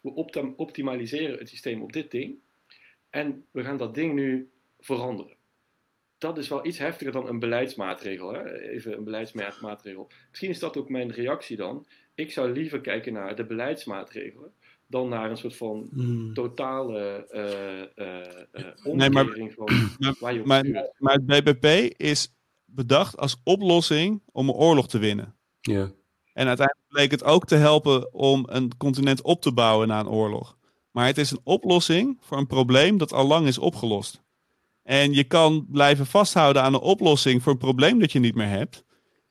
[0.01, 2.39] we optim optimaliseren het systeem op dit ding
[3.19, 4.51] en we gaan dat ding nu
[4.81, 5.37] veranderen.
[6.19, 8.33] Dat is wel iets heftiger dan een beleidsmaatregel.
[8.33, 8.59] Hè?
[8.61, 10.11] Even een beleidsmaatregel.
[10.29, 11.87] Misschien is dat ook mijn reactie dan.
[12.15, 14.53] Ik zou liever kijken naar de beleidsmaatregelen
[14.87, 16.35] dan naar een soort van mm.
[16.35, 19.69] totale uh, uh, uh, nee, maar, van
[20.21, 20.65] waar je op maar,
[20.99, 22.35] maar het BBP is
[22.65, 25.37] bedacht als oplossing om een oorlog te winnen.
[25.61, 25.93] Ja.
[26.33, 30.09] En uiteindelijk bleek het ook te helpen om een continent op te bouwen na een
[30.09, 30.58] oorlog.
[30.99, 34.23] Maar het is een oplossing voor een probleem dat al lang is opgelost.
[34.83, 38.49] En je kan blijven vasthouden aan een oplossing voor een probleem dat je niet meer
[38.49, 38.85] hebt.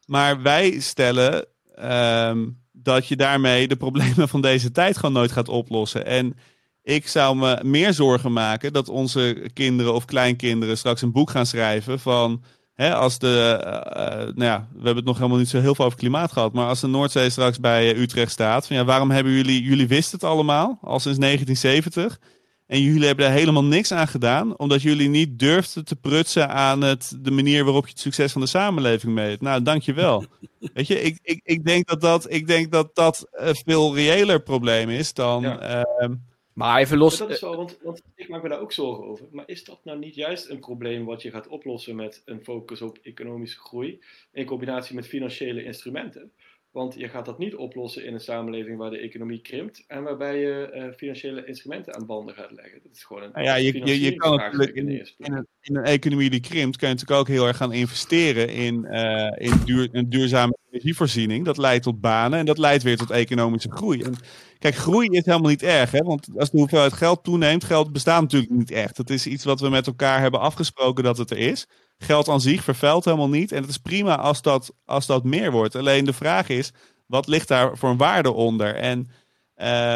[0.05, 1.45] Maar wij stellen
[1.79, 6.05] um, dat je daarmee de problemen van deze tijd gewoon nooit gaat oplossen.
[6.05, 6.37] En
[6.83, 11.45] ik zou me meer zorgen maken dat onze kinderen of kleinkinderen straks een boek gaan
[11.45, 12.43] schrijven van.
[12.77, 15.85] Hè, als de, uh, nou ja, we hebben het nog helemaal niet zo heel veel
[15.85, 16.53] over klimaat gehad.
[16.53, 18.67] Maar als de Noordzee straks bij Utrecht staat.
[18.67, 22.19] Van, ja, waarom hebben jullie, jullie wisten het allemaal al sinds 1970.
[22.67, 26.81] En jullie hebben daar helemaal niks aan gedaan, omdat jullie niet durfden te prutsen aan
[26.81, 29.41] het, de manier waarop je het succes van de samenleving meet.
[29.41, 30.25] Nou, dankjewel.
[30.73, 34.41] Weet je, ik, ik, ik, denk dat dat, ik denk dat dat een veel reëler
[34.41, 35.45] probleem is dan.
[35.45, 36.13] Ehm,
[36.57, 37.17] maar even los.
[37.17, 39.27] dat is wel, want, want, ik maak me daar ook zorgen over.
[39.31, 42.81] Maar is dat nou niet juist een probleem wat je gaat oplossen met een focus
[42.81, 43.99] op economische groei
[44.31, 46.31] in combinatie met financiële instrumenten?
[46.77, 50.39] Want je gaat dat niet oplossen in een samenleving waar de economie krimpt en waarbij
[50.39, 52.79] je uh, financiële instrumenten aan banden gaat leggen.
[52.83, 53.29] Dat is gewoon een.
[53.33, 56.77] Nou ja, je, je, je kan natuurlijk in, in, een, in, een, economie die krimpt,
[56.77, 61.45] kan je natuurlijk ook heel erg gaan investeren in, uh, in duur, een duurzame energievoorziening.
[61.45, 64.01] Dat leidt tot banen en dat leidt weer tot economische groei.
[64.01, 64.15] En
[64.59, 65.99] kijk, groei is helemaal niet erg, hè?
[65.99, 68.95] want als de hoeveelheid geld toeneemt, geld bestaat natuurlijk niet echt.
[68.95, 71.67] Dat is iets wat we met elkaar hebben afgesproken dat het er is.
[71.97, 73.51] Geld aan zich vervuilt helemaal niet.
[73.51, 75.75] En het is prima als dat, als dat meer wordt.
[75.75, 76.71] Alleen de vraag is,
[77.05, 78.75] wat ligt daar voor een waarde onder?
[78.75, 79.07] En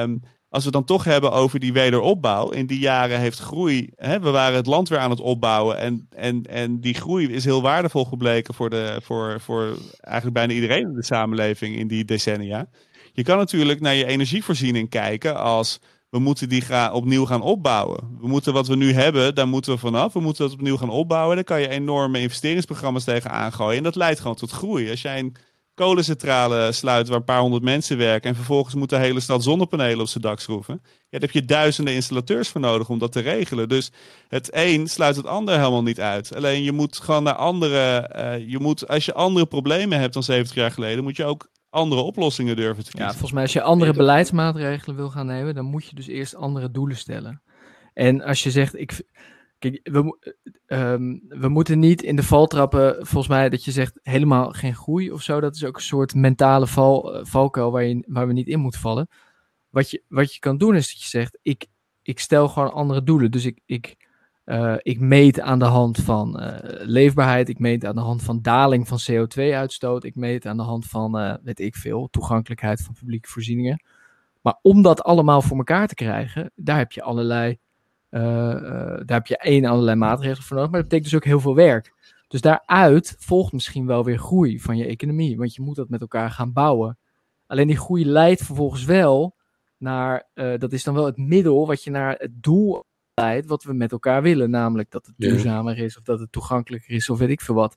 [0.02, 0.22] um,
[0.52, 2.50] als we dan toch hebben over die wederopbouw.
[2.50, 3.90] In die jaren heeft groei.
[3.96, 5.78] Hè, we waren het land weer aan het opbouwen.
[5.78, 10.54] En, en, en die groei is heel waardevol gebleken voor, de, voor, voor eigenlijk bijna
[10.54, 12.70] iedereen in de samenleving in die decennia.
[13.14, 15.80] Je kan natuurlijk naar je energievoorziening kijken als
[16.12, 18.18] we moeten die opnieuw gaan opbouwen.
[18.20, 20.14] We moeten wat we nu hebben, daar moeten we vanaf.
[20.14, 21.36] We moeten dat opnieuw gaan opbouwen.
[21.36, 23.78] Daar kan je enorme investeringsprogramma's tegen aangooien.
[23.78, 24.90] En dat leidt gewoon tot groei.
[24.90, 25.36] Als jij een
[25.74, 28.30] kolencentrale sluit waar een paar honderd mensen werken.
[28.30, 30.80] en vervolgens moet de hele stad zonnepanelen op zijn dak schroeven.
[30.84, 33.70] Ja, daar heb je duizenden installateurs voor nodig om dat te regelen.
[33.70, 33.92] Dus
[34.28, 36.36] het een sluit het ander helemaal niet uit.
[36.36, 38.10] Alleen je moet gewoon naar andere.
[38.16, 41.50] Uh, je moet, als je andere problemen hebt dan 70 jaar geleden, moet je ook
[41.72, 43.08] andere oplossingen durven te kiezen.
[43.08, 46.36] Ja, volgens mij als je andere beleidsmaatregelen wil gaan nemen, dan moet je dus eerst
[46.36, 47.42] andere doelen stellen.
[47.94, 49.02] En als je zegt, ik,
[49.60, 50.34] kijk, we,
[50.68, 54.76] um, we moeten niet in de val trappen, volgens mij dat je zegt helemaal geen
[54.76, 55.40] groei of zo.
[55.40, 58.60] Dat is ook een soort mentale val, uh, valkuil waar, je, waar we niet in
[58.60, 59.08] moeten vallen.
[59.70, 61.66] Wat je, wat je kan doen is dat je zegt, ik,
[62.02, 63.32] ik stel gewoon andere doelen.
[63.32, 64.01] Dus ik, ik,
[64.52, 68.42] uh, ik meet aan de hand van uh, leefbaarheid, ik meet aan de hand van
[68.42, 72.94] daling van CO2-uitstoot, ik meet aan de hand van, uh, weet ik veel, toegankelijkheid van
[72.94, 73.84] publieke voorzieningen.
[74.42, 77.58] Maar om dat allemaal voor elkaar te krijgen, daar heb je allerlei,
[78.10, 81.56] daar heb je één allerlei maatregelen voor nodig, maar dat betekent dus ook heel veel
[81.56, 81.94] werk.
[82.28, 86.02] Dus daaruit volgt misschien wel weer groei van je economie, want je moet dat met
[86.02, 86.98] elkaar gaan bouwen.
[87.48, 89.36] Alleen die groei leidt vervolgens wel
[89.78, 92.86] naar, dat is dan wel het middel wat je naar het doel
[93.46, 94.50] wat we met elkaar willen.
[94.50, 97.76] Namelijk dat het duurzamer is of dat het toegankelijker is of weet ik veel wat.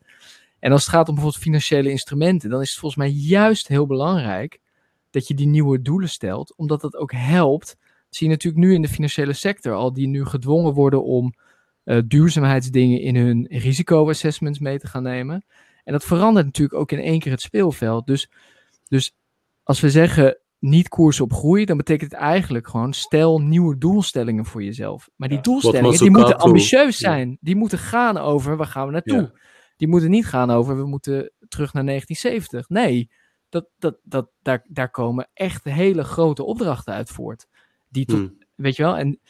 [0.59, 3.87] En als het gaat om bijvoorbeeld financiële instrumenten, dan is het volgens mij juist heel
[3.87, 4.61] belangrijk
[5.11, 7.67] dat je die nieuwe doelen stelt, omdat dat ook helpt.
[7.67, 11.35] Dat zie je natuurlijk nu in de financiële sector al, die nu gedwongen worden om
[11.85, 15.45] uh, duurzaamheidsdingen in hun risicoassessments mee te gaan nemen.
[15.85, 18.07] En dat verandert natuurlijk ook in één keer het speelveld.
[18.07, 18.31] Dus,
[18.89, 19.13] dus
[19.63, 24.45] als we zeggen, niet koersen op groei, dan betekent het eigenlijk gewoon stel nieuwe doelstellingen
[24.45, 25.11] voor jezelf.
[25.17, 27.39] Maar die doelstellingen die moeten ambitieus zijn.
[27.41, 29.39] Die moeten gaan over waar gaan we naartoe.
[29.77, 32.69] Die moeten niet gaan over we moeten terug naar 1970.
[32.69, 33.11] Nee,
[33.49, 37.47] dat, dat, dat, daar, daar komen echt hele grote opdrachten uit voort.
[37.89, 38.39] Die tot, hmm.
[38.55, 39.21] weet je wel, en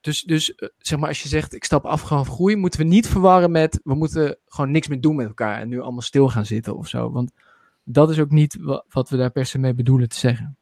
[0.00, 2.86] dus, dus eh, zeg maar als je zegt ik stap af gewoon groei, moeten we
[2.86, 6.28] niet verwarren met we moeten gewoon niks meer doen met elkaar en nu allemaal stil
[6.28, 7.10] gaan zitten of zo.
[7.10, 7.32] Want
[7.84, 8.58] dat is ook niet
[8.88, 10.56] wat we daar per se mee bedoelen te zeggen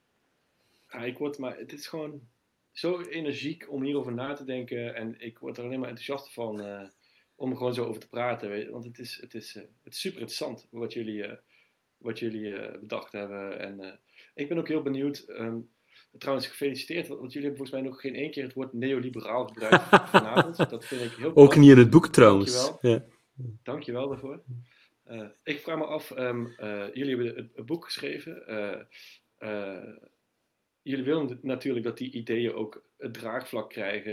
[0.93, 2.21] ja, ik word, maar het is gewoon
[2.73, 4.95] zo energiek om hierover na te denken.
[4.95, 6.83] En ik word er alleen maar enthousiast van uh,
[7.35, 8.49] om er gewoon zo over te praten.
[8.49, 11.33] Weet Want het is, het is, uh, het is super interessant wat jullie, uh,
[11.97, 13.59] wat jullie bedacht hebben.
[13.59, 14.01] En
[14.35, 15.25] ik ben ook heel benieuwd.
[15.29, 15.71] Um,
[16.19, 19.85] trouwens, gefeliciteerd, want jullie hebben volgens mij nog geen één keer het woord neoliberaal gebruikt
[20.17, 20.71] vanavond.
[20.71, 22.55] Dat vind ik heel Ook niet in het boek trouwens.
[22.55, 23.05] Dankjewel, ja.
[23.63, 24.43] Dankjewel daarvoor.
[25.43, 26.55] ik vraag me af, um,
[26.93, 28.47] jullie hebben het, het boek geschreven
[30.83, 34.13] jullie willen natuurlijk dat die ideeën ook het draagvlak krijgen,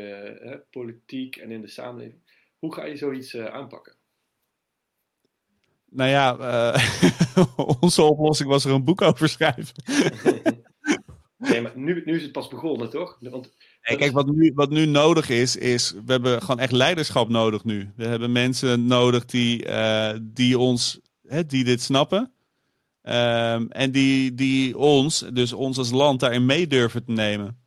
[0.50, 2.22] hè, politiek en in de samenleving.
[2.60, 3.98] Hoe ga je zoiets uh, aanpakken?
[5.90, 7.46] Nou ja, uh,
[7.82, 9.74] onze oplossing was er een boek over schrijven.
[11.38, 13.18] nee, maar nu, nu is het pas begonnen, toch?
[13.20, 17.30] Want, nee, kijk, wat nu, wat nu nodig is, is we hebben gewoon echt leiderschap
[17.30, 17.92] nodig nu.
[17.96, 22.34] We hebben mensen nodig die, uh, die ons, hè, die dit snappen.
[23.10, 27.58] Um, en die, die ons, dus ons als land, daarin mee durven te nemen.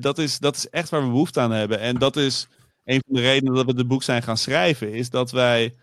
[0.00, 1.80] Dat, is, dat is echt waar we behoefte aan hebben.
[1.80, 2.48] En dat is
[2.84, 4.92] een van de redenen dat we het boek zijn gaan schrijven.
[4.92, 5.74] Is dat wij,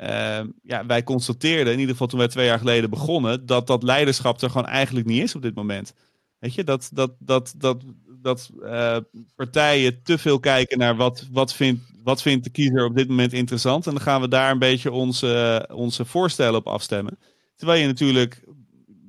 [0.00, 3.82] uh, ja, wij constateerden, in ieder geval toen wij twee jaar geleden begonnen, dat dat
[3.82, 5.94] leiderschap er gewoon eigenlijk niet is op dit moment.
[6.38, 7.82] Weet je, dat, dat, dat, dat,
[8.22, 8.96] dat uh,
[9.36, 13.32] partijen te veel kijken naar wat, wat, vindt, wat vindt de kiezer op dit moment
[13.32, 13.86] interessant.
[13.86, 17.18] En dan gaan we daar een beetje onze, onze voorstellen op afstemmen.
[17.62, 18.42] Terwijl je natuurlijk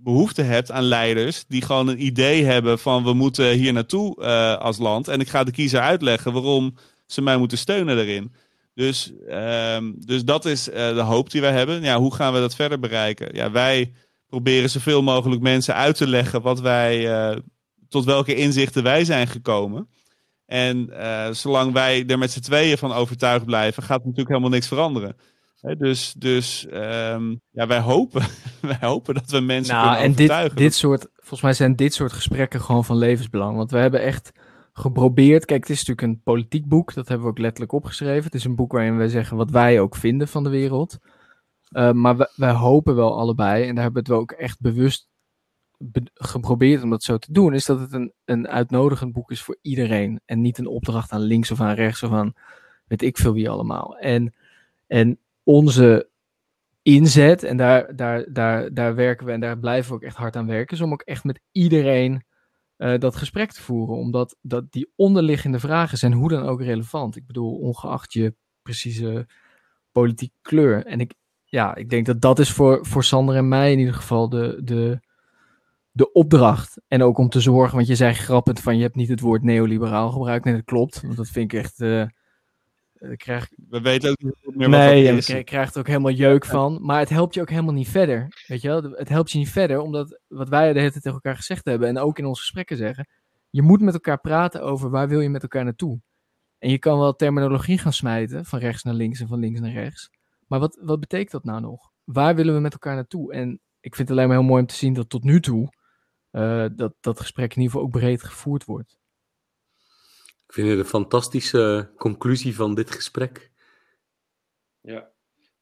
[0.03, 4.57] behoefte hebt aan leiders die gewoon een idee hebben van we moeten hier naartoe uh,
[4.57, 5.07] als land.
[5.07, 6.75] En ik ga de kiezer uitleggen waarom
[7.05, 8.34] ze mij moeten steunen daarin.
[8.73, 11.81] Dus, um, dus dat is uh, de hoop die wij hebben.
[11.81, 13.35] Ja, hoe gaan we dat verder bereiken?
[13.35, 13.91] Ja, wij
[14.27, 17.38] proberen zoveel mogelijk mensen uit te leggen wat wij, uh,
[17.89, 19.88] tot welke inzichten wij zijn gekomen.
[20.45, 20.89] En
[21.31, 25.15] zolang wij er met z'n tweeën van overtuigd blijven, gaat natuurlijk helemaal niks veranderen
[25.64, 28.22] dus dus um, ja, wij hopen,
[28.61, 30.49] wij hopen dat we mensen nou, kunnen overtuigen.
[30.49, 33.56] En dit, dit soort, volgens mij zijn dit soort gesprekken gewoon van levensbelang.
[33.56, 34.31] Want we hebben echt
[34.73, 35.45] geprobeerd.
[35.45, 36.94] Kijk, het is natuurlijk een politiek boek.
[36.94, 38.23] Dat hebben we ook letterlijk opgeschreven.
[38.23, 40.98] Het is een boek waarin we zeggen wat wij ook vinden van de wereld.
[41.72, 45.07] Uh, maar wij hopen wel allebei, en daar hebben we het ook echt bewust
[46.14, 49.57] geprobeerd om dat zo te doen, is dat het een, een uitnodigend boek is voor
[49.61, 50.22] iedereen.
[50.26, 52.34] En niet een opdracht aan links of aan rechts of aan
[52.88, 53.98] weet ik veel wie allemaal.
[53.98, 54.34] En,
[54.88, 56.11] en onze
[56.82, 60.36] inzet, en daar, daar, daar, daar werken we en daar blijven we ook echt hard
[60.36, 62.26] aan werken, is om ook echt met iedereen
[62.78, 63.95] uh, dat gesprek te voeren.
[63.95, 67.15] Omdat dat die onderliggende vragen zijn hoe dan ook relevant.
[67.15, 69.28] Ik bedoel, ongeacht je precieze
[69.91, 70.86] politieke kleur.
[70.86, 71.14] En ik,
[71.44, 74.61] ja, ik denk dat dat is voor, voor Sander en mij in ieder geval de,
[74.64, 74.99] de,
[75.91, 76.82] de opdracht.
[76.88, 79.44] En ook om te zorgen, want je zei grappend van je hebt niet het woord
[79.44, 80.45] neoliberaal gebruikt.
[80.45, 81.02] Nee, dat klopt.
[81.02, 81.80] Want dat vind ik echt...
[81.80, 82.06] Uh,
[83.17, 83.49] krijg...
[83.69, 85.27] We weten ook niet meer wat nee, is.
[85.27, 86.80] Nee, je krijgt er ook helemaal jeuk van.
[86.81, 88.43] Maar het helpt je ook helemaal niet verder.
[88.47, 88.81] Weet je wel?
[88.81, 91.88] Het helpt je niet verder, omdat wat wij de hele tijd tegen elkaar gezegd hebben
[91.88, 93.07] en ook in onze gesprekken zeggen.
[93.49, 96.01] Je moet met elkaar praten over waar wil je met elkaar naartoe.
[96.57, 99.71] En je kan wel terminologie gaan smijten, van rechts naar links en van links naar
[99.71, 100.09] rechts.
[100.47, 101.91] Maar wat, wat betekent dat nou nog?
[102.03, 103.34] Waar willen we met elkaar naartoe?
[103.34, 105.73] En ik vind het alleen maar heel mooi om te zien dat tot nu toe
[106.31, 108.97] uh, dat, dat gesprek in ieder geval ook breed gevoerd wordt.
[110.53, 113.51] Ik vind het een fantastische conclusie van dit gesprek.
[114.81, 115.11] Ja,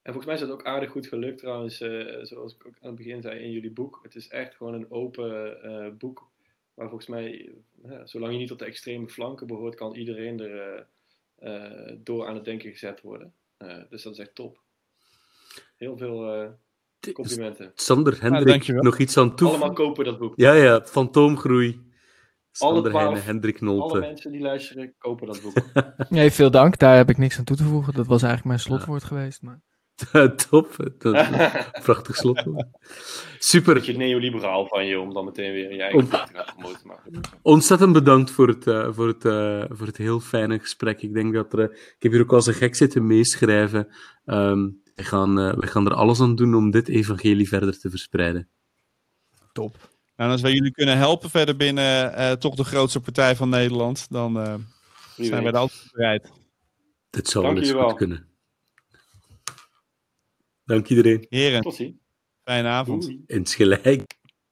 [0.01, 2.87] en volgens mij is het ook aardig goed gelukt trouwens, uh, zoals ik ook aan
[2.87, 3.99] het begin zei in jullie boek.
[4.03, 6.29] Het is echt gewoon een open uh, boek,
[6.73, 7.53] waar volgens mij,
[7.85, 10.87] uh, zolang je niet op de extreme flanken behoort, kan iedereen er
[11.97, 13.33] door aan het denken gezet worden.
[13.89, 14.61] dus dat is echt top.
[15.75, 16.57] Heel veel
[17.13, 17.71] complimenten.
[17.75, 19.47] Sander, Hendrik, nog iets aan toe.
[19.47, 20.33] Allemaal kopen dat boek.
[20.35, 21.90] Ja, ja, fantoomgroei.
[22.59, 23.93] Alle, twaalf, Hendrik Nolte.
[23.93, 25.53] alle mensen die luisteren, kopen dat boek.
[26.09, 26.77] nee, veel dank.
[26.77, 27.93] Daar heb ik niks aan toe te voegen.
[27.93, 29.41] Dat was eigenlijk mijn slotwoord geweest.
[29.41, 29.61] Maar...
[30.49, 30.91] Top.
[31.83, 32.65] prachtig slotwoord.
[33.39, 33.73] Super.
[33.73, 36.23] Beetje neoliberaal van je om dan meteen weer je eigen te.
[36.83, 37.03] Maar...
[37.41, 41.01] Ontzettend bedankt voor het, uh, voor, het, uh, voor het heel fijne gesprek.
[41.01, 41.59] Ik denk dat er...
[41.59, 43.87] Uh, ik heb hier ook als een gek zitten meeschrijven.
[44.25, 48.49] Um, we, gaan, we gaan er alles aan doen om dit evangelie verder te verspreiden.
[49.53, 49.90] Top.
[50.21, 54.09] Nou, als wij jullie kunnen helpen verder binnen uh, toch de grootste partij van Nederland,
[54.09, 54.55] dan uh,
[55.15, 56.31] zijn wij er altijd bereid.
[57.09, 58.27] Dit zou wel eens goed kunnen.
[60.65, 61.25] Dank iedereen.
[61.29, 61.61] Heren.
[61.61, 61.95] Tot ziens.
[62.43, 63.15] Fijne avond.
[63.25, 64.17] Insgelijk.